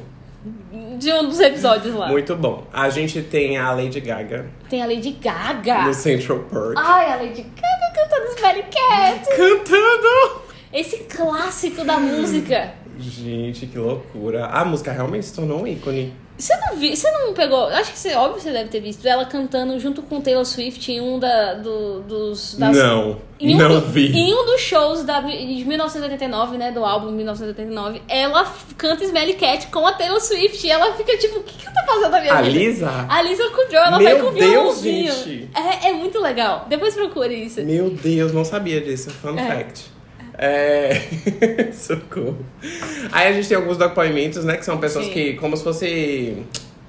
De 0.97 1.11
um 1.13 1.27
dos 1.27 1.39
episódios 1.39 1.93
lá. 1.95 2.07
muito 2.07 2.35
bom. 2.35 2.65
A 2.71 2.89
gente 2.89 3.21
tem 3.21 3.57
a 3.57 3.71
Lady 3.71 3.99
Gaga 3.99 4.47
Tem 4.69 4.81
a 4.81 4.85
Lady 4.85 5.11
Gaga. 5.11 5.83
no 5.83 5.93
Central 5.93 6.39
Park. 6.39 6.75
Ai, 6.77 7.11
a 7.13 7.15
Lady 7.17 7.41
Gaga 7.41 7.93
cantando 7.95 8.35
Smelly 8.35 8.63
Cat. 8.63 9.29
Cantando! 9.35 10.41
Esse 10.73 10.97
clássico 11.05 11.83
da 11.85 11.97
música. 11.99 12.73
Gente, 12.97 13.65
que 13.67 13.77
loucura. 13.77 14.45
A 14.47 14.63
música 14.65 14.91
realmente 14.91 15.25
se 15.25 15.33
tornou 15.33 15.61
um 15.61 15.67
ícone. 15.67 16.13
Você 16.37 16.53
não 16.57 16.75
viu? 16.75 16.93
Você 16.93 17.09
não 17.11 17.33
pegou? 17.33 17.65
Acho 17.67 17.93
que 17.93 17.97
você, 17.99 18.13
óbvio, 18.13 18.41
você 18.41 18.51
deve 18.51 18.69
ter 18.69 18.81
visto 18.81 19.05
ela 19.07 19.23
cantando 19.25 19.79
junto 19.79 20.01
com 20.01 20.19
Taylor 20.19 20.43
Swift 20.43 20.91
em 20.91 20.99
um 20.99 21.17
da, 21.17 21.53
do, 21.53 22.01
dos. 22.01 22.55
das- 22.59 22.75
Não, 22.75 23.21
Em 23.39 23.55
um, 23.55 23.57
não 23.57 23.79
do- 23.79 23.87
vi. 23.87 24.11
Em 24.11 24.33
um 24.33 24.45
dos 24.45 24.59
shows 24.59 25.03
da, 25.03 25.21
de 25.21 25.63
1989, 25.63 26.57
né? 26.57 26.71
Do 26.73 26.83
álbum 26.83 27.09
1989, 27.11 28.01
ela 28.09 28.53
canta 28.77 29.05
Smelly 29.05 29.35
Cat 29.35 29.67
com 29.67 29.87
a 29.87 29.93
Taylor 29.93 30.19
Swift. 30.19 30.67
E 30.67 30.69
ela 30.69 30.93
fica 30.95 31.17
tipo, 31.17 31.39
o 31.39 31.43
que, 31.43 31.57
que 31.57 31.67
eu 31.69 31.73
tô 31.73 31.85
fazendo 31.85 32.11
na 32.11 32.19
minha 32.19 32.33
A 32.33 32.41
vida? 32.41 32.57
Lisa? 32.57 33.05
A 33.07 33.21
Lisa 33.21 33.43
Kudrow, 33.51 33.81
ela 33.83 33.97
Meu 33.97 34.03
vai 34.11 34.19
com 34.21 34.27
o 34.27 34.31
Deus, 34.33 34.51
violãozinho. 34.51 35.11
gente. 35.13 35.49
É, 35.55 35.87
é 35.89 35.93
muito 35.93 36.19
legal. 36.19 36.65
Depois 36.67 36.93
procure 36.95 37.33
isso. 37.33 37.61
Meu 37.63 37.89
Deus, 37.89 38.33
não 38.33 38.43
sabia 38.43 38.81
disso. 38.81 39.09
Fun 39.09 39.37
É. 39.39 39.47
fact. 39.47 39.94
É. 40.37 41.01
Socorro. 41.73 42.37
Aí 43.11 43.27
a 43.27 43.33
gente 43.33 43.47
tem 43.47 43.57
alguns 43.57 43.77
depoimentos, 43.77 44.43
né? 44.43 44.57
Que 44.57 44.65
são 44.65 44.77
pessoas 44.77 45.05
Sim. 45.05 45.11
que, 45.11 45.33
como 45.33 45.55
se 45.55 45.63
fosse 45.63 46.37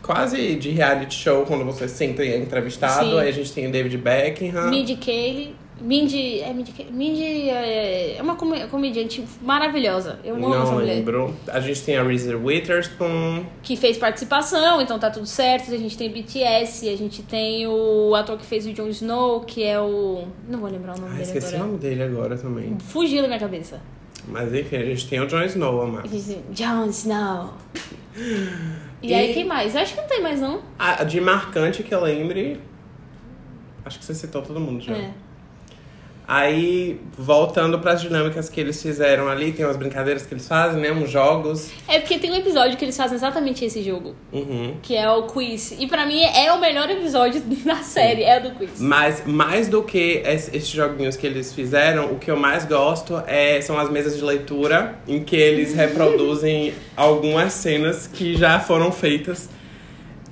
quase 0.02 0.54
de 0.54 0.70
reality 0.70 1.14
show, 1.14 1.44
quando 1.44 1.64
você 1.64 1.88
senta 1.88 2.24
e 2.24 2.32
é 2.32 2.36
entrevistado. 2.36 3.06
Sim. 3.06 3.18
Aí 3.18 3.28
a 3.28 3.32
gente 3.32 3.52
tem 3.52 3.66
o 3.66 3.72
David 3.72 3.98
Beckham. 3.98 4.70
Mindy 4.70 4.96
Kaling. 4.96 5.54
Mindy. 5.80 6.40
É 6.40 6.52
Mindy? 6.52 6.72
Mindy 6.90 7.50
é, 7.50 8.16
é 8.16 8.22
uma 8.22 8.34
come- 8.36 8.66
comediante 8.68 9.22
maravilhosa. 9.42 10.18
Eu 10.24 10.34
amo 10.36 10.54
essa 10.54 10.64
Não 10.64 10.72
mulher. 10.74 10.94
lembro. 10.94 11.34
A 11.48 11.60
gente 11.60 11.82
tem 11.82 11.96
a 11.96 12.02
Reese 12.02 12.34
Witherspoon. 12.34 13.44
Que 13.62 13.76
fez 13.76 13.98
participação, 13.98 14.80
então 14.80 14.98
tá 14.98 15.10
tudo 15.10 15.26
certo. 15.26 15.72
A 15.72 15.76
gente 15.76 15.96
tem 15.98 16.10
BTS, 16.10 16.88
a 16.88 16.96
gente 16.96 17.22
tem 17.22 17.66
o 17.66 18.14
ator 18.14 18.38
que 18.38 18.46
fez 18.46 18.66
o 18.66 18.72
Jon 18.72 18.88
Snow, 18.88 19.40
que 19.40 19.62
é 19.62 19.78
o. 19.80 20.24
Não 20.48 20.58
vou 20.60 20.70
lembrar 20.70 20.96
o 20.96 21.00
nome 21.00 21.10
Ah, 21.10 21.18
dele 21.18 21.22
esqueci 21.24 21.46
o 21.46 21.56
agora. 21.56 21.66
nome 21.66 21.78
dele 21.78 22.02
agora 22.02 22.36
também. 22.38 22.76
Fugiu 22.80 23.20
da 23.22 23.28
minha 23.28 23.40
cabeça. 23.40 23.80
Mas 24.28 24.52
enfim, 24.52 24.76
a 24.76 24.84
gente 24.84 25.06
tem 25.08 25.20
o 25.20 25.26
Jon 25.26 25.42
Snow, 25.44 25.82
amado. 25.82 26.04
A 26.06 26.08
gente 26.08 26.24
tem 26.26 26.42
Jon 26.52 26.86
Snow. 26.86 27.52
E, 29.02 29.12
aí, 29.14 29.30
E- 29.30 29.34
quem 29.34 29.44
mais? 29.44 29.74
Eu 29.74 29.82
acho 29.82 29.94
que 29.94 30.00
não 30.00 30.08
tem 30.08 30.22
mais, 30.22 30.40
não. 30.40 30.62
A 30.78 31.04
de 31.04 31.20
marcante 31.20 31.82
que 31.82 31.94
eu 31.94 32.00
lembre. 32.02 32.58
Acho 33.84 33.98
que 33.98 34.04
você 34.04 34.14
citou 34.14 34.42
todo 34.42 34.58
mundo 34.58 34.82
já. 34.82 34.96
É. 34.96 35.10
Aí, 36.28 37.00
voltando 37.16 37.78
pras 37.78 38.00
dinâmicas 38.02 38.48
que 38.48 38.60
eles 38.60 38.82
fizeram 38.82 39.28
ali, 39.28 39.52
tem 39.52 39.64
umas 39.64 39.76
brincadeiras 39.76 40.26
que 40.26 40.34
eles 40.34 40.48
fazem, 40.48 40.80
né? 40.80 40.90
Uns 40.90 41.08
jogos. 41.08 41.70
É 41.86 42.00
porque 42.00 42.18
tem 42.18 42.32
um 42.32 42.34
episódio 42.36 42.76
que 42.76 42.84
eles 42.84 42.96
fazem 42.96 43.14
exatamente 43.16 43.64
esse 43.64 43.80
jogo, 43.82 44.14
Uhum. 44.32 44.74
que 44.82 44.96
é 44.96 45.08
o 45.08 45.22
quiz. 45.24 45.76
E 45.78 45.86
pra 45.86 46.04
mim 46.04 46.20
é 46.22 46.52
o 46.52 46.60
melhor 46.60 46.90
episódio 46.90 47.40
da 47.64 47.76
série, 47.76 48.24
é 48.24 48.38
o 48.38 48.42
do 48.42 48.50
quiz. 48.52 48.80
Mas 48.80 49.24
mais 49.24 49.68
do 49.68 49.82
que 49.84 50.22
es- 50.26 50.48
esses 50.52 50.68
joguinhos 50.68 51.16
que 51.16 51.26
eles 51.26 51.52
fizeram, 51.54 52.06
o 52.12 52.18
que 52.18 52.30
eu 52.30 52.36
mais 52.36 52.64
gosto 52.64 53.22
é, 53.26 53.60
são 53.60 53.78
as 53.78 53.88
mesas 53.88 54.16
de 54.16 54.24
leitura, 54.24 54.96
em 55.06 55.22
que 55.22 55.36
eles 55.36 55.74
reproduzem 55.74 56.74
algumas 56.96 57.52
cenas 57.52 58.08
que 58.08 58.36
já 58.36 58.58
foram 58.58 58.90
feitas. 58.90 59.48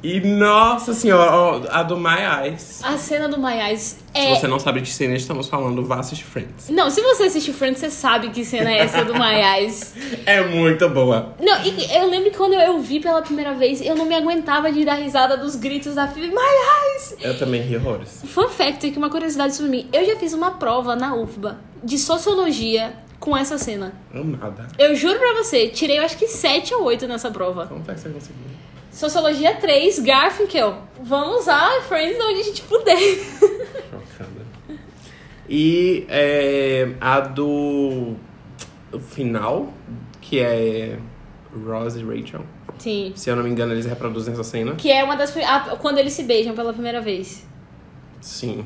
E 0.05 0.21
nossa 0.21 0.93
senhora, 0.93 1.67
a 1.71 1.83
do 1.83 1.97
My 1.97 2.43
Eyes. 2.43 2.85
A 2.85 2.99
cena 2.99 3.27
do 3.27 3.39
My 3.39 3.55
Eyes 3.55 3.97
Se 4.15 4.21
é. 4.21 4.35
você 4.35 4.47
não 4.47 4.59
sabe 4.59 4.83
de 4.83 4.93
cena 4.93 5.17
estamos 5.17 5.49
falando, 5.49 5.83
vá 5.83 6.01
assistir 6.01 6.27
Friends. 6.27 6.69
Não, 6.69 6.91
se 6.91 7.01
você 7.01 7.23
assistir 7.23 7.55
Friends, 7.55 7.81
você 7.81 7.89
sabe 7.89 8.29
que 8.29 8.45
cena 8.45 8.71
é 8.71 8.81
essa 8.81 9.03
do 9.03 9.15
My 9.15 9.33
Eyes. 9.41 9.95
É 10.27 10.45
muito 10.45 10.87
boa. 10.91 11.35
Não, 11.41 11.59
e 11.65 11.91
eu 11.97 12.07
lembro 12.11 12.31
que 12.31 12.37
quando 12.37 12.53
eu 12.53 12.79
vi 12.81 13.01
pela 13.01 13.23
primeira 13.23 13.55
vez, 13.55 13.81
eu 13.81 13.97
não 13.97 14.05
me 14.05 14.15
aguentava 14.15 14.71
de 14.71 14.85
dar 14.85 14.97
risada 14.97 15.39
dos 15.39 15.57
gritos 15.57 15.95
da 15.95 16.07
Phoebe. 16.07 16.29
My 16.29 16.35
eyes! 16.37 17.17
Eu 17.23 17.39
também 17.39 17.63
ri 17.63 17.75
horrores. 17.77 18.21
Fun 18.27 18.51
fact, 18.51 18.91
que 18.91 18.99
uma 18.99 19.09
curiosidade 19.09 19.55
sobre 19.55 19.71
mim. 19.71 19.89
Eu 19.91 20.05
já 20.05 20.17
fiz 20.17 20.35
uma 20.35 20.51
prova 20.51 20.95
na 20.95 21.15
UFBA 21.15 21.59
de 21.83 21.97
sociologia 21.97 22.93
com 23.19 23.35
essa 23.35 23.57
cena. 23.57 23.95
Amada. 24.15 24.69
Eu 24.79 24.95
juro 24.95 25.19
pra 25.19 25.33
você, 25.43 25.69
tirei 25.69 25.99
eu 25.99 26.03
acho 26.03 26.19
que 26.19 26.29
7 26.29 26.75
ou 26.75 26.83
8 26.83 27.09
nessa 27.09 27.31
prova. 27.31 27.67
Como 27.67 27.83
foi 27.83 27.95
que 27.95 28.01
você 28.01 28.11
conseguiu? 28.11 28.45
Sociologia 28.95 29.57
3, 29.57 29.99
Garfinkel. 29.99 30.79
Vamos 31.03 31.41
usar 31.41 31.83
Friends 31.83 32.17
onde 32.17 32.39
a 32.39 32.43
gente 32.45 32.63
puder. 32.63 32.97
Chocada. 33.41 34.47
E 35.49 36.07
é, 36.09 36.91
a 37.01 37.19
do 37.19 38.15
final, 39.09 39.75
que 40.21 40.39
é 40.39 40.97
Ross 41.67 41.97
e 41.97 42.05
Rachel. 42.05 42.43
Sim. 42.79 43.13
Se 43.17 43.29
eu 43.29 43.35
não 43.35 43.43
me 43.43 43.51
engano, 43.51 43.73
eles 43.73 43.85
reproduzem 43.85 44.33
essa 44.33 44.45
cena. 44.45 44.77
Que 44.77 44.93
é 44.93 45.03
uma 45.03 45.17
das. 45.17 45.37
ah, 45.39 45.77
quando 45.81 45.99
eles 45.99 46.13
se 46.13 46.23
beijam 46.23 46.55
pela 46.55 46.73
primeira 46.73 47.01
vez. 47.01 47.45
Sim. 48.21 48.65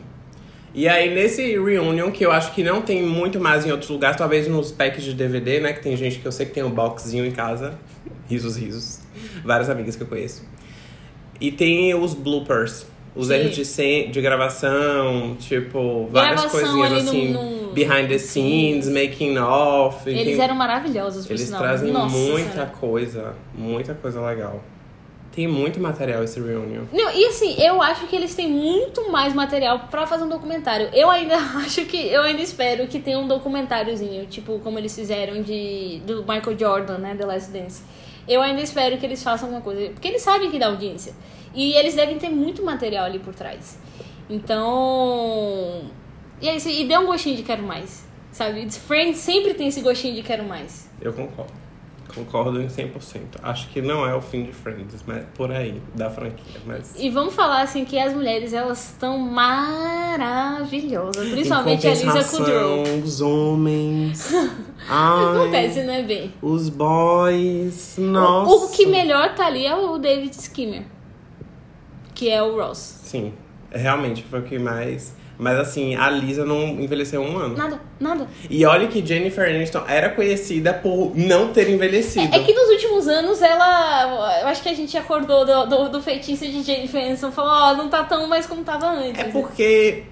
E 0.75 0.87
aí, 0.87 1.15
nesse 1.15 1.59
reunion, 1.59 2.11
que 2.11 2.25
eu 2.25 2.31
acho 2.31 2.53
que 2.53 2.63
não 2.63 2.83
tem 2.83 3.03
muito 3.03 3.41
mais 3.41 3.65
em 3.65 3.73
outros 3.73 3.89
lugares, 3.89 4.19
talvez 4.19 4.47
nos 4.47 4.71
packs 4.71 5.03
de 5.03 5.15
DVD, 5.15 5.59
né? 5.59 5.73
Que 5.73 5.83
tem 5.83 5.97
gente 5.97 6.19
que 6.19 6.27
eu 6.27 6.33
sei 6.33 6.45
que 6.45 6.53
tem 6.53 6.63
um 6.63 6.71
boxzinho 6.71 7.25
em 7.25 7.33
casa. 7.33 7.79
Risos, 8.29 8.57
risos. 8.57 9.01
Várias 9.45 9.69
amigas 9.71 9.97
que 9.97 10.03
eu 10.03 10.07
conheço. 10.07 10.45
E 11.41 11.51
tem 11.53 11.95
os 11.95 12.15
bloopers. 12.15 12.87
Os 13.17 13.29
Sim. 13.29 13.35
erros 13.35 13.55
de, 13.57 13.65
sen- 13.65 14.11
de 14.11 14.21
gravação, 14.21 15.37
tipo, 15.41 16.07
várias 16.13 16.43
Gravação 16.43 16.51
coisinhas 16.77 17.09
assim. 17.09 17.33
num, 17.33 17.63
num, 17.69 17.73
behind 17.73 18.09
the 18.09 18.19
scenes, 18.19 18.87
making 18.89 19.37
off. 19.39 20.09
Eles 20.09 20.37
tem- 20.37 20.41
eram 20.41 20.55
maravilhosos, 20.55 21.27
por 21.27 21.33
Eles 21.33 21.43
sinal. 21.47 21.61
trazem 21.61 21.91
Nossa 21.93 22.17
muita 22.17 22.51
Senhora. 22.53 22.71
coisa, 22.79 23.35
muita 23.55 23.95
coisa 23.95 24.21
legal. 24.21 24.63
Tem 25.35 25.47
muito 25.49 25.79
material 25.81 26.23
esse 26.25 26.41
reunion. 26.41 26.83
Não, 26.93 27.11
e 27.13 27.25
assim, 27.27 27.55
eu 27.61 27.81
acho 27.81 28.07
que 28.09 28.15
eles 28.17 28.35
têm 28.35 28.49
muito 28.51 29.11
mais 29.11 29.33
material 29.35 29.87
pra 29.91 30.07
fazer 30.07 30.25
um 30.25 30.29
documentário. 30.29 30.89
Eu 30.93 31.09
ainda 31.11 31.37
acho 31.65 31.85
que. 31.87 31.97
Eu 32.09 32.23
ainda 32.23 32.43
espero 32.43 32.87
que 32.89 32.99
tenha 33.01 33.19
um 33.19 33.27
documentáriozinho, 33.29 34.27
tipo, 34.27 34.59
como 34.61 34.79
eles 34.79 34.95
fizeram 34.95 35.43
de 35.43 36.01
do 36.07 36.21
Michael 36.23 36.59
Jordan, 36.59 36.99
né? 36.99 37.15
The 37.17 37.25
Last 37.27 37.51
Dance. 37.53 37.83
Eu 38.29 38.43
ainda 38.43 38.61
espero 38.61 38.99
que 38.99 39.07
eles 39.07 39.23
façam 39.23 39.49
alguma 39.49 39.63
coisa. 39.63 39.91
Porque 39.91 40.07
eles 40.07 40.23
sabem 40.23 40.51
que 40.51 40.59
dá 40.59 40.67
audiência. 40.67 41.15
E 41.55 41.73
eles 41.73 41.95
devem 41.95 42.19
ter 42.19 42.29
muito 42.29 42.63
material 42.63 43.07
ali 43.07 43.19
por 43.19 43.35
trás. 43.35 43.79
Então. 44.29 45.91
E 46.41 46.49
é 46.49 46.57
isso. 46.57 46.69
E 46.69 46.87
deu 46.87 47.01
um 47.01 47.07
gostinho 47.07 47.37
de 47.37 47.43
quero 47.43 47.63
mais. 47.63 48.07
Sabe? 48.31 48.71
Friends 48.71 49.19
sempre 49.19 49.55
tem 49.55 49.69
esse 49.69 49.81
gostinho 49.81 50.15
de 50.15 50.23
quero 50.23 50.45
mais. 50.45 50.91
Eu 51.01 51.13
concordo. 51.13 51.68
Concordo 52.19 52.61
em 52.61 52.67
100%. 52.67 53.39
Acho 53.43 53.69
que 53.69 53.81
não 53.81 54.07
é 54.07 54.15
o 54.15 54.21
fim 54.21 54.43
de 54.45 54.53
Friends, 54.53 55.03
mas 55.07 55.25
por 55.35 55.53
aí, 55.53 55.81
da 55.95 56.11
franquia. 56.11 56.61
Mas 56.67 56.95
E 56.99 57.09
vamos 57.11 57.33
falar 57.35 57.63
assim 57.63 57.85
que 57.85 57.99
as 57.99 58.13
mulheres 58.13 58.53
elas 58.53 58.91
estão 58.91 59.17
maravilhosas, 60.19 61.29
principalmente 61.31 61.87
a 61.87 61.91
Lisa 61.95 62.25
Kudrow. 62.25 62.83
os 63.05 63.21
homens. 63.21 64.33
Ai, 64.89 65.25
Acontece, 65.25 65.83
né, 65.83 66.03
bem? 66.03 66.33
Os 66.43 66.69
boys. 66.69 67.97
O- 67.99 68.03
Nossa. 68.03 68.65
O 68.67 68.69
que 68.71 68.87
melhor 68.87 69.35
tá 69.35 69.47
ali 69.47 69.67
é 69.67 69.75
o 69.77 69.99
David 69.99 70.35
Skimmer, 70.35 70.85
que 72.15 72.29
é 72.31 72.43
o 72.43 72.57
Ross. 72.61 72.79
Sim, 73.05 73.33
realmente 73.71 74.23
foi 74.25 74.41
o 74.41 74.43
que 74.43 74.59
mais. 74.59 75.15
Mas 75.39 75.57
assim, 75.59 75.95
a 75.95 76.11
Lisa 76.11 76.45
não 76.45 76.63
envelheceu 76.81 77.23
um 77.23 77.39
ano. 77.39 77.57
Nada, 77.57 77.81
nada. 78.01 78.27
E 78.51 78.67
olha 78.67 78.89
que 78.89 79.05
Jennifer 79.07 79.49
Aniston 79.49 79.85
era 79.87 80.09
conhecida 80.09 80.75
por 80.75 81.13
não 81.17 81.53
ter 81.53 81.69
envelhecido. 81.71 82.35
É, 82.35 82.41
é 82.41 82.43
que 82.43 82.53
nos 82.53 82.69
últimos 82.71 83.07
anos 83.07 83.41
ela. 83.41 84.41
Eu 84.43 84.49
acho 84.49 84.61
que 84.63 84.69
a 84.69 84.75
gente 84.75 84.97
acordou 84.99 85.47
do, 85.47 85.67
do, 85.67 85.89
do 85.91 86.03
feitiço 86.03 86.45
de 86.45 86.63
Jennifer 86.63 87.01
Aniston 87.05 87.31
falou: 87.31 87.53
Ó, 87.53 87.75
não 87.77 87.89
tá 87.89 88.03
tão 88.03 88.27
mais 88.27 88.47
como 88.47 88.65
tava 88.65 88.89
antes. 88.89 89.21
É 89.21 89.25
porque. 89.25 90.03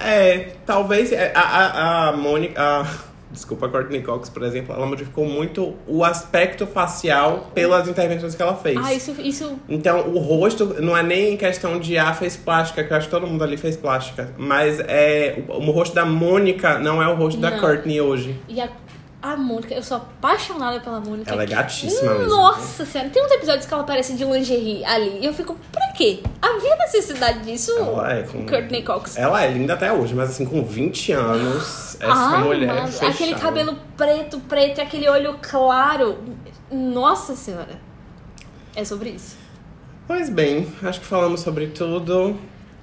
É, 0.00 0.52
talvez 0.64 1.12
a, 1.12 1.32
a, 1.34 2.08
a 2.10 2.12
Mônica. 2.12 2.54
a- 2.62 3.07
desculpa, 3.30 3.66
a 3.66 3.68
Courtney 3.68 4.02
Cox, 4.02 4.28
por 4.28 4.42
exemplo, 4.42 4.74
ela 4.74 4.86
modificou 4.86 5.26
muito 5.26 5.74
o 5.86 6.04
aspecto 6.04 6.66
facial 6.66 7.50
pelas 7.54 7.88
intervenções 7.88 8.34
que 8.34 8.42
ela 8.42 8.54
fez. 8.56 8.78
Ah, 8.82 8.94
isso, 8.94 9.14
isso. 9.18 9.58
Então, 9.68 10.08
o 10.08 10.18
rosto 10.18 10.76
não 10.80 10.96
é 10.96 11.02
nem 11.02 11.36
questão 11.36 11.78
de 11.78 11.98
ah, 11.98 12.12
fez 12.14 12.36
plástica, 12.36 12.82
que 12.84 12.92
eu 12.92 12.96
acho 12.96 13.06
que 13.06 13.10
todo 13.10 13.26
mundo 13.26 13.44
ali 13.44 13.56
fez 13.56 13.76
plástica. 13.76 14.32
Mas 14.36 14.80
é 14.80 15.42
o, 15.48 15.52
o 15.54 15.70
rosto 15.70 15.94
da 15.94 16.04
Mônica 16.04 16.78
não 16.78 17.02
é 17.02 17.08
o 17.08 17.14
rosto 17.14 17.40
da 17.40 17.50
Não. 17.50 17.60
Courtney 17.60 18.00
hoje. 18.00 18.38
E 18.48 18.60
a, 18.60 18.68
a 19.20 19.36
Mônica, 19.36 19.74
eu 19.74 19.82
sou 19.82 19.96
apaixonada 19.96 20.78
pela 20.80 21.00
Mônica. 21.00 21.30
Ela 21.32 21.42
é 21.42 21.46
gatíssima 21.46 22.14
mesmo. 22.14 22.28
Nossa 22.28 22.84
senhora, 22.86 23.10
tem 23.10 23.24
uns 23.24 23.32
episódios 23.32 23.66
que 23.66 23.74
ela 23.74 23.82
aparece 23.82 24.14
de 24.14 24.24
lingerie 24.24 24.84
ali. 24.84 25.18
E 25.20 25.26
eu 25.26 25.34
fico, 25.34 25.56
pra 25.72 25.88
quê? 25.92 26.20
Havia 26.40 26.76
necessidade 26.76 27.40
disso? 27.40 27.72
Ela 27.78 28.12
é 28.12 28.22
com- 28.22 28.46
Courtney 28.46 28.82
Cox. 28.84 29.16
Ela 29.16 29.42
é 29.44 29.50
linda 29.50 29.74
até 29.74 29.92
hoje, 29.92 30.14
mas 30.14 30.30
assim, 30.30 30.44
com 30.46 30.62
20 30.64 31.12
anos, 31.12 31.96
essa 32.00 32.12
Ai, 32.12 32.42
mulher. 32.44 32.68
mano, 32.74 32.86
fechada. 32.88 33.10
aquele 33.12 33.34
cabelo 33.34 33.76
preto, 33.96 34.38
preto 34.40 34.78
e 34.78 34.80
aquele 34.82 35.08
olho 35.08 35.36
claro. 35.42 36.18
Nossa 36.70 37.34
senhora. 37.34 37.80
É 38.76 38.84
sobre 38.84 39.10
isso. 39.10 39.36
Pois 40.06 40.30
bem, 40.30 40.72
acho 40.82 41.00
que 41.00 41.06
falamos 41.06 41.40
sobre 41.40 41.66
tudo. 41.66 42.38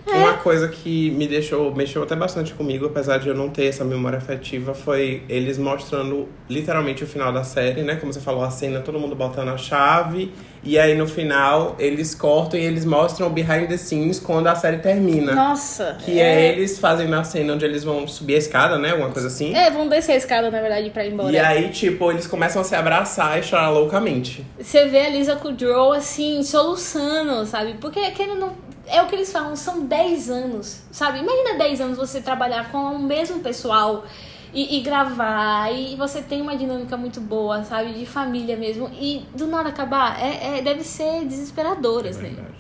É. 0.08 0.16
Uma 0.18 0.34
coisa 0.34 0.68
que 0.68 1.10
me 1.12 1.28
deixou, 1.28 1.74
mexeu 1.74 2.04
até 2.04 2.16
bastante 2.16 2.54
comigo, 2.54 2.86
apesar 2.86 3.18
de 3.18 3.28
eu 3.28 3.36
não 3.36 3.50
ter 3.50 3.66
essa 3.66 3.84
memória 3.84 4.18
afetiva, 4.18 4.74
foi 4.74 5.24
eles 5.28 5.58
mostrando 5.58 6.28
literalmente 6.50 7.04
o 7.04 7.08
final 7.08 7.34
da 7.34 7.44
série, 7.44 7.82
né? 7.82 7.96
Como 7.96 8.14
você 8.14 8.20
falou, 8.20 8.44
a 8.44 8.52
cena, 8.52 8.82
todo 8.82 9.00
mundo 9.00 9.16
botando 9.16 9.50
a 9.50 9.58
chave. 9.58 10.32
E 10.64 10.80
aí 10.80 10.96
no 10.96 11.08
final 11.08 11.76
eles 11.78 12.16
cortam 12.16 12.60
e 12.60 12.64
eles 12.64 12.86
mostram 12.86 13.28
o 13.28 13.30
behind 13.30 13.68
the 13.68 13.78
scenes 13.78 14.20
quando 14.20 14.48
a 14.48 14.56
série 14.56 14.78
termina. 14.78 15.34
Nossa. 15.34 15.98
Que 16.04 16.20
é. 16.20 16.50
eles 16.50 16.80
fazem 16.80 17.08
na 17.08 17.24
cena 17.24 17.54
onde 17.54 17.64
eles 17.64 17.84
vão 17.84 18.08
subir 18.08 18.36
a 18.36 18.38
escada, 18.38 18.78
né? 18.78 18.92
Alguma 18.92 19.12
coisa 19.12 19.28
assim. 19.28 19.56
É, 19.56 19.70
vão 19.70 19.88
descer 19.88 20.14
a 20.14 20.18
escada, 20.18 20.50
na 20.50 20.60
verdade, 20.60 20.90
pra 20.90 21.06
ir 21.06 21.14
embora. 21.14 21.32
E 21.32 21.38
aí, 21.38 21.70
tipo, 21.70 22.12
eles 22.12 22.26
começam 22.26 22.62
a 22.62 22.66
se 22.66 22.76
abraçar 22.76 23.40
e 23.40 23.44
chorar 23.44 23.70
loucamente. 23.70 24.46
Você 24.60 24.86
vê 24.88 25.02
a 25.02 25.10
Lisa 25.10 25.36
Kudrow, 25.36 25.94
assim, 25.94 26.42
soluçando, 26.42 27.46
sabe? 27.46 27.76
Porque 27.80 28.00
aquele 28.00 28.34
não... 28.36 28.54
É 28.88 29.02
o 29.02 29.08
que 29.08 29.16
eles 29.16 29.32
falam, 29.32 29.56
são 29.56 29.82
10 29.86 30.30
anos, 30.30 30.82
sabe? 30.92 31.20
Imagina 31.20 31.58
10 31.58 31.82
anos 31.82 31.98
você 31.98 32.22
trabalhar 32.22 32.72
com 32.72 32.78
o 32.78 33.00
mesmo 33.00 33.40
pessoal 33.40 34.06
e, 34.54 34.78
e 34.78 34.82
gravar, 34.82 35.72
e 35.74 35.96
você 35.96 36.22
tem 36.22 36.42
uma 36.42 36.56
dinâmica 36.56 36.96
muito 36.96 37.20
boa, 37.20 37.64
sabe? 37.64 37.94
De 37.94 38.06
família 38.06 38.56
mesmo, 38.56 38.90
e 38.94 39.26
do 39.36 39.48
nada 39.48 39.70
acabar, 39.70 40.22
é, 40.24 40.60
é- 40.60 40.62
deve 40.62 40.84
ser 40.84 41.26
desesperador, 41.26 42.06
assim. 42.08 42.22
Verdade. 42.22 42.56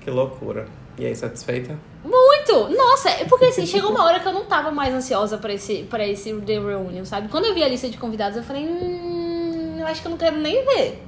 Que 0.00 0.10
loucura. 0.10 0.66
E 0.98 1.06
aí, 1.06 1.14
satisfeita? 1.14 1.78
Muito! 2.04 2.70
Nossa, 2.76 3.10
é 3.10 3.24
porque 3.24 3.44
assim, 3.46 3.64
chegou 3.66 3.90
uma 3.90 4.04
hora 4.04 4.18
que 4.18 4.26
eu 4.26 4.32
não 4.32 4.46
tava 4.46 4.70
mais 4.72 4.92
ansiosa 4.92 5.38
pra 5.38 5.52
esse, 5.52 5.84
pra 5.84 6.06
esse 6.06 6.32
The 6.40 6.58
Reunion, 6.58 7.04
sabe? 7.04 7.28
Quando 7.28 7.44
eu 7.44 7.54
vi 7.54 7.62
a 7.62 7.68
lista 7.68 7.88
de 7.88 7.96
convidados, 7.98 8.36
eu 8.36 8.42
falei, 8.42 8.66
hum, 8.66 9.76
eu 9.78 9.86
acho 9.86 10.00
que 10.00 10.06
eu 10.08 10.10
não 10.10 10.18
quero 10.18 10.36
nem 10.38 10.64
ver. 10.64 11.04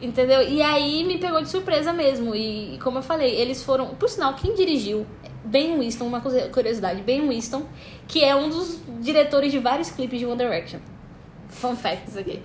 Entendeu? 0.00 0.42
E 0.42 0.60
aí 0.60 1.04
me 1.04 1.18
pegou 1.18 1.40
de 1.40 1.48
surpresa 1.48 1.92
mesmo. 1.92 2.34
E, 2.34 2.78
como 2.82 2.98
eu 2.98 3.02
falei, 3.02 3.34
eles 3.34 3.62
foram. 3.62 3.88
Por 3.94 4.08
sinal, 4.08 4.34
quem 4.34 4.54
dirigiu? 4.54 5.06
Ben 5.44 5.78
Winston, 5.78 6.06
uma 6.06 6.20
curiosidade, 6.20 7.02
Ben 7.02 7.26
Winston, 7.28 7.62
que 8.08 8.22
é 8.22 8.34
um 8.34 8.48
dos 8.48 8.80
diretores 9.00 9.52
de 9.52 9.58
vários 9.58 9.90
clipes 9.90 10.18
de 10.18 10.26
One 10.26 10.36
Direction. 10.36 10.80
Fun 11.48 11.76
facts 11.76 12.16
aqui. 12.16 12.40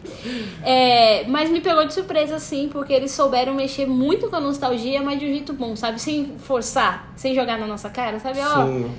É, 0.64 1.26
mas 1.28 1.50
me 1.50 1.60
pegou 1.60 1.84
de 1.86 1.94
surpresa, 1.94 2.36
assim, 2.36 2.70
porque 2.72 2.94
eles 2.94 3.12
souberam 3.12 3.56
mexer 3.56 3.88
muito 3.88 4.30
com 4.30 4.36
a 4.36 4.40
nostalgia, 4.40 5.02
mas 5.02 5.20
de 5.20 5.26
um 5.26 5.30
jeito 5.30 5.52
bom, 5.52 5.76
sabe? 5.76 6.00
Sem 6.00 6.38
forçar, 6.38 7.12
sem 7.16 7.34
jogar 7.34 7.58
na 7.58 7.66
nossa 7.66 7.90
cara, 7.90 8.20
sabe? 8.20 8.40
Ó, 8.40 8.68
Sim. 8.68 8.92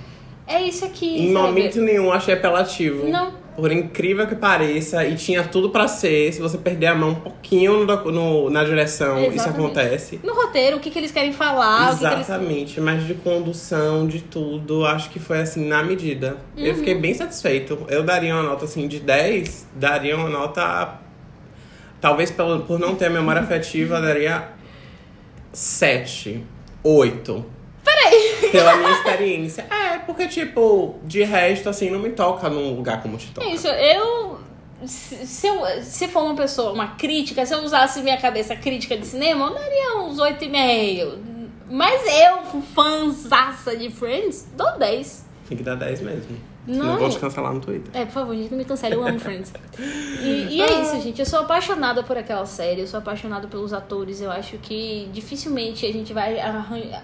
é 0.46 0.62
isso 0.62 0.84
aqui. 0.84 1.28
Em 1.28 1.32
sabe? 1.32 1.46
momento 1.46 1.80
nenhum 1.80 2.10
achei 2.12 2.34
apelativo. 2.34 3.08
Não. 3.08 3.41
Por 3.54 3.70
incrível 3.70 4.26
que 4.26 4.34
pareça, 4.34 5.04
e 5.04 5.14
tinha 5.14 5.44
tudo 5.44 5.68
pra 5.68 5.86
ser, 5.86 6.32
se 6.32 6.40
você 6.40 6.56
perder 6.56 6.86
a 6.86 6.94
mão 6.94 7.10
um 7.10 7.14
pouquinho 7.16 7.84
no, 7.84 8.10
no- 8.10 8.48
na 8.50 8.64
direção, 8.64 9.18
isso 9.24 9.32
Exatamente. 9.34 9.60
acontece. 9.60 10.20
No 10.24 10.32
roteiro, 10.34 10.78
o 10.78 10.80
que, 10.80 10.90
que 10.90 10.98
eles 10.98 11.10
querem 11.10 11.34
falar, 11.34 11.92
o 11.92 11.92
que, 11.92 11.98
que 11.98 12.04
eles. 12.06 12.20
Exatamente, 12.20 12.80
mas 12.80 13.06
de 13.06 13.12
condução, 13.12 14.06
de 14.06 14.20
tudo, 14.22 14.86
acho 14.86 15.10
que 15.10 15.18
foi 15.18 15.40
assim, 15.42 15.66
na 15.68 15.82
medida. 15.82 16.38
Uhum. 16.56 16.64
Eu 16.64 16.74
fiquei 16.76 16.94
bem 16.94 17.12
satisfeito. 17.12 17.78
Eu 17.90 18.02
daria 18.02 18.32
uma 18.34 18.42
nota 18.42 18.64
assim 18.64 18.88
de 18.88 18.98
10, 19.00 19.66
daria 19.76 20.16
uma 20.16 20.30
nota. 20.30 20.98
Talvez 22.00 22.30
pelo, 22.30 22.60
por 22.60 22.78
não 22.78 22.94
ter 22.94 23.06
a 23.06 23.10
memória 23.10 23.42
afetiva, 23.42 24.00
daria 24.00 24.48
7, 25.52 26.42
8. 26.82 27.44
Peraí! 27.84 28.48
Pela 28.50 28.76
minha 28.76 28.92
experiência. 28.92 29.66
É, 29.91 29.91
porque, 30.06 30.28
tipo, 30.28 30.96
de 31.04 31.22
resto, 31.22 31.68
assim, 31.68 31.90
não 31.90 31.98
me 31.98 32.10
toca 32.10 32.48
num 32.48 32.74
lugar 32.76 33.02
como 33.02 33.16
te 33.16 33.30
toca. 33.32 33.46
É 33.46 33.54
isso, 33.54 33.68
eu. 33.68 34.40
Se, 34.84 35.26
se 35.26 35.46
eu. 35.46 35.64
se 35.82 36.08
for 36.08 36.24
uma 36.24 36.34
pessoa, 36.34 36.72
uma 36.72 36.88
crítica, 36.96 37.44
se 37.46 37.54
eu 37.54 37.60
usasse 37.60 38.02
minha 38.02 38.18
cabeça 38.18 38.56
crítica 38.56 38.96
de 38.96 39.06
cinema, 39.06 39.46
eu 39.46 39.54
daria 39.54 39.98
uns 39.98 40.18
8,5. 40.18 41.18
Mas 41.70 42.02
eu, 42.06 42.60
fãzaça 42.74 43.76
de 43.76 43.90
Friends, 43.90 44.46
dou 44.56 44.78
10. 44.78 45.26
Tem 45.48 45.56
que 45.56 45.62
dar 45.62 45.74
10 45.76 46.00
mesmo. 46.02 46.51
Não. 46.66 46.86
Não 46.86 46.98
vou 46.98 47.08
te 47.08 47.18
cancelar 47.18 47.52
no 47.52 47.60
Twitter. 47.60 47.90
É, 47.92 48.04
por 48.04 48.12
favor, 48.12 48.36
gente, 48.36 48.50
não 48.50 48.58
me 48.58 48.64
cancele, 48.64 48.94
eu 48.94 49.06
amo 49.06 49.18
Friends. 49.18 49.52
E, 49.78 50.56
e 50.56 50.62
é 50.62 50.80
isso, 50.80 51.00
gente. 51.00 51.18
Eu 51.18 51.26
sou 51.26 51.40
apaixonada 51.40 52.02
por 52.04 52.16
aquela 52.16 52.46
série, 52.46 52.82
eu 52.82 52.86
sou 52.86 52.98
apaixonada 52.98 53.48
pelos 53.48 53.72
atores. 53.72 54.20
Eu 54.20 54.30
acho 54.30 54.58
que 54.58 55.08
dificilmente 55.12 55.84
a 55.84 55.92
gente 55.92 56.12
vai 56.12 56.36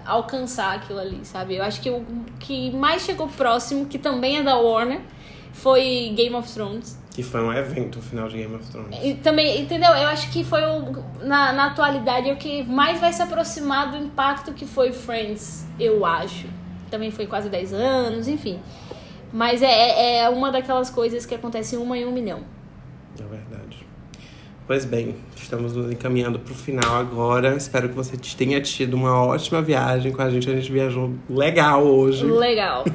alcançar 0.05 0.75
aquilo 0.75 0.99
ali, 0.99 1.19
sabe? 1.23 1.55
Eu 1.55 1.63
acho 1.63 1.81
que 1.81 1.89
o 1.89 2.05
que 2.39 2.71
mais 2.71 3.01
chegou 3.01 3.27
próximo, 3.27 3.85
que 3.85 3.99
também 3.99 4.37
é 4.37 4.43
da 4.43 4.57
Warner, 4.57 5.01
foi 5.51 6.13
Game 6.15 6.35
of 6.35 6.51
Thrones. 6.53 6.97
Que 7.11 7.21
foi 7.21 7.41
um 7.41 7.51
evento 7.51 7.99
o 7.99 8.01
final 8.01 8.29
de 8.29 8.37
Game 8.37 8.55
of 8.55 8.65
Thrones. 8.71 8.97
E 9.03 9.15
também, 9.15 9.59
entendeu? 9.59 9.89
Eu 9.89 10.07
acho 10.07 10.31
que 10.31 10.41
foi 10.41 10.61
o, 10.63 11.03
na, 11.21 11.51
na 11.51 11.65
atualidade 11.65 12.31
o 12.31 12.37
que 12.37 12.63
mais 12.63 12.99
vai 13.01 13.11
se 13.11 13.21
aproximar 13.21 13.91
do 13.91 13.97
impacto 13.97 14.53
que 14.53 14.65
foi 14.65 14.93
Friends, 14.93 15.65
eu 15.77 16.05
acho. 16.05 16.47
Também 16.89 17.11
foi 17.11 17.27
quase 17.27 17.49
10 17.49 17.73
anos, 17.73 18.27
enfim. 18.29 18.59
Mas 19.31 19.61
é, 19.61 19.67
é 19.67 20.09
é 20.19 20.29
uma 20.29 20.51
daquelas 20.51 20.89
coisas 20.89 21.25
que 21.25 21.33
acontece 21.33 21.75
uma 21.75 21.97
em 21.97 22.05
um 22.05 22.11
milhão. 22.11 22.41
É 23.19 23.23
verdade. 23.23 23.87
Pois 24.67 24.85
bem, 24.85 25.15
estamos 25.35 25.75
nos 25.75 25.91
encaminhando 25.91 26.37
pro 26.37 26.53
final 26.53 26.95
agora. 26.95 27.55
Espero 27.55 27.89
que 27.89 27.95
você 27.95 28.15
tenha 28.37 28.61
tido 28.61 28.93
uma 28.93 29.23
ótima 29.25 29.63
viagem 29.63 30.11
com 30.11 30.21
a 30.21 30.29
gente. 30.29 30.49
A 30.49 30.55
gente 30.55 30.71
viajou 30.71 31.15
legal 31.27 31.83
hoje. 31.83 32.23
Legal. 32.25 32.85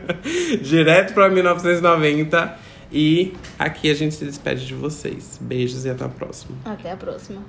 Direto 0.60 1.14
pra 1.14 1.30
1990. 1.30 2.58
E 2.92 3.32
aqui 3.58 3.90
a 3.90 3.94
gente 3.94 4.14
se 4.14 4.24
despede 4.24 4.66
de 4.66 4.74
vocês. 4.74 5.38
Beijos 5.40 5.86
e 5.86 5.90
até 5.90 6.04
a 6.04 6.08
próxima. 6.08 6.56
Até 6.64 6.92
a 6.92 6.96
próxima. 6.96 7.42